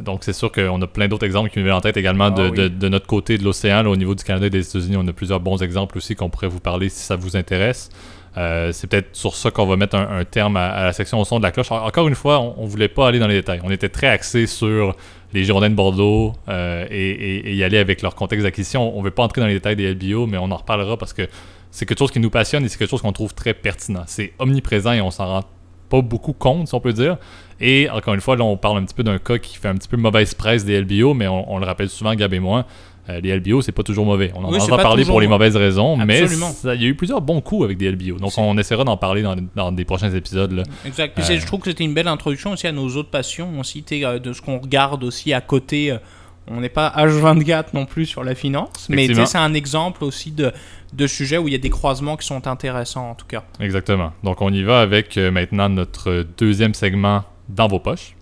donc, 0.03 0.23
c'est 0.23 0.33
sûr 0.33 0.53
qu'on 0.53 0.81
a 0.81 0.87
plein 0.87 1.09
d'autres 1.09 1.27
exemples 1.27 1.51
qui 1.51 1.59
nous 1.59 1.65
viennent 1.65 1.77
en 1.77 1.81
tête 1.81 1.97
également 1.97 2.31
de, 2.31 2.43
Ah 2.45 2.51
oui. 2.51 2.57
de- 2.59 2.69
de 2.69 2.89
notre 2.89 3.07
côté 3.07 3.37
de 3.39 3.43
l'océan. 3.45 3.85
Au 3.87 3.97
niveau 3.97 4.15
du 4.15 4.23
Canada 4.23 4.47
et 4.47 4.51
des 4.51 4.67
États-Unis, 4.69 4.97
on 4.97 5.07
a 5.09 5.13
plusieurs 5.13 5.41
bons 5.41 5.61
exemples 5.63 5.99
aussi 5.99 6.15
qu'on 6.15 6.31
pourrait 6.31 6.47
vous 6.49 6.61
parler 6.61 6.89
si 6.89 7.01
ça 7.03 7.17
vous 7.17 7.37
intéresse. 7.37 7.89
Euh, 8.37 8.71
c'est 8.73 8.87
peut-être 8.87 9.17
sur 9.17 9.35
ça 9.35 9.51
qu'on 9.51 9.67
va 9.67 9.77
mettre 9.77 9.97
un, 9.97 10.25
terme 10.25 10.57
à, 10.57 10.85
la 10.85 10.93
section 10.93 11.21
au 11.21 11.25
son 11.25 11.39
de 11.39 11.43
la 11.43 11.53
cloche. 11.53 11.71
En- 11.73 11.85
Encore 11.87 12.07
une 12.07 12.15
fois, 12.15 12.41
on, 12.41 12.55
on 12.59 12.67
voulait 12.67 12.89
pas 12.89 13.09
aller 13.09 13.19
dans 13.19 13.27
les 13.29 13.35
détails. 13.35 13.61
On 13.65 13.71
était 13.71 13.89
très 13.89 14.09
axé 14.09 14.47
sur 14.47 14.95
les 15.33 15.45
Girondins 15.45 15.71
de 15.71 15.75
Bordeaux 15.75 16.33
euh, 16.49 16.87
et, 16.91 17.55
y 17.55 17.65
aller 17.65 17.79
avec 17.79 18.03
leur 18.03 18.15
contexte 18.15 18.45
d'acquisition. 18.45 18.97
On 18.97 19.03
veut 19.03 19.11
pas 19.11 19.23
entrer 19.23 19.41
dans 19.41 19.47
les 19.47 19.55
détails 19.55 19.77
des 19.77 19.95
LBO, 19.95 20.27
mais 20.27 20.39
on 20.39 20.51
en 20.51 20.57
reparlera 20.57 20.97
parce 20.97 21.13
que 21.13 21.29
c'est 21.71 21.87
quelque 21.87 21.99
chose 21.99 22.11
qui 22.11 22.21
nous 22.21 22.31
passionne 22.31 22.65
et 22.65 22.69
c'est 22.69 22.79
quelque 22.79 22.91
chose 22.91 23.03
qu'on 23.03 23.13
trouve 23.13 23.35
très 23.35 23.55
pertinent. 23.55 24.05
C'est 24.07 24.33
omniprésent 24.39 24.93
et 24.93 25.01
on 25.01 25.11
s'en 25.11 25.27
rend 25.27 25.45
pas 25.89 26.01
beaucoup 26.03 26.33
compte, 26.33 26.69
si 26.69 26.75
on 26.75 26.81
peut 26.81 26.93
dire. 26.93 27.17
Et 27.61 27.89
encore 27.91 28.13
une 28.15 28.21
fois, 28.21 28.37
là, 28.37 28.45
on 28.45 28.57
parle 28.57 28.79
un 28.79 28.85
petit 28.85 28.95
peu 28.95 29.03
d'un 29.03 29.19
cas 29.19 29.39
qui 29.39 29.57
fait 29.57 29.69
un 29.69 29.77
petit 29.77 29.89
peu 29.89 29.97
mauvaise 29.97 30.35
presse 30.35 30.65
des 30.65 30.81
LBO, 30.81 31.15
mais 31.15 31.27
on, 31.27 31.53
on 31.53 31.59
le 31.59 31.65
rappelle 31.65 31.89
souvent, 31.89 32.15
Gab 32.15 32.35
et 32.35 32.41
moi, 32.41 32.67
les 33.09 33.37
LBO, 33.39 33.63
c'est 33.63 33.73
pas 33.73 33.83
toujours 33.83 34.05
mauvais. 34.07 34.33
On 34.35 34.45
en 34.45 34.51
Oui, 34.53 34.59
parler 34.69 35.03
toujours 35.03 35.15
pour 35.15 35.21
les 35.21 35.27
mauvais. 35.27 35.47
mauvaises 35.51 35.57
raisons, 35.57 35.97
mais 35.97 36.23
Absolument. 36.23 36.55
il 36.75 36.83
y 36.83 36.85
a 36.85 36.89
eu 36.89 36.95
plusieurs 36.95 37.21
bons 37.21 37.41
coups 37.41 37.65
avec 37.65 37.79
des 37.79 37.91
LBO. 37.91 38.19
Donc, 38.19 38.33
on 38.37 38.57
essaiera 38.59 38.85
d'en 38.85 38.97
parler 38.97 39.23
dans, 39.23 39.37
dans 39.55 39.71
des 39.73 39.85
prochains 39.85 40.11
épisodes. 40.13 40.53
Là. 40.53 40.63
Exact. 40.85 41.15
Puis 41.15 41.25
Euh, 41.33 41.39
je 41.41 41.47
trouve 41.47 41.61
que 41.61 41.71
c'était 41.71 41.85
une 41.85 41.95
belle 41.95 42.09
introduction 42.09 42.53
aussi 42.53 42.67
à 42.67 42.73
nos 42.73 42.89
autres 42.97 43.11
passions, 43.11 43.59
aussi 43.61 43.83
t'es, 43.83 44.05
euh, 44.05 44.19
de 44.19 44.33
ce 44.33 44.43
qu'on 44.43 44.59
regarde 44.59 45.05
aussi 45.05 45.33
à 45.33 45.41
côté. 45.41 45.93
euh, 45.93 45.99
On 46.49 46.61
n'est 46.61 46.69
pas 46.69 46.93
H24 46.97 47.67
non 47.75 47.87
plus 47.87 48.07
sur 48.07 48.23
la 48.25 48.35
finance, 48.35 48.89
mais 48.89 49.13
c'est 49.27 49.39
un 49.39 49.55
exemple 49.55 50.05
aussi 50.05 50.31
de, 50.33 50.53
de 50.93 51.07
sujets 51.07 51.39
où 51.39 51.47
il 51.49 51.53
y 51.53 51.57
a 51.57 51.59
des 51.59 51.71
croisements 51.71 52.17
qui 52.17 52.27
sont 52.27 52.47
intéressants 52.47 53.11
en 53.11 53.15
tout 53.15 53.27
cas. 53.27 53.45
Exactement. 53.61 54.13
Donc, 54.25 54.41
on 54.43 54.53
y 54.53 54.63
va 54.63 54.81
avec 54.81 55.17
euh, 55.17 55.31
maintenant 55.31 55.69
notre 55.69 56.25
deuxième 56.39 56.75
segment 56.75 57.23
dans 57.49 57.69
vos 57.69 57.79
poches. 57.79 58.16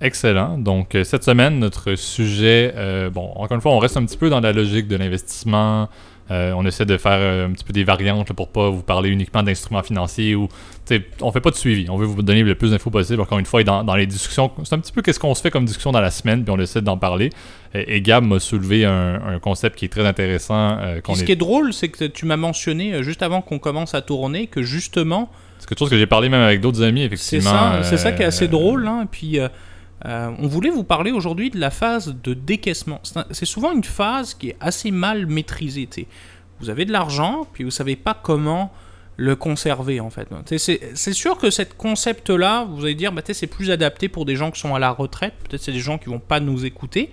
Excellent. 0.00 0.58
Donc, 0.58 0.94
euh, 0.94 1.04
cette 1.04 1.24
semaine, 1.24 1.58
notre 1.58 1.94
sujet, 1.94 2.72
euh, 2.76 3.10
bon, 3.10 3.32
encore 3.36 3.54
une 3.54 3.60
fois, 3.60 3.72
on 3.72 3.78
reste 3.78 3.96
un 3.96 4.04
petit 4.04 4.18
peu 4.18 4.28
dans 4.28 4.40
la 4.40 4.52
logique 4.52 4.88
de 4.88 4.96
l'investissement, 4.96 5.88
Euh, 6.30 6.52
on 6.56 6.64
essaie 6.64 6.86
de 6.86 6.96
faire 6.96 7.18
euh, 7.18 7.48
un 7.48 7.50
petit 7.50 7.64
peu 7.64 7.74
des 7.74 7.84
variantes 7.84 8.30
là, 8.30 8.34
pour 8.34 8.48
pas 8.48 8.70
vous 8.70 8.82
parler 8.82 9.10
uniquement 9.10 9.42
d'instruments 9.42 9.82
financiers 9.82 10.34
ou 10.34 10.48
on 11.20 11.32
fait 11.32 11.40
pas 11.40 11.50
de 11.50 11.54
suivi. 11.54 11.90
On 11.90 11.98
veut 11.98 12.06
vous 12.06 12.22
donner 12.22 12.42
le 12.42 12.54
plus 12.54 12.70
d'infos 12.70 12.88
possible. 12.88 13.20
Encore 13.20 13.38
une 13.38 13.44
fois, 13.44 13.62
dans, 13.62 13.84
dans 13.84 13.94
les 13.94 14.06
discussions, 14.06 14.50
c'est 14.64 14.74
un 14.74 14.78
petit 14.78 14.92
peu 14.92 15.02
qu'est-ce 15.02 15.20
qu'on 15.20 15.34
se 15.34 15.42
fait 15.42 15.50
comme 15.50 15.66
discussion 15.66 15.92
dans 15.92 16.00
la 16.00 16.10
semaine, 16.10 16.42
puis 16.42 16.50
on 16.50 16.58
essaie 16.58 16.80
d'en 16.80 16.96
parler. 16.96 17.30
Et, 17.74 18.00
Gab 18.00 18.24
m'a 18.24 18.40
soulevé 18.40 18.84
un, 18.84 19.38
concept 19.40 19.76
qui 19.76 19.84
est 19.84 19.88
très 19.88 20.06
intéressant. 20.06 20.78
Ce 21.14 21.24
qui 21.24 21.32
est 21.32 21.36
drôle, 21.36 21.72
c'est 21.72 21.88
que 21.88 22.04
tu 22.04 22.24
m'as 22.24 22.36
mentionné 22.36 23.02
juste 23.02 23.22
avant 23.22 23.42
qu'on 23.42 23.58
commence 23.58 23.94
à 23.94 24.00
tourner 24.00 24.46
que 24.46 24.62
justement. 24.62 25.30
C'est 25.58 25.68
quelque 25.68 25.78
chose 25.78 25.90
que 25.90 25.98
j'ai 25.98 26.06
parlé 26.06 26.28
même 26.28 26.42
avec 26.42 26.60
d'autres 26.60 26.82
amis, 26.82 27.02
effectivement. 27.02 27.82
C'est 27.82 27.96
ça, 27.96 27.98
ça 27.98 28.12
qui 28.12 28.22
est 28.22 28.26
assez 28.26 28.48
drôle. 28.48 28.86
Hein, 28.86 29.06
et 29.22 29.40
puis. 30.04 30.10
on 30.38 30.46
voulait 30.46 30.70
vous 30.70 30.84
parler 30.84 31.10
aujourd'hui 31.10 31.50
de 31.50 31.58
la 31.58 31.70
phase 31.70 32.14
de 32.22 32.34
décaissement. 32.34 33.00
C'est 33.30 33.46
souvent 33.46 33.72
une 33.72 33.84
phase 33.84 34.34
qui 34.34 34.50
est 34.50 34.56
assez 34.60 34.90
mal 34.90 35.26
maîtrisée 35.26 35.88
vous 36.60 36.70
avez 36.70 36.84
de 36.84 36.92
l'argent, 36.92 37.46
puis 37.52 37.64
vous 37.64 37.70
savez 37.70 37.96
pas 37.96 38.14
comment 38.14 38.72
le 39.16 39.36
conserver 39.36 40.00
en 40.00 40.10
fait. 40.10 40.28
C'est 40.56 41.12
sûr 41.12 41.38
que 41.38 41.50
ce 41.50 41.62
concept-là, 41.62 42.64
vous 42.64 42.84
allez 42.84 42.94
dire, 42.94 43.12
bah, 43.12 43.22
c'est 43.24 43.46
plus 43.46 43.70
adapté 43.70 44.08
pour 44.08 44.24
des 44.24 44.36
gens 44.36 44.50
qui 44.50 44.60
sont 44.60 44.74
à 44.74 44.78
la 44.78 44.90
retraite, 44.90 45.34
peut-être 45.44 45.62
c'est 45.62 45.72
des 45.72 45.80
gens 45.80 45.98
qui 45.98 46.06
vont 46.06 46.20
pas 46.20 46.40
nous 46.40 46.64
écouter, 46.64 47.10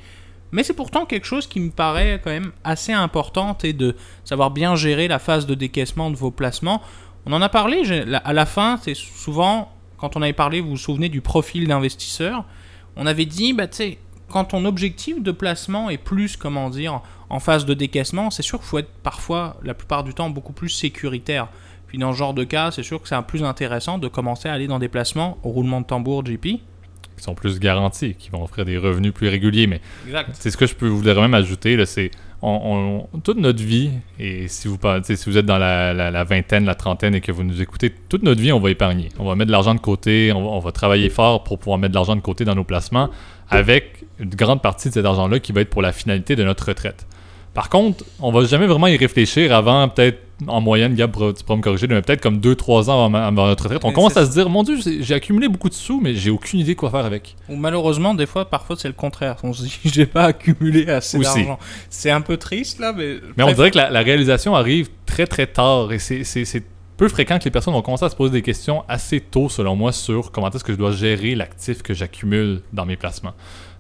mais 0.51 0.63
c'est 0.63 0.73
pourtant 0.73 1.05
quelque 1.05 1.25
chose 1.25 1.47
qui 1.47 1.59
me 1.59 1.69
paraît 1.69 2.19
quand 2.23 2.29
même 2.29 2.51
assez 2.63 2.91
important 2.91 3.57
et 3.63 3.73
de 3.73 3.95
savoir 4.25 4.51
bien 4.51 4.75
gérer 4.75 5.07
la 5.07 5.19
phase 5.19 5.45
de 5.45 5.55
décaissement 5.55 6.09
de 6.09 6.15
vos 6.15 6.31
placements. 6.31 6.81
On 7.25 7.33
en 7.33 7.41
a 7.41 7.49
parlé 7.49 7.83
à 8.23 8.33
la 8.33 8.45
fin, 8.45 8.79
c'est 8.81 8.95
souvent, 8.95 9.71
quand 9.97 10.17
on 10.17 10.21
avait 10.21 10.33
parlé, 10.33 10.59
vous 10.59 10.71
vous 10.71 10.77
souvenez 10.77 11.09
du 11.09 11.21
profil 11.21 11.67
d'investisseur, 11.67 12.45
on 12.95 13.05
avait 13.05 13.25
dit, 13.25 13.53
bah, 13.53 13.67
quand 14.29 14.45
ton 14.45 14.65
objectif 14.65 15.21
de 15.21 15.31
placement 15.31 15.89
est 15.89 15.97
plus, 15.97 16.37
comment 16.37 16.69
dire, 16.69 17.01
en 17.29 17.39
phase 17.39 17.65
de 17.65 17.73
décaissement, 17.73 18.29
c'est 18.29 18.43
sûr 18.43 18.59
qu'il 18.59 18.67
faut 18.67 18.79
être 18.79 18.91
parfois, 19.03 19.57
la 19.63 19.73
plupart 19.73 20.03
du 20.03 20.13
temps, 20.13 20.29
beaucoup 20.29 20.53
plus 20.53 20.69
sécuritaire. 20.69 21.47
Puis 21.87 21.97
dans 21.97 22.13
ce 22.13 22.17
genre 22.17 22.33
de 22.33 22.43
cas, 22.43 22.71
c'est 22.71 22.83
sûr 22.83 23.01
que 23.01 23.07
c'est 23.07 23.15
un 23.15 23.23
plus 23.23 23.43
intéressant 23.43 23.97
de 23.97 24.07
commencer 24.07 24.47
à 24.47 24.53
aller 24.53 24.67
dans 24.67 24.79
des 24.79 24.87
placements 24.87 25.37
au 25.43 25.49
roulement 25.49 25.81
de 25.81 25.85
tambour 25.85 26.23
GP. 26.23 26.41
Qui 26.41 26.59
sont 27.17 27.35
plus 27.35 27.59
garantis, 27.59 28.15
qui 28.15 28.29
vont 28.29 28.43
offrir 28.43 28.65
des 28.65 28.77
revenus 28.77 29.13
plus 29.13 29.27
réguliers. 29.27 29.67
Mais 29.67 29.81
c'est 30.33 30.51
ce 30.51 30.57
que 30.57 30.65
je 30.65 30.73
peux 30.73 30.87
vous 30.87 31.03
même 31.03 31.33
ajouter, 31.33 31.85
c'est 31.85 32.11
on, 32.41 33.07
toute 33.23 33.37
notre 33.37 33.61
vie, 33.61 33.91
et 34.19 34.47
si 34.47 34.67
vous, 34.67 34.77
si 35.03 35.29
vous 35.29 35.37
êtes 35.37 35.45
dans 35.45 35.59
la, 35.59 36.23
vingtaine, 36.23 36.65
la 36.65 36.75
trentaine 36.75 37.13
et 37.13 37.21
que 37.21 37.31
vous 37.31 37.43
nous 37.43 37.61
écoutez, 37.61 37.93
toute 38.09 38.23
notre 38.23 38.41
vie, 38.41 38.51
on 38.51 38.59
va 38.59 38.71
épargner. 38.71 39.09
On 39.19 39.25
va 39.25 39.35
mettre 39.35 39.47
de 39.47 39.51
l'argent 39.51 39.75
de 39.75 39.79
côté, 39.79 40.31
on 40.33 40.59
va, 40.59 40.71
travailler 40.71 41.09
fort 41.09 41.43
pour 41.43 41.59
pouvoir 41.59 41.77
mettre 41.77 41.91
de 41.91 41.97
l'argent 41.97 42.15
de 42.15 42.21
côté 42.21 42.45
dans 42.45 42.55
nos 42.55 42.63
placements, 42.63 43.09
avec 43.49 44.05
une 44.19 44.29
grande 44.29 44.61
partie 44.61 44.89
de 44.89 44.93
cet 44.93 45.05
argent-là 45.05 45.39
qui 45.39 45.51
va 45.51 45.61
être 45.61 45.69
pour 45.69 45.81
la 45.81 45.91
finalité 45.91 46.35
de 46.35 46.43
notre 46.43 46.67
retraite. 46.67 47.05
Par 47.53 47.69
contre, 47.69 48.05
on 48.19 48.31
va 48.31 48.45
jamais 48.45 48.67
vraiment 48.67 48.87
y 48.87 48.97
réfléchir 48.97 49.53
avant 49.53 49.89
peut-être 49.89 50.19
en 50.47 50.61
moyenne, 50.61 50.95
Gab, 50.95 51.11
tu 51.11 51.43
pourras 51.43 51.57
me 51.57 51.61
corriger, 51.61 51.87
mais 51.87 52.01
peut-être 52.01 52.21
comme 52.21 52.39
2-3 52.39 52.89
ans 52.89 53.05
avant, 53.05 53.31
notre 53.31 53.63
retraite. 53.63 53.81
On 53.83 53.91
commence 53.91 54.17
à 54.17 54.25
se 54.25 54.31
dire, 54.31 54.49
mon 54.49 54.63
Dieu, 54.63 54.77
j'ai 55.01 55.13
accumulé 55.13 55.47
beaucoup 55.47 55.69
de 55.69 55.73
sous, 55.73 55.99
mais 55.99 56.15
j'ai 56.15 56.29
aucune 56.29 56.59
idée 56.59 56.75
quoi 56.75 56.89
faire 56.89 57.05
avec. 57.05 57.35
Ou 57.49 57.55
malheureusement, 57.55 58.13
des 58.13 58.25
fois, 58.25 58.49
parfois, 58.49 58.75
c'est 58.77 58.87
le 58.87 58.93
contraire. 58.93 59.37
On 59.43 59.53
se 59.53 59.63
dit, 59.63 59.79
j'ai 59.85 60.05
pas 60.05 60.25
accumulé 60.25 60.89
assez 60.89 61.19
d'argent. 61.19 61.59
C'est 61.89 62.11
un 62.11 62.21
peu 62.21 62.37
triste, 62.37 62.79
là, 62.79 62.93
mais... 62.95 63.17
Mais 63.37 63.43
on 63.43 63.51
dirait 63.51 63.71
que 63.71 63.77
la, 63.77 64.01
réalisation 64.01 64.55
arrive 64.55 64.89
très, 65.05 65.27
très 65.27 65.47
tard, 65.47 65.91
et 65.91 65.99
c'est 65.99 66.63
peu 67.01 67.07
fréquent 67.07 67.39
que 67.39 67.45
les 67.45 67.49
personnes 67.49 67.73
vont 67.73 67.81
commencer 67.81 68.05
à 68.05 68.09
se 68.09 68.15
poser 68.15 68.31
des 68.31 68.41
questions 68.43 68.83
assez 68.87 69.21
tôt, 69.21 69.49
selon 69.49 69.75
moi, 69.75 69.91
sur 69.91 70.31
comment 70.31 70.51
est-ce 70.51 70.63
que 70.63 70.71
je 70.71 70.77
dois 70.77 70.91
gérer 70.91 71.33
l'actif 71.33 71.81
que 71.81 71.95
j'accumule 71.95 72.61
dans 72.73 72.85
mes 72.85 72.95
placements. 72.95 73.33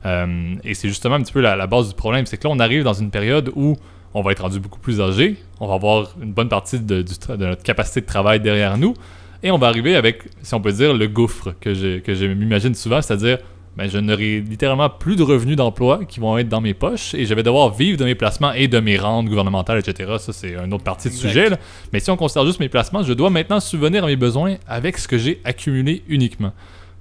Euh, 0.07 0.55
et 0.63 0.73
c'est 0.73 0.87
justement 0.87 1.13
un 1.13 1.21
petit 1.21 1.31
peu 1.31 1.39
la, 1.39 1.67
base 1.67 1.89
du 1.89 1.93
problème, 1.93 2.25
c'est 2.25 2.37
que 2.37 2.47
là, 2.47 2.49
on 2.51 2.57
arrive 2.57 2.83
dans 2.83 2.95
une 2.95 3.11
période 3.11 3.51
où 3.55 3.77
on 4.15 4.23
va 4.23 4.31
être 4.31 4.41
rendu 4.41 4.59
beaucoup 4.59 4.79
plus 4.79 5.01
âgé, 5.01 5.37
on 5.59 5.67
va 5.67 5.75
avoir 5.75 6.15
une 6.19 6.33
bonne 6.33 6.49
partie 6.49 6.79
de, 6.79 7.05
notre 7.37 7.61
capacité 7.61 8.01
de 8.01 8.07
travail 8.07 8.39
derrière 8.39 8.75
nous, 8.79 8.95
et 9.43 9.51
on 9.51 9.59
va 9.59 9.67
arriver 9.67 9.95
avec, 9.95 10.23
si 10.41 10.55
on 10.55 10.59
peut 10.59 10.73
dire, 10.73 10.95
le 10.95 11.07
gouffre 11.07 11.53
que 11.61 11.75
je, 11.75 11.99
que 11.99 12.15
je 12.15 12.25
m'imagine 12.25 12.73
souvent, 12.73 13.03
c'est-à-dire, 13.03 13.37
ben, 13.77 13.89
je 13.89 13.97
n'aurai 13.97 14.41
littéralement 14.41 14.89
plus 14.89 15.15
de 15.15 15.23
revenus 15.23 15.55
d'emploi 15.55 16.03
qui 16.05 16.19
vont 16.19 16.37
être 16.37 16.49
dans 16.49 16.61
mes 16.61 16.73
poches, 16.73 17.13
et 17.13 17.25
je 17.25 17.33
vais 17.33 17.43
devoir 17.43 17.73
vivre 17.73 17.97
de 17.97 18.03
mes 18.03 18.15
placements 18.15 18.51
et 18.51 18.67
de 18.67 18.79
mes 18.79 18.97
rentes 18.97 19.27
gouvernementales, 19.27 19.79
etc. 19.79 20.13
Ça, 20.19 20.33
c'est 20.33 20.55
une 20.55 20.73
autre 20.73 20.83
partie 20.83 21.09
du 21.09 21.15
sujet. 21.15 21.49
Mais 21.93 21.99
si 21.99 22.11
on 22.11 22.17
considère 22.17 22.45
juste 22.45 22.59
mes 22.59 22.69
placements, 22.69 23.03
je 23.03 23.13
dois 23.13 23.29
maintenant 23.29 23.59
subvenir 23.59 24.03
à 24.03 24.07
mes 24.07 24.17
besoins 24.17 24.55
avec 24.67 24.97
ce 24.97 25.07
que 25.07 25.17
j'ai 25.17 25.39
accumulé 25.45 26.03
uniquement. 26.07 26.51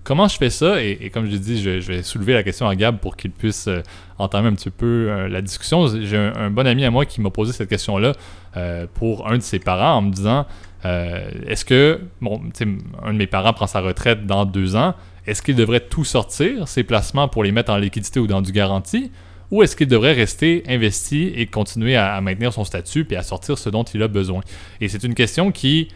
Comment 0.03 0.29
je 0.29 0.37
fais 0.37 0.51
ça? 0.51 0.83
Et, 0.83 1.11
comme 1.13 1.27
je 1.27 1.33
l'ai 1.33 1.39
dit, 1.39 1.63
je, 1.63 1.71
vais 1.93 2.03
soulever 2.03 2.33
la 2.33 2.43
question 2.43 2.67
à 2.67 2.75
Gab 2.75 2.99
pour 2.99 3.17
qu'il 3.17 3.31
puisse 3.31 3.69
euh, 3.69 3.83
entamer 4.19 4.49
un 4.49 4.55
petit 4.55 4.71
peu 4.71 5.09
euh, 5.11 5.29
la 5.29 5.43
discussion. 5.43 5.87
J'ai 5.89 6.17
un, 6.17 6.51
bon 6.51 6.67
ami 6.67 6.85
à 6.85 6.91
moi 6.91 7.05
qui 7.05 7.21
m'a 7.21 7.31
posé 7.31 7.53
cette 7.53 7.69
question-là 7.69 8.13
euh, 8.57 8.87
pour 8.95 9.31
un 9.31 9.37
de 9.37 9.43
ses 9.43 9.59
parents 9.59 9.97
en 9.97 10.03
me 10.03 10.11
disant 10.11 10.47
est-ce 10.83 11.67
que, 11.67 12.01
bon, 12.23 12.41
un 13.05 13.13
de 13.13 13.19
mes 13.19 13.27
parents 13.27 13.53
prend 13.53 13.67
sa 13.67 13.83
retraite 13.83 14.25
dans 14.25 14.47
deux 14.47 14.77
ans, 14.77 14.95
est-ce 15.27 15.43
qu'il 15.43 15.57
devrait 15.57 15.81
tout 15.81 16.05
sortir, 16.05 16.69
ses 16.69 16.83
placements, 16.83 17.29
pour 17.29 17.45
les 17.45 17.53
mettre 17.53 17.73
en 17.73 17.77
liquidité 17.77 18.21
ou 18.21 18.27
dans 18.27 18.43
du 18.43 18.53
garantie? 18.53 19.11
Ou 19.51 19.63
est-ce 19.63 19.75
qu'il 19.75 19.89
devrait 19.89 20.13
rester 20.13 20.63
investi 20.69 21.33
et 21.35 21.47
continuer 21.47 21.97
à, 21.97 22.21
maintenir 22.21 22.53
son 22.53 22.65
statut 22.65 23.05
puis 23.05 23.17
à 23.17 23.23
sortir 23.23 23.59
ce 23.59 23.69
dont 23.69 23.83
il 23.83 24.03
a 24.03 24.09
besoin? 24.09 24.43
Et 24.81 24.89
c'est 24.89 25.03
une 25.03 25.15
question 25.15 25.51
qui 25.51 25.89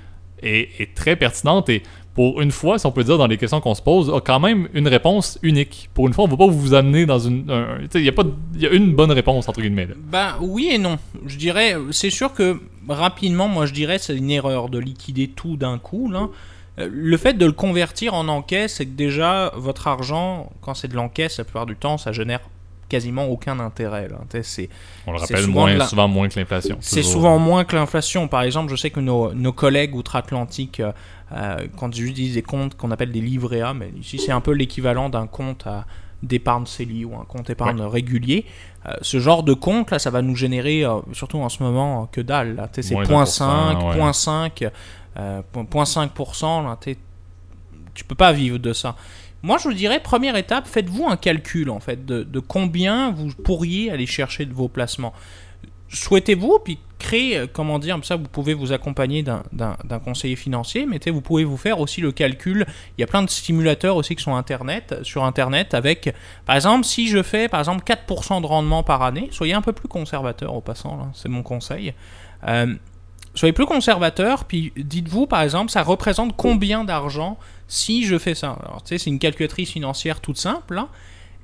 est, 0.43 0.81
est 0.81 0.95
très 0.95 1.17
pertinente 1.17 1.69
et 1.69 1.83
pour 2.15 2.41
une 2.41 2.53
fois, 2.53 2.79
si 2.79 2.87
on 2.87 2.93
peut 2.93 3.03
dire, 3.03 3.19
dans 3.19 3.27
les 3.27 3.37
questions 3.37 3.61
qu'on 3.61 3.75
se 3.75 3.83
pose, 3.83 4.09
a 4.09 4.21
quand 4.21 4.39
même 4.39 4.69
une 4.73 4.87
réponse 4.87 5.39
unique. 5.43 5.91
Pour 5.95 6.07
une 6.07 6.15
fois, 6.15 6.25
on 6.25 6.29
ne 6.29 6.33
va 6.33 6.39
pas 6.39 6.47
vous 6.47 6.73
amener 6.73 7.07
dans 7.07 7.19
une. 7.19 7.45
Il 7.95 8.03
y, 8.03 8.09
a 8.09 8.13
pas, 8.13 8.23
y 8.57 8.67
a 8.67 8.71
une 8.71 8.95
bonne 8.95 9.11
réponse, 9.11 9.49
entre 9.49 9.61
guillemets. 9.61 9.89
Ben 10.11 10.37
oui 10.41 10.71
et 10.73 10.79
non. 10.79 10.99
Je 11.27 11.37
dirais, 11.37 11.77
c'est 11.91 12.11
sûr 12.11 12.33
que 12.33 12.61
rapidement, 12.89 13.49
moi 13.49 13.67
je 13.67 13.73
dirais, 13.73 13.99
c'est 13.99 14.17
une 14.17 14.31
erreur 14.31 14.69
de 14.69 14.79
liquider 14.79 15.27
tout 15.29 15.57
d'un 15.57 15.79
coup. 15.79 16.09
Là. 16.09 16.29
Euh, 16.79 16.89
le 16.91 17.17
fait 17.17 17.35
de 17.35 17.47
le 17.47 17.53
convertir 17.53 18.15
en 18.15 18.29
encaisse, 18.29 18.75
c'est 18.75 18.87
que 18.87 18.93
déjà, 18.93 19.53
votre 19.57 19.87
argent, 19.87 20.51
quand 20.61 20.75
c'est 20.75 20.89
de 20.89 20.97
l'encaisse, 20.97 21.39
la 21.39 21.45
plupart 21.45 21.67
du 21.67 21.77
temps, 21.77 21.99
ça 21.99 22.13
génère 22.13 22.41
quasiment 22.89 23.27
aucun 23.27 23.61
intérêt. 23.61 24.09
Là. 24.09 24.19
On 25.07 25.13
le 25.13 25.19
rappelle, 25.19 25.47
moins, 25.47 25.81
souvent 25.87 26.09
moins 26.09 26.29
que 26.29 26.39
l'inflation. 26.39 26.77
C'est 26.81 27.03
souvent 27.03 27.39
moins 27.39 27.65
que 27.65 27.75
l'inflation. 27.75 28.29
Par 28.29 28.43
exemple, 28.43 28.71
je 28.71 28.77
sais 28.77 28.91
que 28.91 29.01
nos, 29.01 29.33
nos 29.33 29.53
collègues 29.53 29.95
outre-Atlantique 29.95 30.81
euh, 30.81 30.93
euh, 31.33 31.67
quand 31.77 31.97
ils 31.97 32.05
utilisent 32.05 32.35
des 32.35 32.43
comptes 32.43 32.77
qu'on 32.77 32.91
appelle 32.91 33.11
des 33.11 33.21
livrets 33.21 33.63
A, 33.63 33.73
mais 33.73 33.91
ici 33.99 34.19
c'est 34.19 34.33
un 34.33 34.41
peu 34.41 34.53
l'équivalent 34.53 35.09
d'un 35.09 35.27
compte 35.27 35.67
d'épargne 36.25 36.67
CELI 36.67 37.05
ou 37.05 37.15
un 37.15 37.25
compte 37.25 37.51
épargne 37.51 37.81
régulier. 37.83 38.47
Euh, 38.87 38.93
ce 39.03 39.21
genre 39.21 39.43
de 39.43 39.55
compte, 39.55 39.91
là, 39.91 39.99
ça 39.99 40.11
va 40.11 40.23
nous 40.23 40.37
générer, 40.37 40.85
euh, 40.85 41.01
surtout 41.13 41.39
en 41.39 41.49
ce 41.49 41.63
moment, 41.63 42.09
que 42.11 42.21
dalle. 42.21 42.69
C'est 42.73 42.83
0.5, 42.83 43.97
0.5, 43.97 44.71
0.5%. 45.17 46.97
Tu 47.95 48.05
peux 48.05 48.15
pas 48.15 48.33
vivre 48.33 48.59
de 48.59 48.73
ça. 48.73 48.97
Moi, 49.43 49.59
je 49.59 49.69
vous 49.69 49.75
dirais, 49.75 50.01
première 50.01 50.37
étape, 50.37 50.67
faites-vous 50.67 51.07
un 51.07 51.17
calcul 51.17 51.69
en 51.71 51.81
fait 51.81 52.07
de, 52.07 52.41
combien 52.41 53.11
vous 53.11 53.29
pourriez 53.45 53.91
aller 53.91 54.07
chercher 54.07 54.47
de 54.47 54.55
vos 54.55 54.69
placements 54.69 55.13
souhaitez-vous, 55.95 56.59
puis 56.65 56.79
créer, 56.99 57.39
euh, 57.39 57.47
comment 57.51 57.79
dire, 57.79 57.99
ça 58.03 58.17
vous 58.17 58.29
pouvez 58.29 58.55
vous 58.55 58.73
accompagner 58.73 59.23
d'un 59.23 59.99
conseiller 60.05 60.37
financier, 60.37 60.87
mais 60.87 60.99
vous 61.11 61.21
pouvez 61.21 61.45
vous 61.45 61.57
faire 61.57 61.81
aussi 61.81 62.01
le 62.01 62.13
calcul. 62.13 62.67
Il 62.97 63.01
y 63.01 63.05
a 63.05 63.07
plein 63.07 63.23
de 63.23 63.31
stimulateurs 63.31 63.97
aussi 63.97 64.17
qui 64.17 64.23
sont 64.23 64.35
internet, 64.35 64.97
sur 65.03 65.25
Internet 65.25 65.75
avec, 65.75 66.15
par 66.47 66.57
exemple, 66.57 66.85
si 66.85 67.09
je 67.09 67.23
fais 67.23 67.49
par 67.49 67.61
exemple 67.61 67.85
4% 67.85 68.41
de 68.41 68.47
rendement 68.47 68.83
par 68.83 69.03
année, 69.03 69.29
soyez 69.31 69.55
un 69.55 69.63
peu 69.63 69.73
plus 69.73 69.89
conservateur 69.89 70.55
au 70.55 70.61
passant, 70.61 71.11
c'est 71.15 71.29
mon 71.29 71.43
conseil. 71.43 71.95
Euh, 72.47 72.75
soyez 73.35 73.53
plus 73.53 73.67
conservateur, 73.67 74.45
puis 74.45 74.73
dites-vous 74.77 75.27
par 75.27 75.43
exemple, 75.43 75.71
ça 75.71 75.83
représente 75.83 76.37
combien 76.37 76.85
d'argent 76.85 77.39
si 77.69 78.05
je 78.05 78.19
fais 78.19 78.35
ça? 78.35 78.57
Alors, 78.61 78.83
c'est 78.85 79.07
une 79.07 79.19
calculatrice 79.19 79.71
financière 79.71 80.21
toute 80.21 80.39
simple, 80.39 80.79
hein, 80.79 80.89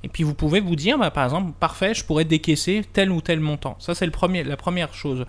et 0.03 0.07
puis 0.07 0.23
vous 0.23 0.33
pouvez 0.33 0.59
vous 0.59 0.75
dire, 0.75 0.97
bah, 0.97 1.11
par 1.11 1.25
exemple, 1.25 1.51
parfait, 1.59 1.93
je 1.93 2.03
pourrais 2.03 2.25
décaisser 2.25 2.83
tel 2.91 3.11
ou 3.11 3.21
tel 3.21 3.39
montant. 3.39 3.75
Ça, 3.79 3.93
c'est 3.93 4.05
la 4.05 4.57
première 4.57 4.93
chose. 4.93 5.25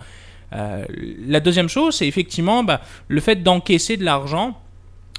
Euh, 0.53 0.85
la 1.27 1.39
deuxième 1.39 1.69
chose, 1.69 1.95
c'est 1.95 2.07
effectivement 2.07 2.63
bah, 2.63 2.81
le 3.07 3.21
fait 3.21 3.37
d'encaisser 3.37 3.97
de 3.97 4.03
l'argent. 4.03 4.59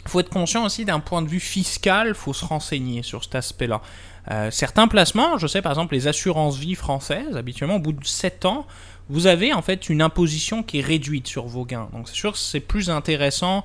Il 0.04 0.11
faut 0.11 0.20
être 0.20 0.28
conscient 0.28 0.64
aussi 0.64 0.85
d'un 0.85 1.00
point 1.00 1.22
de 1.22 1.28
vue 1.28 1.40
fiscal, 1.40 2.09
il 2.09 2.14
faut 2.14 2.35
se 2.35 2.44
renseigner 2.44 3.02
sur 3.02 3.24
cet 3.24 3.37
aspect-là. 3.37 3.80
Euh, 4.30 4.50
certains 4.50 4.87
placements, 4.87 5.38
je 5.38 5.46
sais 5.46 5.62
par 5.62 5.72
exemple 5.72 5.94
les 5.94 6.09
assurances 6.09 6.59
vie 6.59 6.74
françaises, 6.74 7.37
habituellement 7.37 7.76
au 7.76 7.80
bout 7.80 7.92
de 7.92 8.04
7 8.04 8.44
ans, 8.44 8.66
vous 9.08 9.26
avez 9.26 9.52
en 9.52 9.62
fait 9.62 9.88
une 9.88 10.02
imposition 10.02 10.62
qui 10.62 10.78
est 10.78 10.82
réduite 10.82 11.26
sur 11.26 11.46
vos 11.46 11.64
gains. 11.64 11.88
Donc 11.92 12.08
c'est 12.08 12.14
sûr 12.14 12.32
que 12.32 12.38
c'est 12.38 12.60
plus 12.60 12.90
intéressant 12.90 13.64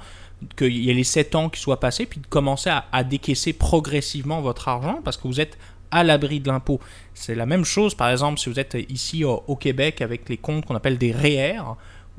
qu'il 0.55 0.77
y 0.77 0.89
ait 0.89 0.93
les 0.93 1.03
7 1.03 1.35
ans 1.35 1.49
qui 1.49 1.59
soient 1.59 1.79
passés, 1.79 2.05
puis 2.05 2.19
de 2.19 2.27
commencer 2.27 2.69
à, 2.69 2.85
à, 2.91 3.03
décaisser 3.03 3.53
progressivement 3.53 4.41
votre 4.41 4.67
argent, 4.67 5.01
parce 5.03 5.17
que 5.17 5.27
vous 5.27 5.41
êtes 5.41 5.57
à 5.91 6.03
l'abri 6.03 6.39
de 6.39 6.49
l'impôt. 6.49 6.79
C'est 7.13 7.35
la 7.35 7.45
même 7.45 7.65
chose, 7.65 7.95
par 7.95 8.09
exemple, 8.09 8.39
si 8.39 8.49
vous 8.49 8.59
êtes 8.59 8.77
ici 8.89 9.23
au, 9.23 9.55
Québec 9.55 10.01
avec 10.01 10.29
les 10.29 10.37
comptes 10.37 10.65
qu'on 10.65 10.75
appelle 10.75 10.97
des 10.97 11.11
REER 11.11 11.61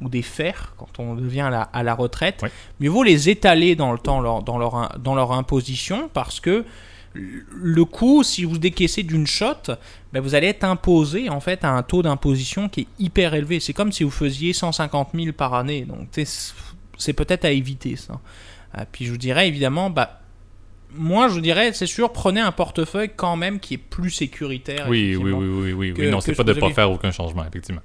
ou 0.00 0.08
des 0.08 0.22
FER 0.22 0.74
quand 0.76 0.98
on 0.98 1.14
devient 1.14 1.42
à 1.42 1.50
la, 1.50 1.62
à 1.62 1.82
la 1.82 1.94
retraite. 1.94 2.44
Mieux 2.80 2.90
vaut 2.90 3.02
les 3.02 3.28
étaler 3.28 3.76
dans 3.76 3.92
le 3.92 3.98
temps 3.98 4.22
dans, 4.42 4.58
leur, 4.58 4.98
dans 4.98 5.14
leur 5.14 5.32
imposition 5.32 6.10
parce 6.12 6.40
que 6.40 6.64
le 7.14 7.84
coût, 7.84 8.22
si 8.22 8.44
vous 8.44 8.58
décaissez 8.58 9.02
d'une 9.02 9.26
shot, 9.26 9.72
ben 10.12 10.20
vous 10.20 10.34
allez 10.34 10.46
être 10.48 10.64
imposé 10.64 11.28
en 11.28 11.40
fait 11.40 11.64
à 11.64 11.70
un 11.70 11.82
taux 11.82 12.02
d'imposition 12.02 12.68
qui 12.68 12.82
est 12.82 12.86
hyper 12.98 13.34
élevé. 13.34 13.58
C'est 13.58 13.72
comme 13.72 13.90
si 13.90 14.04
vous 14.04 14.10
faisiez 14.10 14.52
150 14.52 15.10
000 15.14 15.32
par 15.32 15.54
année. 15.54 15.84
Donc 15.84 16.08
c'est 16.98 17.12
peut-être 17.12 17.44
à 17.44 17.50
éviter 17.50 17.96
ça. 17.96 18.20
Euh, 18.78 18.84
puis 18.90 19.06
je 19.06 19.10
vous 19.10 19.18
dirais 19.18 19.48
évidemment, 19.48 19.90
bah, 19.90 20.20
moi 20.94 21.28
je 21.28 21.34
vous 21.34 21.40
dirais, 21.40 21.72
c'est 21.72 21.86
sûr, 21.86 22.12
prenez 22.12 22.40
un 22.40 22.52
portefeuille 22.52 23.10
quand 23.14 23.36
même 23.36 23.58
qui 23.58 23.74
est 23.74 23.78
plus 23.78 24.10
sécuritaire. 24.10 24.86
Oui, 24.88 25.16
oui, 25.16 25.32
oui, 25.32 25.46
oui, 25.48 25.72
oui, 25.72 25.94
oui. 25.96 26.10
Non, 26.10 26.20
c'est 26.20 26.34
pas 26.34 26.44
de 26.44 26.54
ne 26.54 26.60
pas 26.60 26.70
faire 26.70 26.90
aucun 26.90 27.10
changement, 27.10 27.44
effectivement. 27.44 27.82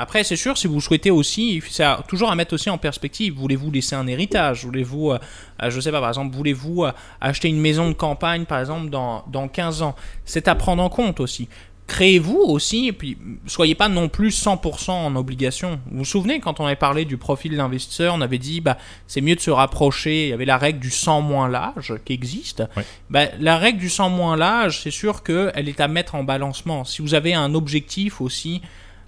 Après, 0.00 0.22
c'est 0.22 0.36
sûr, 0.36 0.56
si 0.56 0.68
vous 0.68 0.80
souhaitez 0.80 1.10
aussi, 1.10 1.60
c'est 1.68 1.84
toujours 2.06 2.30
à 2.30 2.36
mettre 2.36 2.54
aussi 2.54 2.70
en 2.70 2.78
perspective. 2.78 3.34
Voulez-vous 3.34 3.72
laisser 3.72 3.96
un 3.96 4.06
héritage? 4.06 4.64
Voulez-vous, 4.64 5.10
euh, 5.10 5.18
euh, 5.60 5.70
je 5.70 5.80
sais 5.80 5.90
pas, 5.90 5.98
par 5.98 6.08
exemple, 6.08 6.36
voulez-vous 6.36 6.84
euh, 6.84 6.92
acheter 7.20 7.48
une 7.48 7.60
maison 7.60 7.88
de 7.88 7.94
campagne, 7.94 8.44
par 8.44 8.60
exemple, 8.60 8.90
dans, 8.90 9.24
dans 9.26 9.48
15 9.48 9.82
ans? 9.82 9.96
C'est 10.24 10.46
à 10.46 10.54
prendre 10.54 10.84
en 10.84 10.88
compte 10.88 11.18
aussi. 11.18 11.48
Créez-vous 11.88 12.36
aussi, 12.36 12.86
et 12.86 12.92
puis 12.92 13.18
soyez 13.46 13.74
pas 13.74 13.88
non 13.88 14.08
plus 14.08 14.28
100% 14.28 14.92
en 14.92 15.16
obligation. 15.16 15.80
Vous 15.90 15.98
vous 15.98 16.04
souvenez, 16.04 16.38
quand 16.38 16.60
on 16.60 16.66
avait 16.66 16.76
parlé 16.76 17.04
du 17.04 17.16
profil 17.16 17.56
d'investisseur, 17.56 18.14
on 18.14 18.20
avait 18.20 18.38
dit, 18.38 18.60
bah, 18.60 18.78
c'est 19.08 19.20
mieux 19.20 19.34
de 19.34 19.40
se 19.40 19.50
rapprocher. 19.50 20.26
Il 20.26 20.28
y 20.28 20.32
avait 20.32 20.44
la 20.44 20.58
règle 20.58 20.78
du 20.78 20.90
100 20.90 21.22
moins 21.22 21.48
l'âge 21.48 21.94
qui 22.04 22.12
existe. 22.12 22.62
Bah, 23.10 23.24
la 23.40 23.58
règle 23.58 23.80
du 23.80 23.88
100 23.88 24.10
moins 24.10 24.36
l'âge, 24.36 24.80
c'est 24.82 24.92
sûr 24.92 25.24
qu'elle 25.24 25.68
est 25.68 25.80
à 25.80 25.88
mettre 25.88 26.14
en 26.14 26.22
balancement. 26.22 26.84
Si 26.84 27.02
vous 27.02 27.14
avez 27.14 27.34
un 27.34 27.54
objectif 27.54 28.20
aussi, 28.20 28.62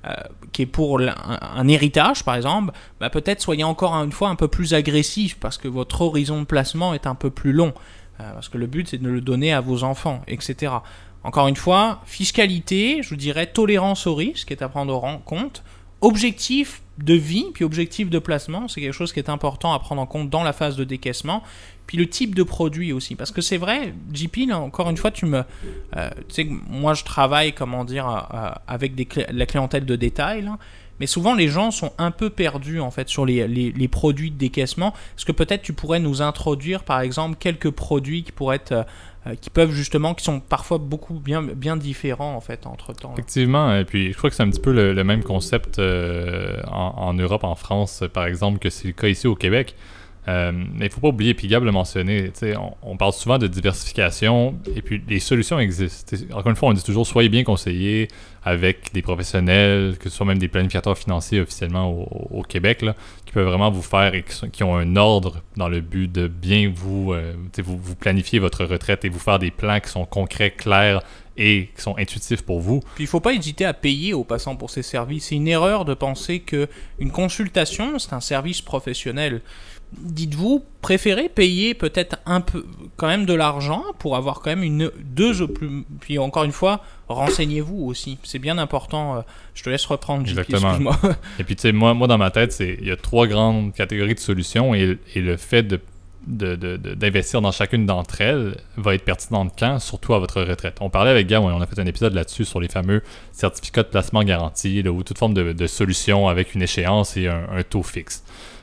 euh, 0.07 0.15
qui 0.53 0.63
est 0.63 0.67
pour 0.67 0.99
un, 0.99 1.69
héritage, 1.69 2.25
par 2.25 2.35
exemple, 2.35 2.73
bah, 3.01 3.11
peut-être 3.11 3.43
soyez 3.43 3.65
encore 3.65 3.93
une 3.95 4.13
fois 4.13 4.31
un 4.31 4.35
peu 4.35 4.49
plus 4.49 4.73
agressif 4.73 5.37
parce 5.39 5.59
que 5.59 5.69
votre 5.69 6.01
horizon 6.01 6.41
de 6.41 6.47
placement 6.47 6.95
est 6.95 7.07
un 7.07 7.15
peu 7.15 7.29
plus 7.29 7.53
long. 7.53 7.75
Euh, 8.19 8.33
parce 8.33 8.49
que 8.49 8.57
le 8.57 8.67
but, 8.67 8.89
c'est 8.89 8.99
de 8.99 9.09
le 9.09 9.21
donner 9.21 9.53
à 9.53 9.61
vos 9.61 9.85
enfants, 9.85 10.23
etc. 10.27 10.73
Encore 11.23 11.49
une 11.49 11.57
fois, 11.57 12.01
fiscalité, 12.07 13.03
je 13.03 13.11
vous 13.11 13.17
dirais 13.17 13.47
tolérance 13.47 14.07
au 14.07 14.15
risque 14.15 14.51
est 14.51 14.63
à 14.63 14.69
prendre 14.71 15.05
en 15.05 15.19
compte. 15.19 15.63
Objectif 16.01 16.81
de 16.97 17.13
vie, 17.13 17.47
puis 17.53 17.65
objectif 17.65 18.09
de 18.09 18.19
placement, 18.19 18.69
c'est 18.69 18.81
quelque 18.81 18.95
chose 18.95 19.13
qui 19.13 19.19
est 19.19 19.29
important 19.29 19.75
à 19.75 19.79
prendre 19.79 20.01
en 20.01 20.07
compte 20.07 20.31
dans 20.31 20.43
la 20.43 20.55
phase 20.55 20.77
de 20.77 20.85
décaissement. 20.85 21.43
Puis 21.91 21.99
le 21.99 22.09
type 22.09 22.37
de 22.37 22.45
produit 22.45 22.93
aussi. 22.93 23.17
Parce 23.17 23.33
que 23.33 23.41
c'est 23.41 23.57
vrai, 23.57 23.93
JP, 24.15 24.53
encore 24.53 24.89
une 24.91 24.97
fois, 24.97 25.11
tu 25.11 25.27
me. 25.27 25.43
Euh, 25.97 26.11
tu 26.29 26.35
sais, 26.35 26.47
moi, 26.69 26.95
je 26.95 27.03
travaille, 27.03 27.53
comment 27.53 27.85
dire, 27.85 28.07
euh, 28.33 28.51
avec 28.69 28.95
des 28.95 29.09
la 29.33 29.45
clientèle 29.45 29.85
de 29.85 29.97
détail. 29.97 30.49
mais 31.01 31.09
souvent, 31.09 31.35
les 31.35 31.49
gens 31.49 31.73
sont 31.73 31.91
un 31.99 32.13
peu 32.13 32.31
perdus, 32.31 32.79
en 32.79 32.93
fait, 32.93 33.09
sur 33.09 33.27
les, 33.27 33.89
produits 33.91 34.31
de 34.31 34.37
décaissement. 34.37 34.95
Est-ce 35.19 35.25
que 35.25 35.33
peut-être 35.33 35.63
tu 35.63 35.73
pourrais 35.73 35.99
nous 35.99 36.23
introduire, 36.23 36.85
par 36.85 37.01
exemple, 37.01 37.37
quelques 37.41 37.73
produits 37.73 38.23
qui 38.23 38.31
pourraient 38.31 38.63
être. 38.65 38.87
Euh, 39.27 39.35
qui 39.35 39.51
peuvent 39.51 39.73
justement, 39.73 40.15
qui 40.15 40.25
sont 40.25 40.39
parfois 40.39 40.79
beaucoup 40.79 41.15
bien, 41.15 41.43
bien 41.43 41.77
différents 41.77 42.35
en 42.35 42.41
fait 42.41 42.67
entre 42.67 42.95
temps. 42.95 43.13
Effectivement, 43.13 43.77
et 43.77 43.85
puis 43.85 44.13
je 44.13 44.17
crois 44.17 44.31
que 44.31 44.37
c'est 44.37 44.43
un 44.45 44.49
petit 44.49 44.61
peu 44.61 44.73
le, 44.73 45.05
même 45.05 45.23
concept 45.23 45.79
en, 45.79 47.13
Europe, 47.13 47.45
en 47.45 47.55
France 47.55 48.05
par 48.15 48.25
exemple, 48.25 48.61
que 48.61 48.71
c'est 48.71 48.87
le 48.87 48.95
cas 48.95 49.09
ici 49.09 49.27
au 49.27 49.35
Québec. 49.35 49.75
Euh, 50.29 50.53
mais 50.53 50.87
il 50.87 50.89
ne 50.89 50.93
faut 50.93 51.01
pas 51.01 51.09
oublier, 51.09 51.33
puis 51.33 51.49
Gab 51.49 51.65
l'a 51.65 51.73
mentionné, 51.73 52.31
on, 52.43 52.73
on, 52.83 52.97
parle 52.97 53.13
souvent 53.13 53.39
de 53.39 53.47
diversification, 53.47 54.55
et 54.77 54.83
puis 54.83 55.03
les 55.09 55.19
solutions 55.19 55.59
existent. 55.59 56.15
encore 56.33 56.51
une 56.51 56.57
fois, 56.57 56.69
on 56.69 56.73
dit 56.75 56.83
toujours 56.83 57.07
soyez 57.07 57.31
bien 57.31 57.43
conseillés 57.43 58.09
avec 58.43 58.93
des 58.93 59.03
professionnels, 59.03 59.97
que 59.99 60.11
ce 60.11 60.17
soit 60.17 60.27
même 60.27 60.39
des 60.39 60.49
planificateurs 60.49 60.97
financiers 60.97 61.41
officiellement 61.41 61.89
au, 61.89 62.43
Québec, 62.43 62.83
là, 62.83 62.95
qui 63.25 63.33
peuvent 63.33 63.47
vraiment 63.47 63.71
vous 63.71 63.83
faire 63.83 64.15
et 64.15 64.25
qui, 64.53 64.63
ont 64.63 64.77
un 64.77 64.97
ordre 64.97 65.43
dans 65.57 65.69
le 65.69 65.81
but 65.81 66.11
de 66.11 66.27
bien 66.27 66.73
vous, 66.75 67.13
euh, 67.13 67.35
vous, 67.59 67.79
vous 67.79 67.95
planifier 67.95 68.39
votre 68.39 68.65
retraite 68.65 69.05
et 69.05 69.09
vous 69.09 69.19
faire 69.19 69.39
des 69.39 69.51
plans 69.51 69.81
qui 69.81 69.91
sont 69.91 70.05
concrets, 70.05 70.51
clairs 70.51 71.03
et 71.37 71.71
qui 71.75 71.83
sont 71.83 71.97
intuitifs 71.97 72.43
pour 72.43 72.61
vous. 72.61 72.81
Puis 72.95 73.05
il 73.05 73.07
ne 73.07 73.11
faut 73.11 73.21
pas 73.21 73.33
hésiter 73.33 73.65
à 73.65 73.75
payer 73.75 74.15
aux 74.15 74.25
passants 74.25 74.57
pour 74.57 74.71
ces 74.71 74.83
services. 74.83 75.27
C'est 75.27 75.37
une 75.37 75.49
erreur 75.49 75.85
de 75.85 75.95
penser 75.95 76.41
que 76.41 76.69
une 76.99 77.11
consultation, 77.11 77.99
c'est 77.99 78.13
un 78.13 78.21
service 78.21 78.63
professionnel 78.63 79.41
dites-vous, 79.99 80.65
préférez 80.83 81.29
payer 81.29 81.75
peut-être 81.75 82.17
un 82.27 82.41
peu, 82.41 82.65
quand 82.97 83.09
même 83.09 83.27
de 83.27 83.35
l'argent 83.35 83.85
pour 83.99 84.17
avoir 84.17 84.41
quand 84.41 84.51
même 84.51 84.63
une, 84.63 84.91
deux, 85.01 85.47
plus, 85.49 85.85
puis 86.01 86.19
encore 86.19 86.45
une 86.45 86.53
fois, 86.53 86.81
renseignez-vous 87.09 87.85
aussi. 87.85 88.19
C'est 88.23 88.39
bien 88.39 88.59
important. 88.59 89.17
Euh, 89.17 89.21
je 89.55 89.63
te 89.63 89.71
laisse 89.71 89.85
reprendre, 89.87 90.29
Exactement. 90.29 90.93
Et 91.39 91.45
puis, 91.45 91.57
tu 91.57 91.63
sais, 91.63 91.73
moi, 91.73 91.95
moi, 91.95 92.07
dans 92.07 92.19
ma 92.19 92.31
tête, 92.31 92.57
il 92.61 92.87
y 92.87 92.91
a 92.91 92.97
trois 92.97 93.27
grandes 93.27 93.75
catégories 93.75 94.15
de 94.15 94.21
solutions 94.21 94.75
et, 94.75 94.99
le 95.15 95.37
fait 95.37 95.63
de 95.63 95.81
d'investir 96.27 97.41
dans 97.41 97.51
chacune 97.51 97.87
d'entre 97.87 98.21
elles 98.21 98.59
va 98.77 98.95
être 98.95 99.07
pertinent 99.07 99.49
quand, 99.59 99.79
surtout 99.79 100.13
à 100.13 100.19
votre 100.19 100.43
retraite. 100.43 100.77
On 100.83 100.91
parlait 100.91 101.11
avec 101.11 101.27
Gab, 101.27 101.43
on 101.43 101.61
a 101.63 101.67
fait 101.67 101.81
un 101.81 101.87
épisode 101.87 102.13
là-dessus 102.13 102.45
sur 102.45 102.61
les 102.61 102.69
fameux 102.69 103.03
certificats 103.33 103.85
de 103.85 103.89
placement 103.89 104.23
garantis 104.23 104.87
ou 104.87 105.03
toute 105.03 105.17
forme 105.17 105.33
de, 105.33 105.67
solution 105.67 106.29
avec 106.29 106.55
une 106.55 106.61
échéance 106.61 107.17
et 107.17 107.27
un 107.27 107.63
taux 107.67 107.83
fixe. 107.83 108.23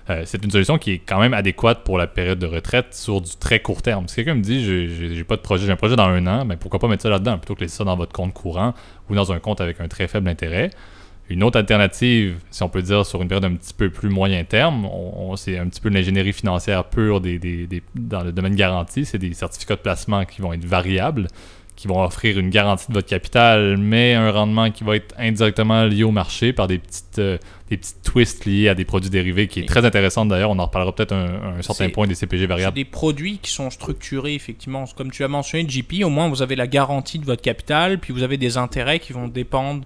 Euh, 0.09 0.23
c'est 0.25 0.43
une 0.43 0.51
solution 0.51 0.77
qui 0.77 0.91
est 0.91 0.99
quand 0.99 1.19
même 1.19 1.33
adéquate 1.33 1.83
pour 1.83 1.97
la 1.97 2.07
période 2.07 2.39
de 2.39 2.45
retraite 2.45 2.93
sur 2.93 3.21
du 3.21 3.35
très 3.35 3.59
court 3.59 3.81
terme. 3.81 4.07
Si 4.07 4.15
quelqu'un 4.15 4.35
me 4.35 4.41
dit 4.41 4.63
j'ai 4.63 5.23
pas 5.23 5.35
de 5.35 5.41
projet, 5.41 5.65
j'ai 5.65 5.71
un 5.71 5.75
projet 5.75 5.95
dans 5.95 6.07
un 6.07 6.25
an, 6.27 6.45
ben 6.45 6.57
pourquoi 6.57 6.79
pas 6.79 6.87
mettre 6.87 7.03
ça 7.03 7.09
là-dedans 7.09 7.37
plutôt 7.37 7.55
que 7.55 7.61
laisser 7.61 7.77
ça 7.77 7.83
dans 7.83 7.97
votre 7.97 8.13
compte 8.13 8.33
courant 8.33 8.73
ou 9.09 9.15
dans 9.15 9.31
un 9.31 9.39
compte 9.39 9.59
avec 9.59 9.81
un 9.81 9.87
très 9.87 10.07
faible 10.07 10.29
intérêt. 10.29 10.69
Une 11.29 11.43
autre 11.43 11.59
alternative, 11.59 12.37
si 12.51 12.63
on 12.63 12.69
peut 12.69 12.81
dire 12.81 13.05
sur 13.05 13.21
une 13.21 13.27
période 13.27 13.43
un 13.43 13.55
petit 13.55 13.73
peu 13.73 13.89
plus 13.89 14.07
moyen 14.07 14.45
terme, 14.45 14.87
c'est 15.35 15.57
un 15.57 15.67
petit 15.67 15.81
peu 15.81 15.89
l'ingénierie 15.89 16.31
financière 16.31 16.85
pure 16.85 17.19
dans 17.95 18.23
le 18.23 18.31
domaine 18.31 18.55
garanti, 18.55 19.03
c'est 19.03 19.17
des 19.17 19.33
certificats 19.33 19.75
de 19.75 19.81
placement 19.81 20.23
qui 20.23 20.41
vont 20.41 20.53
être 20.53 20.63
variables 20.63 21.27
qui 21.77 21.87
vont 21.87 22.03
offrir 22.03 22.39
une 22.39 22.49
garantie 22.49 22.87
de 22.89 22.93
votre 22.93 23.07
capital, 23.07 23.77
mais 23.77 24.15
un 24.15 24.31
rendement 24.31 24.71
qui 24.71 24.83
va 24.83 24.95
être 24.95 25.13
indirectement 25.17 25.83
lié 25.83 26.03
au 26.03 26.11
marché 26.11 26.51
par 26.51 26.67
des 26.67 26.79
petites, 26.79 27.19
euh, 27.19 27.37
des 27.69 27.77
petits 27.77 27.93
twists 28.03 28.45
liés 28.45 28.67
à 28.67 28.73
des 28.73 28.83
produits 28.83 29.11
dérivés, 29.11 29.47
qui 29.47 29.59
est 29.59 29.67
très 29.67 29.85
intéressant 29.85 30.25
d'ailleurs. 30.25 30.49
On 30.49 30.57
en 30.57 30.65
reparlera 30.65 30.93
peut-être 30.93 31.13
un, 31.13 31.59
un 31.59 31.61
certain 31.61 31.89
point 31.89 32.07
des 32.07 32.15
CPG 32.15 32.47
variables. 32.47 32.75
Des 32.75 32.83
produits 32.83 33.37
qui 33.37 33.51
sont 33.51 33.69
structurés 33.69 34.33
effectivement, 34.33 34.85
comme 34.97 35.11
tu 35.11 35.23
as 35.23 35.27
mentionné, 35.27 35.69
JP. 35.69 36.03
Au 36.03 36.09
moins, 36.09 36.27
vous 36.29 36.41
avez 36.41 36.55
la 36.55 36.65
garantie 36.65 37.19
de 37.19 37.25
votre 37.25 37.43
capital, 37.43 37.99
puis 37.99 38.11
vous 38.11 38.23
avez 38.23 38.37
des 38.37 38.57
intérêts 38.57 38.99
qui 38.99 39.13
vont 39.13 39.27
dépendre 39.27 39.85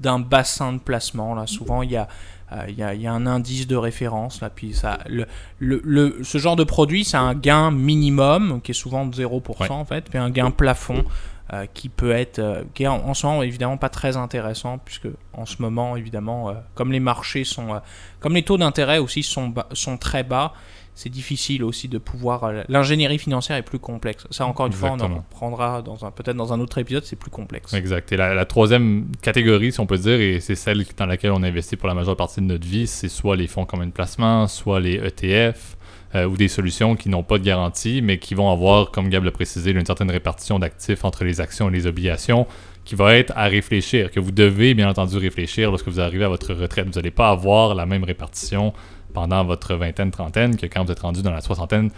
d'un 0.00 0.18
bassin 0.18 0.72
de 0.72 0.78
placement. 0.78 1.36
Là, 1.36 1.46
souvent, 1.46 1.82
il 1.82 1.92
y 1.92 1.96
a 1.96 2.08
euh, 2.52 2.64
il 2.68 2.74
y, 2.78 3.06
a 3.06 3.12
un 3.12 3.26
indice 3.26 3.66
de 3.66 3.76
référence 3.76 4.40
là, 4.40 4.48
puis 4.48 4.72
ça, 4.72 4.98
le, 5.06 5.26
le, 5.58 6.18
ce 6.22 6.38
genre 6.38 6.56
de 6.56 6.64
produit, 6.64 7.04
c'est 7.04 7.18
un 7.18 7.34
gain 7.34 7.70
minimum 7.70 8.60
qui 8.62 8.70
est 8.70 8.74
souvent 8.74 9.04
de 9.04 9.14
0% 9.14 9.70
en 9.70 9.84
fait, 9.84 10.08
puis 10.08 10.18
un 10.18 10.30
gain 10.30 10.50
plafond 10.50 11.04
euh, 11.52 11.66
qui 11.74 11.90
peut 11.90 12.10
être, 12.10 12.38
euh, 12.38 12.62
qui 12.72 12.84
est 12.84 12.86
en, 12.86 13.12
ce 13.12 13.26
moment 13.26 13.42
évidemment 13.42 13.76
pas 13.76 13.90
très 13.90 14.16
intéressant 14.16 14.78
puisque 14.78 15.08
en 15.34 15.44
ce 15.44 15.60
moment 15.60 15.94
évidemment, 15.96 16.54
comme 16.74 16.90
les 16.90 17.00
marchés 17.00 17.44
sont, 17.44 17.80
comme 18.20 18.34
les 18.34 18.42
taux 18.42 18.56
d'intérêt 18.56 18.98
aussi 18.98 19.22
sont, 19.22 19.52
sont 19.72 19.98
très 19.98 20.22
bas, 20.22 20.54
c'est 20.98 21.10
difficile 21.10 21.62
aussi 21.62 21.86
de 21.86 21.98
pouvoir. 21.98 22.42
Euh, 22.42 22.62
l'ingénierie 22.68 23.20
financière 23.20 23.56
est 23.56 23.62
plus 23.62 23.78
complexe. 23.78 24.26
Ça, 24.32 24.46
encore 24.46 24.66
une 24.66 24.72
fois, 24.72 24.96
on 24.98 25.00
en 25.00 25.24
prendra 25.30 25.80
dans 25.80 26.04
un, 26.04 26.10
peut-être 26.10 26.36
dans 26.36 26.52
un 26.52 26.58
autre 26.58 26.76
épisode, 26.78 27.04
c'est 27.04 27.14
plus 27.14 27.30
complexe. 27.30 27.72
Exact. 27.72 28.10
Et 28.10 28.16
la, 28.16 28.44
troisième 28.46 29.06
catégorie, 29.22 29.70
si 29.70 29.78
on 29.78 29.86
peut 29.86 29.96
dire, 29.96 30.20
et 30.20 30.40
c'est 30.40 30.56
celle 30.56 30.84
dans 30.96 31.06
laquelle 31.06 31.30
on 31.30 31.44
investit 31.44 31.76
pour 31.76 31.86
la 31.86 31.94
majeure 31.94 32.16
partie 32.16 32.40
de 32.40 32.46
notre 32.46 32.66
vie, 32.66 32.88
c'est 32.88 33.08
soit 33.08 33.36
les 33.36 33.46
fonds 33.46 33.64
communs 33.64 33.86
de 33.86 33.92
placement, 33.92 34.48
soit 34.48 34.80
les 34.80 34.94
ETF. 34.94 35.76
Euh, 36.14 36.24
ou 36.24 36.38
des 36.38 36.48
solutions 36.48 36.96
qui 36.96 37.10
n'ont 37.10 37.22
pas 37.22 37.36
de 37.36 37.44
garantie, 37.44 38.00
mais 38.00 38.16
qui 38.16 38.34
vont 38.34 38.50
avoir, 38.50 38.92
comme 38.92 39.10
Gab 39.10 39.24
l'a 39.24 39.30
précisé, 39.30 39.72
une 39.72 39.84
certaine 39.84 40.10
répartition 40.10 40.58
d'actifs 40.58 41.04
entre 41.04 41.22
les 41.22 41.42
actions 41.42 41.68
et 41.68 41.72
les 41.72 41.86
obligations, 41.86 42.46
qui 42.86 42.94
va 42.94 43.14
être 43.14 43.34
à 43.36 43.44
réfléchir, 43.44 44.10
que 44.10 44.18
vous 44.18 44.30
devez 44.32 44.72
bien 44.72 44.88
entendu 44.88 45.18
réfléchir 45.18 45.68
lorsque 45.68 45.86
vous 45.86 46.00
arrivez 46.00 46.24
à 46.24 46.30
votre 46.30 46.54
retraite. 46.54 46.86
Vous 46.86 46.94
n'allez 46.94 47.10
pas 47.10 47.28
avoir 47.28 47.74
la 47.74 47.84
même 47.84 48.04
répartition 48.04 48.72
pendant 49.12 49.44
votre 49.44 49.74
vingtaine, 49.74 50.10
trentaine 50.10 50.56
que 50.56 50.66
quand 50.66 50.84
vous 50.84 50.92
êtes 50.92 51.00
rendu 51.00 51.22
dans 51.22 51.32
la 51.32 51.40
soixantaine 51.40 51.90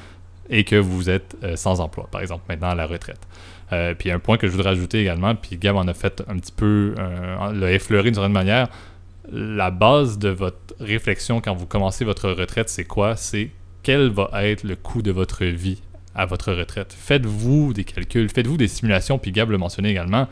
et 0.49 0.65
que 0.65 0.77
vous 0.77 1.09
êtes 1.09 1.37
euh, 1.43 1.57
sans 1.57 1.81
emploi, 1.81 2.09
par 2.11 2.21
exemple, 2.21 2.45
maintenant 2.49 2.71
à 2.71 2.75
la 2.75 2.87
retraite. 2.87 3.21
Euh, 3.73 3.95
puis 3.95 4.11
un 4.11 4.19
point 4.19 4.37
que 4.37 4.49
je 4.49 4.53
voudrais 4.53 4.71
ajouter 4.71 5.01
également, 5.01 5.35
puis 5.35 5.57
Gab 5.57 5.77
en 5.77 5.87
a 5.87 5.95
fait 5.95 6.23
un 6.29 6.37
petit 6.39 6.53
peu, 6.53 6.95
euh, 6.99 7.53
l'a 7.53 7.73
effleuré 7.73 8.05
d'une 8.05 8.15
certaine 8.15 8.33
manière, 8.33 8.69
la 9.31 9.71
base 9.71 10.19
de 10.19 10.29
votre 10.29 10.75
réflexion 10.81 11.41
quand 11.41 11.55
vous 11.55 11.67
commencez 11.67 12.05
votre 12.05 12.31
retraite, 12.31 12.69
c'est 12.69 12.85
quoi? 12.85 13.15
C'est 13.15 13.51
quel 13.83 14.11
va 14.11 14.29
être 14.45 14.65
le 14.65 14.75
coût 14.75 15.03
de 15.03 15.13
votre 15.13 15.45
vie 15.45 15.81
à 16.17 16.27
votre 16.27 16.53
retraite? 16.53 16.93
Faites-vous 16.99 17.73
des 17.73 17.85
calculs, 17.85 18.29
faites-vous 18.29 18.57
des 18.57 18.69
simulations, 18.69 19.19
puis 19.19 19.31
Gab 19.31 19.51
l'a 19.51 19.59
mentionné 19.59 19.91
également 19.91 20.27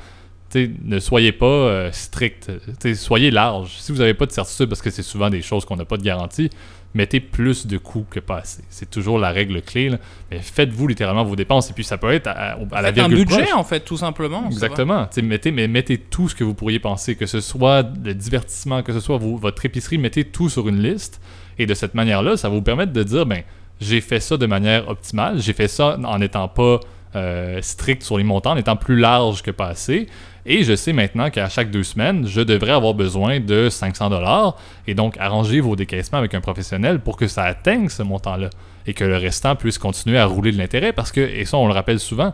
ne 0.55 0.99
soyez 0.99 1.33
pas 1.33 1.47
euh, 1.47 1.93
strict, 1.93 2.51
soyez 2.95 3.31
large. 3.31 3.77
Si 3.79 3.93
vous 3.93 3.99
n'avez 3.99 4.15
pas 4.15 4.27
de 4.27 4.33
certitude, 4.33 4.67
parce 4.67 4.83
que 4.83 4.91
c'est 4.91 5.03
souvent 5.03 5.31
des 5.31 5.43
choses 5.43 5.65
qu'on 5.65 5.77
n'a 5.77 5.85
pas 5.85 5.97
de 5.97 6.03
garantie, 6.03 6.51
mettez 6.95 7.21
plus 7.21 7.67
de 7.67 7.79
coûts 7.79 8.07
que 8.09 8.21
pas 8.21 8.39
assez. 8.39 8.63
C'est 8.71 8.91
toujours 8.91 9.19
la 9.19 9.31
règle 9.31 9.63
clé. 9.63 9.91
Mais 10.31 10.41
faites-vous 10.41 10.89
littéralement 10.89 11.25
vos 11.25 11.37
dépenses. 11.37 11.71
Et 11.71 11.73
puis 11.73 11.85
ça 11.85 11.99
peut 11.99 12.13
être 12.13 12.29
à, 12.29 12.57
la 12.81 12.91
virgule 12.91 13.21
un 13.21 13.25
budget, 13.25 13.53
en 13.53 13.65
fait, 13.65 13.81
tout 13.81 13.97
simplement. 13.97 14.47
Exactement. 14.47 15.09
Mettez, 15.23 15.51
mais 15.51 15.69
mettez 15.69 15.99
tout 15.99 16.29
ce 16.29 16.35
que 16.35 16.45
vous 16.45 16.55
pourriez 16.55 16.79
penser, 16.79 17.15
que 17.17 17.27
ce 17.27 17.41
soit 17.41 17.87
le 18.05 18.15
divertissement, 18.15 18.83
que 18.83 18.93
ce 18.93 19.01
soit 19.01 19.19
votre 19.19 19.65
épicerie, 19.65 19.99
mettez 19.99 20.25
tout 20.25 20.49
sur 20.49 20.69
une 20.69 20.83
liste. 20.83 21.21
Et 21.59 21.67
de 21.67 21.75
cette 21.75 21.95
manière-là, 21.95 22.37
ça 22.37 22.49
va 22.49 22.55
vous 22.55 22.63
permettre 22.63 22.93
de 22.93 23.03
dire, 23.03 23.27
ben, 23.27 23.43
j'ai 23.81 24.01
fait 24.01 24.21
ça 24.21 24.37
de 24.37 24.47
manière 24.47 24.89
optimale. 24.89 25.41
J'ai 25.41 25.53
fait 25.53 25.69
ça 25.69 25.99
en 26.03 26.19
n'étant 26.19 26.49
pas 26.49 26.81
euh, 27.17 27.61
strict 27.63 28.03
sur 28.03 28.19
les 28.19 28.25
montants, 28.25 28.53
en 28.53 28.57
étant 28.57 28.77
plus 28.77 28.97
large 28.97 29.43
que 29.43 29.51
passé. 29.51 30.09
Et 30.47 30.63
je 30.63 30.75
sais 30.75 30.93
maintenant 30.93 31.31
qu'à 31.31 31.49
chaque 31.49 31.71
deux 31.71 31.83
semaines, 31.83 32.27
je 32.27 32.41
devrais 32.41 32.73
avoir 32.73 32.95
besoin 32.95 33.41
de 33.41 33.69
500 33.69 34.11
dollars. 34.11 34.57
Et 34.87 34.95
donc, 34.95 35.17
arrangez 35.19 35.61
vos 35.61 35.77
décaissements 35.77 36.19
avec 36.19 36.35
un 36.35 36.41
professionnel 36.41 37.01
pour 37.01 37.17
que 37.17 37.29
ça 37.29 37.45
atteigne 37.45 37.89
ce 37.89 38.03
montant-là 38.03 38.51
et 38.87 38.95
que 38.95 39.05
le 39.05 39.17
restant 39.17 39.57
puisse 39.57 39.77
continuer 39.77 40.19
à 40.19 40.25
rouler 40.25 40.53
de 40.53 40.59
l'intérêt. 40.59 40.93
Parce 40.93 41.13
que, 41.13 41.21
et 41.21 41.45
ça, 41.45 41.59
on 41.59 41.67
le 41.67 41.75
rappelle 41.75 42.01
souvent, 42.01 42.33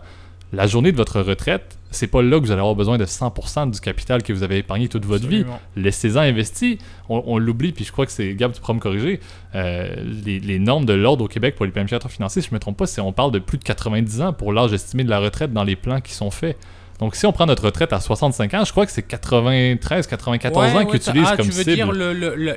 la 0.54 0.66
journée 0.66 0.92
de 0.92 0.96
votre 0.96 1.20
retraite, 1.20 1.78
c'est 1.90 2.06
pas 2.06 2.22
là 2.22 2.38
que 2.38 2.44
vous 2.44 2.50
allez 2.50 2.60
avoir 2.60 2.74
besoin 2.74 2.98
de 2.98 3.04
100% 3.04 3.70
du 3.70 3.80
capital 3.80 4.22
que 4.22 4.32
vous 4.32 4.42
avez 4.42 4.58
épargné 4.58 4.88
toute 4.88 5.04
votre 5.04 5.26
vie. 5.26 5.44
Laissez-en 5.76 6.20
investir. 6.20 6.78
On, 7.08 7.38
l'oublie, 7.38 7.72
puis 7.72 7.84
je 7.84 7.92
crois 7.92 8.06
que 8.06 8.12
c'est, 8.12 8.34
Gab, 8.34 8.52
tu 8.52 8.60
pourras 8.60 8.74
me 8.74 8.80
corriger, 8.80 9.20
euh, 9.54 9.94
les, 10.24 10.58
normes 10.58 10.86
de 10.86 10.94
l'ordre 10.94 11.24
au 11.24 11.28
Québec 11.28 11.54
pour 11.56 11.66
les 11.66 11.72
planificateurs 11.72 12.10
financiers, 12.10 12.42
si 12.42 12.48
je 12.48 12.52
ne 12.52 12.56
me 12.56 12.60
trompe 12.60 12.76
pas, 12.76 12.86
c'est 12.86 13.00
on 13.00 13.12
parle 13.12 13.32
de 13.32 13.38
plus 13.38 13.58
de 13.58 13.64
90 13.64 14.22
ans 14.22 14.32
pour 14.32 14.52
l'âge 14.52 14.72
estimé 14.72 15.04
de 15.04 15.10
la 15.10 15.18
retraite 15.18 15.52
dans 15.52 15.64
les 15.64 15.76
plans 15.76 16.00
qui 16.00 16.12
sont 16.12 16.30
faits. 16.30 16.56
Donc, 17.00 17.16
si 17.16 17.26
on 17.26 17.32
prend 17.32 17.46
notre 17.46 17.64
retraite 17.64 17.92
à 17.92 18.00
65 18.00 18.54
ans, 18.54 18.64
je 18.64 18.70
crois 18.70 18.86
que 18.86 18.92
c'est 18.92 19.02
93, 19.02 20.06
94 20.06 20.76
ans 20.76 20.86
qu'ils 20.86 20.96
utilisent 20.96 21.26
ah, 21.26 21.36
comme 21.36 21.48
tu 21.48 21.52
veux 21.52 21.64
dire 21.64 21.90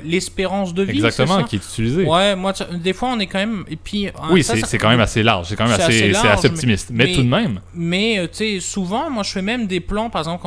l'espérance 0.04 0.74
de 0.74 0.84
vie 0.84 0.96
Exactement, 0.96 1.42
qui 1.42 1.56
est 1.56 1.58
utilisé. 1.58 2.04
Ouais, 2.04 2.36
moi, 2.36 2.52
des 2.72 2.92
fois, 2.92 3.10
on 3.12 3.18
est 3.18 3.26
quand 3.26 3.38
même. 3.38 3.64
Et 3.68 3.76
puis, 3.76 4.08
ah, 4.08 4.28
oui, 4.30 4.44
c'est 4.44 4.78
quand 4.78 4.90
même 4.90 5.00
assez 5.00 5.22
large. 5.22 5.48
C'est 5.48 5.56
quand 5.56 5.66
même 5.66 5.80
assez, 5.80 6.14
assez, 6.14 6.46
optimiste. 6.46 6.90
Mais, 6.92 7.12
tout 7.12 7.22
de 7.22 7.28
même. 7.28 7.60
Mais, 7.74 8.18
euh, 8.18 8.26
tu 8.28 8.36
sais, 8.36 8.60
souvent, 8.60 9.10
moi, 9.10 9.24
je 9.24 9.30
fais 9.30 9.42
même 9.42 9.66
des 9.66 9.80
plans. 9.80 10.08
Par 10.08 10.20
exemple, 10.20 10.46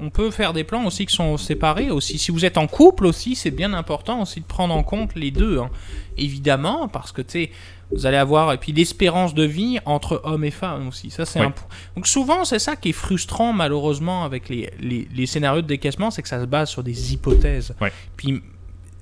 on 0.00 0.10
peut 0.10 0.30
faire 0.30 0.52
des 0.52 0.64
plans 0.64 0.84
aussi 0.84 1.06
qui 1.06 1.14
sont 1.14 1.36
séparés. 1.36 1.90
aussi. 1.90 2.18
Si 2.18 2.30
vous 2.30 2.44
êtes 2.44 2.58
en 2.58 2.66
couple 2.66 3.06
aussi, 3.06 3.36
c'est 3.36 3.50
bien 3.50 3.72
important 3.72 4.22
aussi 4.22 4.40
de 4.40 4.46
prendre 4.46 4.74
en 4.74 4.82
compte 4.82 5.14
les 5.14 5.30
deux. 5.30 5.58
Hein. 5.58 5.70
Évidemment, 6.18 6.88
parce 6.88 7.12
que, 7.12 7.22
tu 7.22 7.44
sais 7.44 7.50
vous 7.92 8.06
allez 8.06 8.16
avoir 8.16 8.52
et 8.52 8.58
puis 8.58 8.72
l'espérance 8.72 9.34
de 9.34 9.44
vie 9.44 9.78
entre 9.84 10.20
hommes 10.24 10.44
et 10.44 10.50
femmes 10.50 10.88
aussi 10.88 11.10
ça 11.10 11.24
c'est 11.24 11.40
un 11.40 11.50
point 11.50 11.68
donc 11.96 12.06
souvent 12.06 12.44
c'est 12.44 12.58
ça 12.58 12.76
qui 12.76 12.90
est 12.90 12.92
frustrant 12.92 13.52
malheureusement 13.52 14.24
avec 14.24 14.48
les, 14.48 14.70
les, 14.80 15.26
scénarios 15.26 15.62
de 15.62 15.66
décaissement 15.66 16.10
c'est 16.10 16.22
que 16.22 16.28
ça 16.28 16.40
se 16.40 16.46
base 16.46 16.70
sur 16.70 16.82
des 16.82 17.12
hypothèses 17.12 17.74
puis 18.16 18.42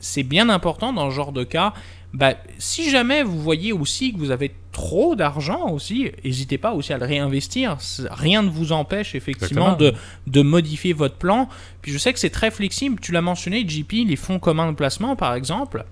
c'est 0.01 0.22
bien 0.22 0.48
important 0.48 0.92
dans 0.92 1.11
ce 1.11 1.14
genre 1.14 1.33
de 1.33 1.44
cas 1.44 1.74
bah, 2.14 2.35
si 2.59 2.90
jamais 2.90 3.22
vous 3.22 3.38
voyez 3.38 3.72
aussi 3.72 4.14
que 4.14 4.18
vous 4.18 4.31
avez 4.31 4.55
trop 4.72 5.14
d'argent 5.14 5.68
aussi, 5.68 6.11
n'hésitez 6.24 6.57
pas 6.57 6.72
aussi 6.72 6.92
à 6.94 6.98
le 6.98 7.05
réinvestir. 7.05 7.77
Rien 8.11 8.42
ne 8.42 8.48
vous 8.48 8.72
empêche 8.72 9.14
effectivement 9.14 9.77
de, 9.77 9.92
de, 10.27 10.42
modifier 10.42 10.94
votre 10.94 11.16
plan. 11.16 11.48
Puis 11.83 11.92
je 11.92 11.98
sais 11.98 12.12
que 12.14 12.18
c'est 12.18 12.31
très 12.31 12.51
flexible. 12.51 12.98
Tu 13.01 13.12
l'as 13.12 13.20
mentionné, 13.20 13.68
JP, 13.68 13.92
les 14.07 14.16
fonds 14.16 14.38
communs 14.38 14.70
de 14.70 14.77
placement 14.77 15.16
par 15.16 15.35
exemple. 15.35 15.85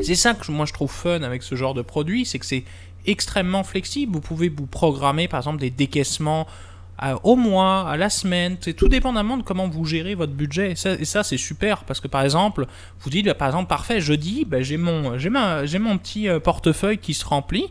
C'est 0.00 0.14
ça 0.14 0.34
que 0.34 0.50
moi 0.50 0.66
je 0.66 0.72
trouve 0.72 0.90
fun 0.90 1.22
avec 1.22 1.42
ce 1.42 1.54
genre 1.54 1.74
de 1.74 1.82
produit, 1.82 2.24
c'est 2.24 2.38
que 2.38 2.46
c'est 2.46 2.64
extrêmement 3.06 3.64
flexible. 3.64 4.12
Vous 4.12 4.20
pouvez 4.20 4.48
vous 4.48 4.66
programmer 4.66 5.28
par 5.28 5.40
exemple 5.40 5.60
des 5.60 5.70
décaissements 5.70 6.46
au 7.22 7.36
mois, 7.36 7.88
à 7.88 7.96
la 7.96 8.08
semaine, 8.08 8.56
c'est 8.60 8.72
tout 8.72 8.88
dépendamment 8.88 9.36
de 9.36 9.42
comment 9.42 9.68
vous 9.68 9.84
gérez 9.84 10.14
votre 10.14 10.32
budget. 10.32 10.72
Et 10.72 11.04
ça, 11.04 11.22
c'est 11.22 11.36
super 11.36 11.84
parce 11.84 12.00
que 12.00 12.08
par 12.08 12.22
exemple, 12.22 12.66
vous 13.00 13.10
dites 13.10 13.26
bah, 13.26 13.34
par 13.34 13.48
exemple, 13.48 13.68
parfait, 13.68 14.00
jeudi, 14.00 14.44
bah, 14.46 14.62
j'ai 14.62 14.76
mon, 14.76 15.18
j'ai 15.18 15.78
mon 15.78 15.98
petit 15.98 16.28
euh, 16.28 16.38
portefeuille 16.38 16.98
qui 16.98 17.14
se 17.14 17.24
remplit 17.24 17.66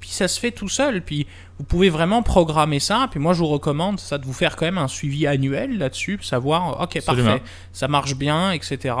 puis 0.00 0.10
ça 0.10 0.28
se 0.28 0.38
fait 0.38 0.50
tout 0.50 0.68
seul. 0.68 1.02
Puis 1.02 1.26
vous 1.58 1.64
pouvez 1.64 1.90
vraiment 1.90 2.22
programmer 2.22 2.80
ça. 2.80 3.08
Puis 3.10 3.20
moi, 3.20 3.32
je 3.32 3.40
vous 3.40 3.46
recommande 3.46 3.98
ça 3.98 4.18
de 4.18 4.24
vous 4.24 4.32
faire 4.32 4.56
quand 4.56 4.66
même 4.66 4.78
un 4.78 4.88
suivi 4.88 5.26
annuel 5.26 5.78
là-dessus, 5.78 6.18
savoir, 6.22 6.80
ok, 6.80 7.04
parfait, 7.04 7.42
ça 7.72 7.88
marche 7.88 8.14
bien, 8.14 8.52
etc. 8.52 8.94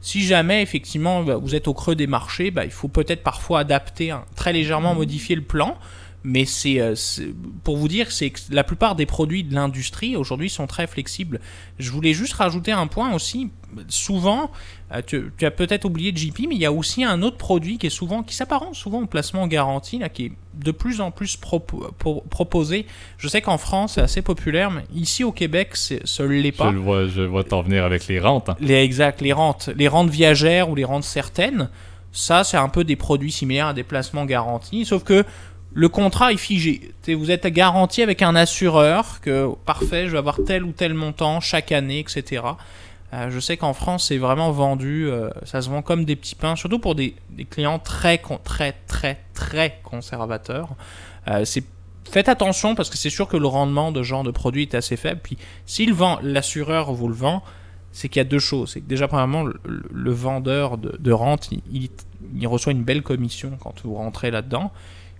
Si 0.00 0.22
jamais, 0.22 0.62
effectivement, 0.62 1.22
bah, 1.22 1.36
vous 1.36 1.54
êtes 1.54 1.68
au 1.68 1.74
creux 1.74 1.94
des 1.94 2.06
marchés, 2.06 2.50
bah, 2.50 2.64
il 2.64 2.70
faut 2.70 2.88
peut-être 2.88 3.22
parfois 3.22 3.60
adapter, 3.60 4.14
très 4.34 4.52
légèrement 4.52 4.94
modifier 4.94 5.36
le 5.36 5.42
plan. 5.42 5.78
Mais 6.22 6.44
euh, 6.66 6.94
c'est 6.94 7.34
pour 7.64 7.78
vous 7.78 7.88
dire, 7.88 8.12
c'est 8.12 8.30
que 8.30 8.40
la 8.50 8.62
plupart 8.62 8.94
des 8.94 9.06
produits 9.06 9.42
de 9.42 9.54
l'industrie 9.54 10.16
aujourd'hui 10.16 10.50
sont 10.50 10.66
très 10.66 10.86
flexibles. 10.86 11.40
Je 11.78 11.90
voulais 11.90 12.12
juste 12.12 12.34
rajouter 12.34 12.72
un 12.72 12.86
point 12.88 13.14
aussi. 13.14 13.50
Souvent, 13.88 14.50
euh, 14.92 15.00
tu, 15.06 15.32
as 15.42 15.50
peut-être 15.50 15.86
oublié 15.86 16.12
JP, 16.14 16.40
mais 16.48 16.56
il 16.56 16.60
y 16.60 16.66
a 16.66 16.72
aussi 16.72 17.04
un 17.04 17.22
autre 17.22 17.38
produit 17.38 17.78
qui 17.78 17.86
est 17.86 17.90
souvent, 17.90 18.22
qui 18.22 18.34
s'apparente 18.34 18.74
souvent 18.74 19.00
au 19.00 19.06
placement 19.06 19.46
garanti, 19.46 19.98
là, 19.98 20.10
qui 20.10 20.26
est 20.26 20.32
de 20.54 20.72
plus 20.72 21.00
en 21.00 21.10
plus 21.10 21.38
proposé. 21.38 22.84
Je 23.16 23.28
sais 23.28 23.40
qu'en 23.40 23.56
France, 23.56 23.94
c'est 23.94 24.02
assez 24.02 24.20
populaire, 24.20 24.70
mais 24.70 24.84
ici 24.94 25.24
au 25.24 25.32
Québec, 25.32 25.74
ce 25.74 26.22
l'est 26.22 26.52
pas. 26.52 26.70
Je 26.70 26.76
vois, 26.76 27.06
je 27.06 27.22
vois 27.22 27.44
t'en 27.44 27.62
venir 27.62 27.84
avec 27.84 28.08
les 28.08 28.20
rentes. 28.20 28.50
Hein. 28.50 28.56
Les 28.60 28.74
exact, 28.74 29.22
les 29.22 29.32
rentes, 29.32 29.70
les 29.74 29.88
rentes 29.88 30.10
viagères 30.10 30.68
ou 30.68 30.74
les 30.74 30.84
rentes 30.84 31.04
certaines. 31.04 31.70
Ça, 32.12 32.42
c'est 32.42 32.56
un 32.56 32.68
peu 32.68 32.82
des 32.82 32.96
produits 32.96 33.30
similaires 33.30 33.68
à 33.68 33.74
des 33.74 33.84
placements 33.84 34.24
garantis, 34.24 34.84
sauf 34.84 35.04
que 35.04 35.24
le 35.72 35.88
contrat 35.88 36.32
est 36.32 36.36
figé. 36.36 36.92
vous 37.08 37.30
êtes 37.30 37.46
garanti 37.46 38.02
avec 38.02 38.22
un 38.22 38.34
assureur 38.34 39.20
que 39.20 39.48
parfait, 39.64 40.06
je 40.06 40.12
vais 40.12 40.18
avoir 40.18 40.38
tel 40.44 40.64
ou 40.64 40.72
tel 40.72 40.94
montant 40.94 41.40
chaque 41.40 41.72
année, 41.72 42.00
etc. 42.00 42.42
Euh, 43.12 43.30
je 43.30 43.40
sais 43.40 43.56
qu'en 43.56 43.72
France, 43.72 44.06
c'est 44.08 44.18
vraiment 44.18 44.50
vendu, 44.52 45.08
euh, 45.08 45.30
ça 45.44 45.62
se 45.62 45.68
vend 45.68 45.82
comme 45.82 46.04
des 46.04 46.16
petits 46.16 46.36
pains, 46.36 46.54
surtout 46.56 46.78
pour 46.78 46.94
des, 46.94 47.16
clients 47.50 47.78
très, 47.78 48.20
très, 48.44 48.74
très, 48.86 49.18
très 49.34 49.80
conservateurs. 49.82 50.70
Euh, 51.28 51.44
faites 52.08 52.28
attention 52.28 52.74
parce 52.74 52.88
que 52.88 52.96
c'est 52.96 53.10
sûr 53.10 53.26
que 53.26 53.36
le 53.36 53.46
rendement 53.46 53.90
de 53.92 54.02
ce 54.02 54.08
genre 54.08 54.22
de 54.22 54.30
produit 54.30 54.62
est 54.62 54.74
assez 54.74 54.96
faible. 54.96 55.20
Puis, 55.22 55.38
s'il 55.66 55.92
vend, 55.92 56.18
l'assureur 56.22 56.92
vous 56.92 57.08
le 57.08 57.14
vend, 57.14 57.42
c'est 57.92 58.08
qu'il 58.08 58.20
y 58.20 58.24
a 58.26 58.28
deux 58.28 58.38
choses. 58.38 58.72
C'est 58.72 58.80
que 58.80 58.88
déjà, 58.88 59.08
premièrement, 59.08 59.44
le, 59.44 60.12
vendeur 60.12 60.78
de, 60.78 61.12
rente, 61.12 61.50
il 61.72 62.46
reçoit 62.46 62.72
une 62.72 62.84
belle 62.84 63.02
commission 63.02 63.58
quand 63.60 63.82
vous 63.82 63.94
rentrez 63.94 64.30
là-dedans. 64.30 64.70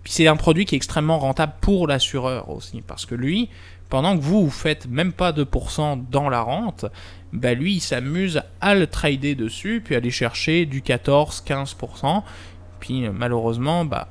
Puis 0.02 0.12
c'est 0.12 0.26
un 0.26 0.36
produit 0.36 0.64
qui 0.64 0.74
est 0.74 0.76
extrêmement 0.76 1.18
rentable 1.18 1.52
pour 1.60 1.86
l'assureur 1.86 2.48
aussi, 2.50 2.82
parce 2.82 3.06
que 3.06 3.14
lui, 3.14 3.48
pendant 3.88 4.16
que 4.16 4.22
vous, 4.22 4.44
vous 4.44 4.50
faites 4.50 4.86
même 4.88 5.12
pas 5.12 5.32
2% 5.32 6.08
dans 6.10 6.28
la 6.28 6.40
rente, 6.40 6.86
bah 7.32 7.54
lui, 7.54 7.74
il 7.74 7.80
s'amuse 7.80 8.42
à 8.60 8.74
le 8.74 8.86
trader 8.86 9.34
dessus, 9.34 9.82
puis 9.84 9.94
aller 9.94 10.10
chercher 10.10 10.64
du 10.64 10.80
14-15%. 10.80 12.22
Puis 12.78 13.08
malheureusement, 13.10 13.84
bah, 13.84 14.08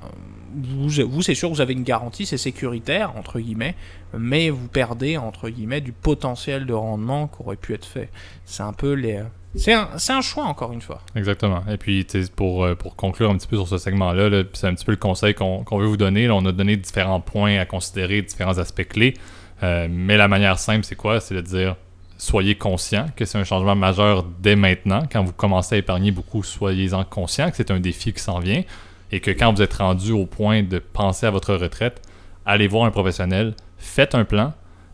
vous, 0.54 0.89
vous 1.08 1.21
c'est 1.21 1.34
sûr, 1.34 1.49
vous 1.49 1.62
avez 1.62 1.73
une 1.73 1.84
garantie, 1.84 2.25
c'est 2.25 2.38
sécuritaire, 2.38 3.15
entre 3.17 3.39
guillemets, 3.39 3.75
mais 4.15 4.49
vous 4.49 4.67
perdez, 4.67 5.17
entre 5.17 5.49
guillemets, 5.49 5.82
du 5.82 5.91
potentiel 5.91 6.65
de 6.65 6.73
rendement 6.73 7.28
qui 7.28 7.41
aurait 7.41 7.56
pu 7.56 7.73
être 7.73 7.86
fait. 7.86 8.10
C'est 8.45 8.63
un 8.63 8.73
peu 8.73 8.93
les, 8.93 9.23
c'est 9.56 9.74
un, 9.74 9.90
un, 10.10 10.22
choix, 10.22 10.46
encore 10.46 10.72
une 10.74 10.82
fois. 10.82 11.02
Exactement. 11.16 11.64
Et 11.70 11.78
puis, 11.78 12.06
pour, 12.36 12.64
euh, 12.64 12.76
pour 12.76 12.96
conclure 12.96 13.32
un 13.32 13.38
petit 13.38 13.48
peu 13.48 13.56
sur 13.56 13.68
ce 13.68 13.78
segment-là, 13.78 14.44
c'est 14.54 14.68
un 14.68 14.76
petit 14.76 14.86
peu 14.86 14.92
le 14.92 14.98
conseil 14.98 15.34
qu'on 15.34 15.64
veut 15.72 15.88
vous 15.88 15.98
donner. 15.98 16.30
on 16.30 16.46
a 16.46 16.52
donné 16.52 16.78
différents 16.78 17.20
points 17.20 17.58
à 17.58 17.66
considérer, 17.66 18.22
différents 18.22 18.58
aspects 18.58 18.88
clés. 18.88 19.16
Euh, 19.64 19.88
mais 19.90 20.18
la 20.18 20.28
manière 20.28 20.60
simple, 20.60 20.86
c'est 20.86 20.96
quoi? 20.96 21.20
C'est 21.20 21.36
de 21.36 21.42
dire 21.42 21.76
soyez 22.18 22.56
conscient 22.56 23.08
que 23.16 23.26
c'est 23.26 23.38
un 23.38 23.44
changement 23.44 23.76
majeur 23.76 24.24
dès 24.24 24.56
maintenant. 24.56 25.04
Quand 25.12 25.24
vous 25.24 25.32
commencez 25.32 25.76
à 25.76 25.78
épargner 25.80 26.12
beaucoup, 26.12 26.44
soyez-en 26.44 27.04
conscient 27.06 27.50
que 27.50 27.56
c'est 27.56 27.72
un 27.72 27.80
défi 27.80 28.14
qui 28.14 28.22
s'en 28.22 28.40
vient 28.40 28.64
et 29.12 29.20
que 29.22 29.32
quand 29.32 29.54
vous 29.54 29.62
êtes 29.62 29.74
rendu 29.74 30.12
au 30.12 30.26
point 30.26 30.62
de 30.62 30.80
penser 30.80 31.26
à 31.26 31.32
votre 31.32 31.56
retraite, 31.56 32.02
allez 32.46 32.68
voir 32.68 32.86
un 32.86 32.92
professionnel, 32.92 33.56
faites 33.78 34.16
un 34.16 34.26
plan 34.26 34.54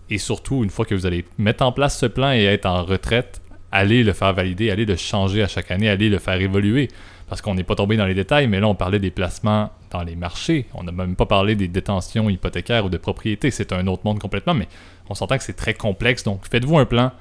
et 0.09 0.19
surtout, 0.19 0.63
une 0.63 0.69
fois 0.69 0.85
que 0.85 0.93
vous 0.93 1.07
allez 1.07 1.25
mettre 1.37 1.65
en 1.65 1.71
place 1.71 1.97
ce 1.97 2.05
plan 2.05 2.31
et 2.31 2.43
être 2.43 2.67
en 2.67 2.83
retraite, 2.83 3.41
allez 3.75 4.03
le 4.03 4.13
faire 4.13 4.33
valider, 4.33 4.71
allez 4.71 4.85
le 4.85 4.95
changer 4.95 5.43
à 5.43 5.47
chaque 5.47 5.69
année, 5.69 5.89
allez 5.89 6.09
le 6.09 6.19
faire 6.19 6.39
évoluer. 6.39 6.89
Parce 7.27 7.41
qu'on 7.41 7.55
n'est 7.55 7.63
pas 7.63 7.75
tombé 7.75 7.97
dans 7.97 8.05
les 8.05 8.13
détails, 8.13 8.47
mais 8.47 8.59
là, 8.59 8.67
on 8.67 8.75
parlait 8.75 8.99
des 8.99 9.09
placements 9.09 9.71
dans 9.91 10.03
les 10.03 10.15
marchés. 10.15 10.67
On 10.75 10.83
n'a 10.83 10.91
même 10.91 11.15
pas 11.15 11.25
parlé 11.25 11.55
des 11.55 11.67
détentions 11.67 12.29
hypothécaires 12.29 12.85
ou 12.85 12.89
de 12.89 12.97
propriété. 12.97 13.49
C'est 13.49 13.73
un 13.73 13.87
autre 13.87 14.03
monde 14.05 14.19
complètement, 14.19 14.53
mais 14.53 14.67
on 15.09 15.15
s'entend 15.15 15.37
que 15.37 15.43
c'est 15.43 15.53
très 15.53 15.73
complexe. 15.73 16.23
Donc, 16.23 16.45
faites-vous 16.49 16.77
un 16.77 16.85
plan. 16.85 17.11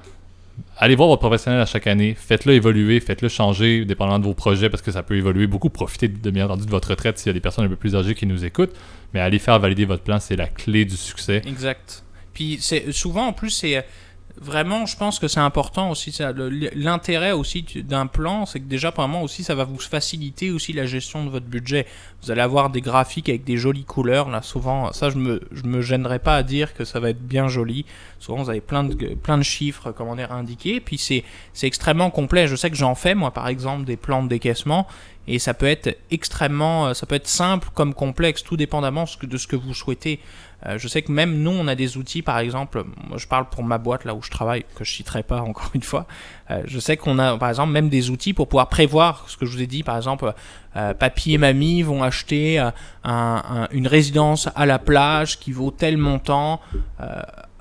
Allez 0.77 0.95
voir 0.95 1.09
votre 1.09 1.21
professionnel 1.21 1.59
à 1.59 1.65
chaque 1.65 1.87
année. 1.87 2.15
Faites-le 2.17 2.53
évoluer, 2.53 2.99
faites-le 2.99 3.29
changer, 3.29 3.83
dépendamment 3.83 4.19
de 4.19 4.25
vos 4.25 4.35
projets, 4.35 4.69
parce 4.69 4.83
que 4.83 4.91
ça 4.91 5.01
peut 5.01 5.17
évoluer 5.17 5.47
beaucoup. 5.47 5.69
Profitez, 5.69 6.07
de, 6.07 6.29
bien 6.29 6.45
entendu, 6.45 6.65
de 6.65 6.71
votre 6.71 6.91
retraite 6.91 7.17
s'il 7.17 7.27
y 7.27 7.31
a 7.31 7.33
des 7.33 7.39
personnes 7.39 7.65
un 7.65 7.69
peu 7.69 7.75
plus 7.75 7.95
âgées 7.95 8.13
qui 8.13 8.27
nous 8.27 8.45
écoutent. 8.45 8.75
Mais 9.13 9.19
allez 9.19 9.39
faire 9.39 9.59
valider 9.59 9.85
votre 9.85 10.03
plan, 10.03 10.19
c'est 10.19 10.35
la 10.35 10.47
clé 10.47 10.85
du 10.85 10.97
succès. 10.97 11.41
Exact. 11.47 12.03
Puis, 12.33 12.59
souvent, 12.91 13.27
en 13.27 13.33
plus, 13.33 13.49
c'est 13.49 13.83
vraiment, 14.39 14.85
je 14.85 14.97
pense 14.97 15.19
que 15.19 15.27
c'est 15.27 15.39
important 15.39 15.89
aussi. 15.89 16.15
L'intérêt 16.75 17.31
aussi 17.31 17.65
d'un 17.83 18.07
plan, 18.07 18.45
c'est 18.45 18.59
que 18.59 18.65
déjà, 18.65 18.91
premièrement, 18.91 19.23
aussi, 19.23 19.43
ça 19.43 19.55
va 19.55 19.63
vous 19.63 19.79
faciliter 19.79 20.51
aussi 20.51 20.73
la 20.73 20.85
gestion 20.85 21.25
de 21.25 21.29
votre 21.29 21.45
budget. 21.45 21.85
Vous 22.21 22.31
allez 22.31 22.41
avoir 22.41 22.69
des 22.69 22.81
graphiques 22.81 23.29
avec 23.29 23.43
des 23.43 23.57
jolies 23.57 23.85
couleurs. 23.85 24.29
Là, 24.29 24.41
souvent, 24.41 24.91
ça, 24.91 25.09
je 25.09 25.17
me, 25.17 25.41
je 25.51 25.63
me 25.63 25.81
gênerai 25.81 26.19
pas 26.19 26.35
à 26.35 26.43
dire 26.43 26.73
que 26.73 26.85
ça 26.85 26.99
va 26.99 27.09
être 27.11 27.21
bien 27.21 27.47
joli. 27.47 27.85
Souvent, 28.19 28.43
vous 28.43 28.49
avez 28.49 28.61
plein 28.61 28.83
de, 28.83 28.93
plein 29.15 29.37
de 29.37 29.43
chiffres, 29.43 29.91
comment 29.91 30.15
dire, 30.15 30.31
indiqués. 30.31 30.79
Puis 30.79 30.97
c'est 30.97 31.23
extrêmement 31.63 32.09
complet. 32.09 32.47
Je 32.47 32.55
sais 32.55 32.69
que 32.69 32.77
j'en 32.77 32.95
fais, 32.95 33.15
moi, 33.15 33.31
par 33.31 33.47
exemple, 33.47 33.85
des 33.85 33.97
plans 33.97 34.23
de 34.23 34.29
décaissement. 34.29 34.87
et 35.27 35.39
ça 35.39 35.53
peut 35.53 35.65
être 35.65 35.97
extrêmement, 36.11 36.93
ça 36.93 37.05
peut 37.05 37.15
être 37.15 37.27
simple 37.27 37.69
comme 37.73 37.93
complexe, 37.93 38.43
tout 38.43 38.57
dépendamment 38.57 39.05
de 39.23 39.37
ce 39.37 39.47
que 39.47 39.55
vous 39.55 39.73
souhaitez. 39.73 40.19
Euh, 40.65 40.77
je 40.77 40.87
sais 40.87 41.01
que 41.01 41.11
même 41.11 41.41
nous, 41.41 41.51
on 41.51 41.67
a 41.67 41.75
des 41.75 41.97
outils, 41.97 42.21
par 42.21 42.39
exemple, 42.39 42.83
je 43.15 43.27
parle 43.27 43.49
pour 43.49 43.63
ma 43.63 43.77
boîte 43.77 44.05
là 44.05 44.15
où 44.15 44.21
je 44.21 44.31
travaille, 44.31 44.65
que 44.75 44.83
je 44.83 44.91
citerai 44.91 45.23
pas 45.23 45.41
encore 45.41 45.71
une 45.73 45.83
fois. 45.83 46.07
Euh, 46.51 46.61
je 46.65 46.79
sais 46.79 46.97
qu'on 46.97 47.19
a, 47.19 47.37
par 47.37 47.49
exemple, 47.49 47.71
même 47.71 47.89
des 47.89 48.09
outils 48.09 48.33
pour 48.33 48.47
pouvoir 48.47 48.69
prévoir 48.69 49.25
ce 49.27 49.37
que 49.37 49.45
je 49.45 49.51
vous 49.51 49.61
ai 49.61 49.67
dit, 49.67 49.83
par 49.83 49.97
exemple, 49.97 50.33
euh, 50.75 50.93
papy 50.93 51.33
et 51.33 51.37
mamie 51.37 51.81
vont 51.81 52.03
acheter 52.03 52.59
une 53.05 53.87
résidence 53.87 54.49
à 54.55 54.65
la 54.65 54.79
plage 54.79 55.39
qui 55.39 55.51
vaut 55.51 55.71
tel 55.71 55.97
montant 55.97 56.59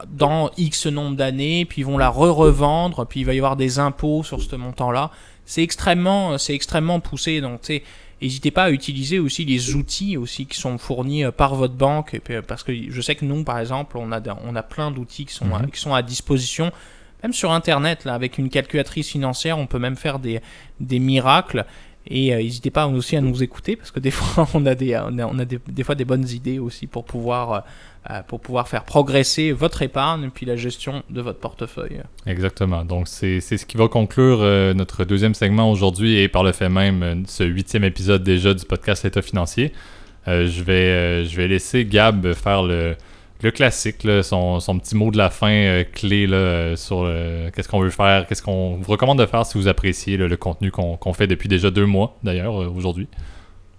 dans 0.08 0.50
X 0.56 0.86
nombre 0.86 1.16
d'années, 1.16 1.64
puis 1.64 1.82
ils 1.82 1.84
vont 1.84 1.96
la 1.96 2.10
re-revendre, 2.10 3.06
puis 3.06 3.20
il 3.20 3.24
va 3.24 3.34
y 3.34 3.38
avoir 3.38 3.56
des 3.56 3.78
impôts 3.78 4.22
sur 4.22 4.42
ce 4.42 4.56
montant-là. 4.56 5.10
C'est 5.46 5.62
extrêmement, 5.62 6.38
c'est 6.38 6.54
extrêmement 6.54 7.00
poussé, 7.00 7.40
donc 7.40 7.60
tu 7.60 7.66
sais 7.66 7.82
N'hésitez 8.24 8.50
pas 8.50 8.64
à 8.64 8.70
utiliser 8.70 9.18
aussi 9.18 9.44
les 9.44 9.74
outils 9.74 10.16
aussi 10.16 10.46
qui 10.46 10.58
sont 10.58 10.78
fournis 10.78 11.24
euh, 11.24 11.30
par 11.30 11.54
votre 11.56 11.74
banque, 11.74 12.18
euh, 12.30 12.40
parce 12.40 12.62
que 12.62 12.72
je 12.90 13.00
sais 13.02 13.14
que 13.16 13.24
nous, 13.26 13.44
par 13.44 13.58
exemple, 13.58 13.98
on 13.98 14.12
a, 14.12 14.20
on 14.46 14.56
a 14.56 14.62
plein 14.62 14.90
d'outils 14.90 15.26
qui, 15.26 15.34
sont 15.34 15.54
à, 15.54 15.58
mhm. 15.58 15.70
qui 15.70 15.78
sont 15.78 15.92
à 15.92 16.00
disposition. 16.00 16.72
Même 17.22 17.34
sur 17.34 17.52
Internet, 17.52 18.06
là, 18.06 18.14
avec 18.14 18.38
une 18.38 18.48
calculatrice 18.48 19.10
financière, 19.10 19.58
on 19.58 19.66
peut 19.66 19.78
même 19.78 19.96
faire 19.96 20.18
des, 20.18 20.40
des 20.80 21.00
miracles. 21.00 21.66
Et 22.06 22.34
euh, 22.34 22.38
n'hésitez 22.38 22.70
pas 22.70 22.86
aussi 22.86 23.14
à 23.16 23.20
nous 23.20 23.42
écouter 23.42 23.76
parce 23.76 23.90
que 23.90 24.00
des 24.00 24.10
fois 24.10 24.48
on 24.54 24.64
a 24.66 24.74
des, 24.74 24.96
on 24.96 25.38
a, 25.38 25.44
des, 25.44 25.84
fois 25.84 25.94
des 25.94 26.04
bonnes 26.04 26.28
idées 26.28 26.58
aussi 26.58 26.86
pour 26.86 27.04
pouvoir 27.04 27.52
euh, 27.52 27.60
pour 28.28 28.40
pouvoir 28.40 28.68
faire 28.68 28.84
progresser 28.84 29.52
votre 29.52 29.80
épargne 29.82 30.30
puis 30.32 30.44
la 30.44 30.56
gestion 30.56 31.02
de 31.08 31.22
votre 31.22 31.38
portefeuille. 31.38 32.00
Exactement. 32.26 32.84
Donc, 32.84 33.08
c'est 33.08 33.40
ce 33.40 33.64
qui 33.64 33.76
va 33.76 33.88
conclure 33.88 34.38
euh, 34.42 34.74
notre 34.74 35.04
deuxième 35.04 35.34
segment 35.34 35.70
aujourd'hui 35.70 36.18
et 36.18 36.28
par 36.28 36.42
le 36.42 36.52
fait 36.52 36.68
même 36.68 37.02
euh, 37.02 37.14
ce 37.26 37.44
huitième 37.44 37.84
épisode 37.84 38.22
déjà 38.22 38.52
du 38.52 38.64
podcast 38.66 39.04
L'État 39.04 39.22
financier. 39.22 39.72
je, 40.26 40.62
vais, 40.62 41.24
je 41.24 41.36
vais 41.36 41.48
laisser 41.48 41.84
Gab 41.84 42.32
faire 42.34 42.62
le, 42.62 42.94
le 43.42 43.50
classique, 43.50 44.06
son, 44.22 44.60
son, 44.60 44.78
petit 44.78 44.96
mot 44.96 45.10
de 45.10 45.18
la 45.18 45.30
fin 45.30 45.82
clé 45.92 46.26
là, 46.26 46.76
sur 46.76 47.10
qu'est-ce 47.54 47.68
qu'on 47.68 47.80
veut 47.80 47.90
faire, 47.90 48.26
qu'est-ce 48.26 48.42
qu'on 48.42 48.76
vous 48.76 48.90
recommande 48.90 49.18
de 49.18 49.26
faire 49.26 49.44
si 49.44 49.58
vous 49.58 49.68
appréciez 49.68 50.16
le 50.16 50.36
contenu 50.36 50.70
qu'on 50.70 51.12
fait 51.12 51.26
depuis 51.26 51.48
déjà 51.48 51.70
deux 51.70 51.84
mois 51.86 52.16
d'ailleurs 52.22 52.54
aujourd'hui. 52.54 53.08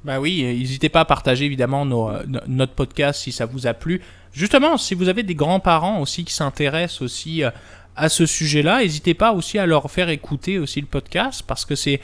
Bah 0.06 0.20
oui, 0.20 0.44
n'hésitez 0.44 0.90
pas 0.90 1.00
à 1.00 1.06
partager 1.06 1.46
évidemment 1.46 1.84
euh, 2.12 2.22
notre 2.46 2.74
podcast 2.74 3.22
si 3.22 3.32
ça 3.32 3.48
vous 3.48 3.66
a 3.66 3.74
plu. 3.74 4.02
Justement, 4.34 4.78
si 4.78 4.94
vous 4.94 5.10
avez 5.10 5.24
des 5.24 5.34
grands-parents 5.34 6.00
aussi 6.00 6.24
qui 6.24 6.32
s'intéressent 6.32 7.02
aussi 7.02 7.44
euh, 7.44 7.50
à 7.96 8.08
ce 8.08 8.28
sujet-là, 8.28 8.82
n'hésitez 8.82 9.16
pas 9.16 9.34
aussi 9.34 9.58
à 9.58 9.66
leur 9.66 9.90
faire 9.90 10.10
écouter 10.10 10.60
aussi 10.60 10.80
le 10.80 10.86
podcast 10.86 11.44
parce 11.48 11.66
que 11.66 11.74
c'est 11.74 12.02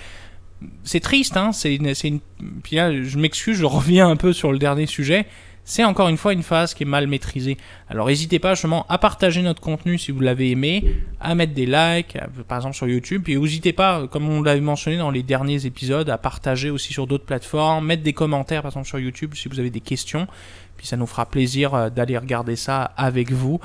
c'est 0.83 0.99
triste, 0.99 1.37
hein. 1.37 1.51
C'est 1.51 1.75
une, 1.75 1.93
une... 2.03 2.19
Puis 2.63 2.77
là, 2.77 2.91
je 3.03 3.19
m'excuse, 3.19 3.57
je 3.57 3.65
reviens 3.67 4.09
un 4.09 4.15
peu 4.15 4.33
sur 4.33 4.51
le 4.51 4.57
dernier 4.57 4.87
sujet 4.87 5.27
c'est 5.71 5.85
encore 5.85 6.09
une 6.09 6.17
fois 6.17 6.33
une 6.33 6.43
phase 6.43 6.73
qui 6.73 6.83
est 6.83 6.85
mal 6.85 7.07
maîtrisée. 7.07 7.57
Alors 7.87 8.07
n'hésitez 8.07 8.39
pas 8.39 8.55
justement 8.55 8.85
à 8.89 8.97
partager 8.97 9.41
notre 9.41 9.61
contenu 9.61 9.97
si 9.97 10.11
vous 10.11 10.19
l'avez 10.19 10.51
aimé, 10.51 10.97
à 11.21 11.33
mettre 11.33 11.53
des 11.53 11.65
likes, 11.65 12.17
par 12.49 12.57
exemple 12.57 12.75
sur 12.75 12.89
YouTube, 12.89 13.29
et 13.29 13.37
n'hésitez 13.37 13.71
pas, 13.71 14.05
comme 14.07 14.27
on 14.27 14.41
l'avait 14.41 14.59
mentionné 14.59 14.97
dans 14.97 15.11
les 15.11 15.23
derniers 15.23 15.65
épisodes, 15.65 16.09
à 16.09 16.17
partager 16.17 16.69
aussi 16.69 16.91
sur 16.91 17.07
d'autres 17.07 17.23
plateformes, 17.23 17.85
mettre 17.85 18.03
des 18.03 18.11
commentaires 18.11 18.63
par 18.63 18.71
exemple 18.71 18.87
sur 18.87 18.99
YouTube 18.99 19.33
si 19.33 19.47
vous 19.47 19.61
avez 19.61 19.69
des 19.69 19.79
questions, 19.79 20.27
puis 20.75 20.87
ça 20.87 20.97
nous 20.97 21.07
fera 21.07 21.25
plaisir 21.25 21.73
euh, 21.73 21.89
d'aller 21.89 22.17
regarder 22.17 22.57
ça 22.57 22.83
avec 22.97 23.31
vous. 23.31 23.61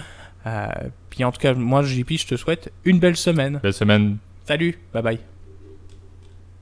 Euh, 0.46 0.68
puis 1.10 1.24
en 1.24 1.32
tout 1.32 1.40
cas, 1.40 1.54
moi 1.54 1.82
JP, 1.82 2.12
je 2.12 2.26
te 2.28 2.36
souhaite 2.36 2.72
une 2.84 3.00
belle 3.00 3.16
semaine. 3.16 3.58
Belle 3.60 3.74
semaine. 3.74 4.18
Salut, 4.46 4.78
bye 4.94 5.02
bye. 5.02 5.18